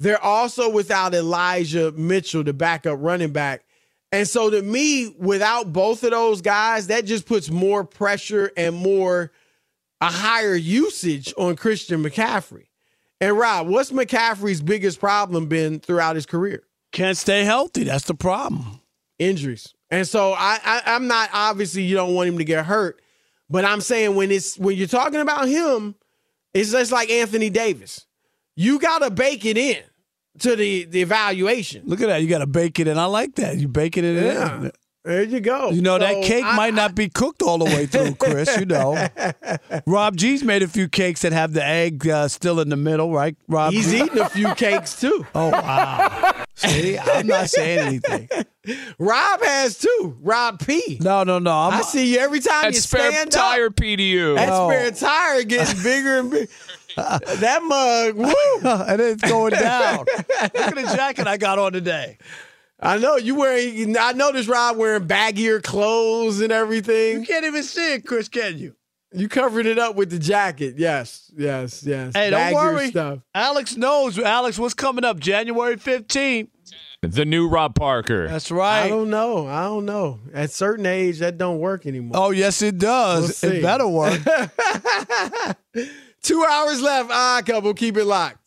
They're 0.02 0.22
also 0.22 0.70
without 0.70 1.14
Elijah 1.14 1.94
Mitchell, 1.94 2.44
the 2.44 2.52
backup 2.52 2.98
running 3.02 3.32
back. 3.32 3.64
And 4.12 4.28
so 4.28 4.50
to 4.50 4.62
me, 4.62 5.16
without 5.18 5.72
both 5.72 6.04
of 6.04 6.12
those 6.12 6.42
guys, 6.42 6.88
that 6.88 7.06
just 7.06 7.26
puts 7.26 7.50
more 7.50 7.86
pressure 7.86 8.52
and 8.58 8.76
more 8.76 9.32
a 10.02 10.08
higher 10.08 10.56
usage 10.56 11.34
on 11.38 11.56
Christian 11.56 12.04
McCaffrey. 12.04 12.66
And 13.22 13.38
Rob, 13.38 13.70
what's 13.70 13.92
McCaffrey's 13.92 14.62
biggest 14.62 15.00
problem 15.00 15.46
been 15.46 15.80
throughout 15.80 16.16
his 16.18 16.26
career? 16.26 16.64
Can't 16.92 17.16
stay 17.16 17.46
healthy. 17.46 17.86
That's 17.86 18.04
the 18.04 18.14
problem. 18.14 18.82
Injuries. 19.20 19.74
And 19.90 20.06
so 20.06 20.34
I, 20.34 20.60
I 20.66 20.82
I'm 20.88 21.08
not 21.08 21.30
obviously 21.32 21.84
you 21.84 21.96
don't 21.96 22.14
want 22.14 22.28
him 22.28 22.40
to 22.40 22.44
get 22.44 22.66
hurt, 22.66 23.02
but 23.52 23.66
I'm 23.66 23.82
saying 23.82 24.16
when 24.16 24.32
it's 24.32 24.58
when 24.58 24.76
you're 24.78 24.88
talking 24.88 25.20
about 25.20 25.48
him, 25.48 25.96
it's 26.54 26.72
just 26.72 26.92
like 26.92 27.10
Anthony 27.10 27.50
Davis. 27.50 28.06
You 28.56 28.80
gotta 28.80 29.10
bake 29.12 29.46
it 29.46 29.58
in 29.58 29.82
to 30.40 30.56
the 30.56 30.86
the 30.86 31.02
evaluation. 31.02 31.84
Look 31.86 32.02
at 32.02 32.08
that. 32.08 32.22
You 32.22 32.28
got 32.30 32.40
to 32.40 32.48
bake 32.48 32.80
it 32.80 32.88
in. 32.88 32.98
I 32.98 33.06
like 33.06 33.36
that. 33.36 33.58
You 33.58 33.68
baking 33.68 34.06
it 34.06 34.22
Yeah. 34.24 34.62
in. 34.64 34.72
There 35.04 35.24
you 35.24 35.40
go. 35.40 35.72
You 35.72 35.82
know 35.82 35.98
that 35.98 36.24
cake 36.24 36.46
I- 36.46 36.56
might 36.56 36.74
not 36.76 36.94
be 36.94 37.10
cooked 37.10 37.42
all 37.42 37.58
the 37.58 37.66
way 37.66 37.88
through, 37.88 38.14
Chris. 38.20 38.56
You 38.60 38.66
know, 38.68 39.08
Rob 39.88 40.16
G's 40.16 40.44
made 40.44 40.62
a 40.62 40.68
few 40.68 40.88
cakes 40.88 41.24
that 41.24 41.32
have 41.34 41.54
the 41.54 41.66
egg 41.66 42.08
uh, 42.08 42.28
still 42.28 42.60
in 42.60 42.70
the 42.70 42.76
middle, 42.78 43.12
right? 43.12 43.36
Rob, 43.48 43.74
He's 43.74 43.90
G? 43.92 44.02
eating 44.04 44.20
a 44.20 44.30
few 44.30 44.54
cakes 44.56 45.00
too. 45.02 45.26
Oh 45.34 45.50
wow! 45.50 46.41
See, 46.70 46.98
I'm 47.00 47.28
not 47.28 47.50
saying 47.50 47.80
anything. 47.80 48.30
Rob 49.00 49.42
has 49.44 49.78
too. 49.78 50.18
Rob 50.22 50.60
P. 50.66 51.00
No, 51.02 51.24
no, 51.24 51.40
no. 51.40 51.52
I'm, 51.52 51.74
I 51.74 51.82
see 51.82 52.14
you 52.14 52.20
every 52.20 52.40
time 52.40 52.68
you 52.72 52.80
spare 52.80 53.12
stand 53.12 53.32
tire 53.32 53.68
up. 53.68 53.76
PDU. 53.76 54.36
That 54.36 54.50
Oh. 54.52 54.70
spare 54.70 54.92
tire 54.92 55.44
getting 55.44 55.82
bigger 55.84 56.20
and 56.20 56.30
bigger. 56.32 56.52
that 56.96 57.64
mug, 57.64 58.16
woo! 58.16 58.70
and 58.88 59.02
it's 59.02 59.24
going 59.24 59.54
down. 59.54 60.00
Look 60.00 60.30
at 60.56 60.76
the 60.76 60.94
jacket 60.96 61.26
I 61.28 61.38
got 61.38 61.58
on 61.58 61.74
today. 61.74 62.18
I 62.80 62.98
know 62.98 63.16
you 63.16 63.36
wearing. 63.36 63.96
I 63.98 64.12
noticed 64.14 64.50
Rob 64.50 64.78
wearing 64.78 65.08
baggier 65.08 65.62
clothes 65.64 66.42
and 66.42 66.52
everything. 66.52 67.22
You 67.22 67.26
can't 67.26 67.46
even 67.46 67.64
see 67.64 67.94
it, 67.94 68.06
Chris. 68.06 68.28
Can 68.28 68.58
you? 68.58 68.76
You 69.14 69.28
covered 69.28 69.66
it 69.66 69.78
up 69.78 69.96
with 69.96 70.10
the 70.10 70.20
jacket. 70.20 70.76
Yes, 70.78 71.30
yes, 71.36 71.84
yes. 71.84 72.14
Hey, 72.16 72.30
don't 72.30 72.40
Baggier 72.40 72.54
worry. 72.54 72.88
Stuff. 72.90 73.20
Alex 73.36 73.76
knows. 73.76 74.18
Alex, 74.18 74.58
what's 74.58 74.74
coming 74.74 75.04
up? 75.04 75.20
January 75.20 75.76
15th. 75.76 76.48
The 77.02 77.26
new 77.26 77.50
Rob 77.50 77.76
Parker. 77.76 78.28
That's 78.28 78.52
right. 78.52 78.84
I 78.84 78.88
don't 78.88 79.10
know. 79.10 79.48
I 79.48 79.64
don't 79.64 79.86
know. 79.86 80.20
At 80.34 80.52
certain 80.52 80.86
age, 80.86 81.20
that 81.20 81.38
don't 81.38 81.60
work 81.60 81.86
anymore. 81.86 82.12
Oh, 82.16 82.30
yes, 82.30 82.62
it 82.62 82.78
does. 82.78 83.42
We'll 83.42 83.54
it 83.54 83.62
better 83.62 83.88
work. 83.88 84.22
Two 86.22 86.46
hours 86.48 86.82
left. 86.82 87.10
Ah, 87.12 87.42
couple. 87.46 87.74
Keep 87.74 87.98
it 87.98 88.06
locked. 88.06 88.38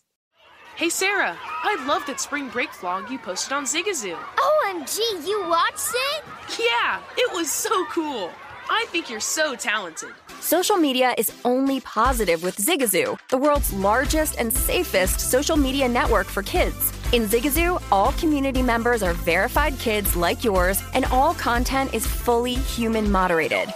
Hey 0.77 0.89
Sarah, 0.89 1.39
I 1.41 1.85
love 1.87 2.05
that 2.07 2.19
spring 2.21 2.49
break 2.49 2.71
vlog 2.71 3.09
you 3.09 3.17
posted 3.17 3.53
on 3.53 3.65
Zigazoo. 3.65 4.17
OMG, 4.17 4.99
you 5.25 5.47
watched 5.49 5.91
it? 5.95 6.25
Yeah, 6.59 7.01
it 7.17 7.33
was 7.33 7.49
so 7.49 7.85
cool. 7.87 8.29
I 8.69 8.85
think 8.89 9.09
you're 9.09 9.21
so 9.21 9.55
talented. 9.55 10.11
Social 10.41 10.77
media 10.77 11.15
is 11.17 11.33
only 11.45 11.81
positive 11.81 12.43
with 12.43 12.57
Zigazoo, 12.57 13.19
the 13.31 13.39
world's 13.39 13.73
largest 13.73 14.37
and 14.39 14.53
safest 14.53 15.21
social 15.21 15.57
media 15.57 15.89
network 15.89 16.27
for 16.27 16.43
kids. 16.43 16.93
In 17.13 17.23
Zigazoo, 17.23 17.83
all 17.91 18.13
community 18.13 18.63
members 18.63 19.03
are 19.03 19.15
verified 19.15 19.79
kids 19.79 20.17
like 20.17 20.45
yours, 20.45 20.83
and 20.93 21.05
all 21.07 21.35
content 21.35 21.95
is 21.95 22.07
fully 22.07 22.55
human 22.55 23.11
moderated. 23.11 23.73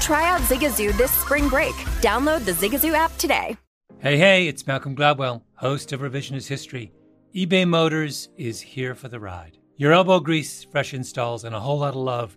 Try 0.00 0.28
out 0.28 0.40
Zigazoo 0.42 0.96
this 0.96 1.12
spring 1.12 1.48
break. 1.48 1.74
Download 2.02 2.44
the 2.44 2.52
Zigazoo 2.52 2.94
app 2.94 3.16
today. 3.16 3.56
Hey, 4.00 4.16
hey, 4.16 4.48
it's 4.48 4.66
Malcolm 4.66 4.96
Gladwell, 4.96 5.42
host 5.54 5.92
of 5.92 6.00
Revisionist 6.00 6.48
History. 6.48 6.92
eBay 7.34 7.68
Motors 7.68 8.28
is 8.36 8.60
here 8.60 8.94
for 8.94 9.08
the 9.08 9.20
ride. 9.20 9.58
Your 9.76 9.92
elbow 9.92 10.20
grease, 10.20 10.64
fresh 10.64 10.92
installs, 10.92 11.44
and 11.44 11.54
a 11.54 11.60
whole 11.60 11.78
lot 11.78 11.94
of 11.94 12.00
love 12.00 12.36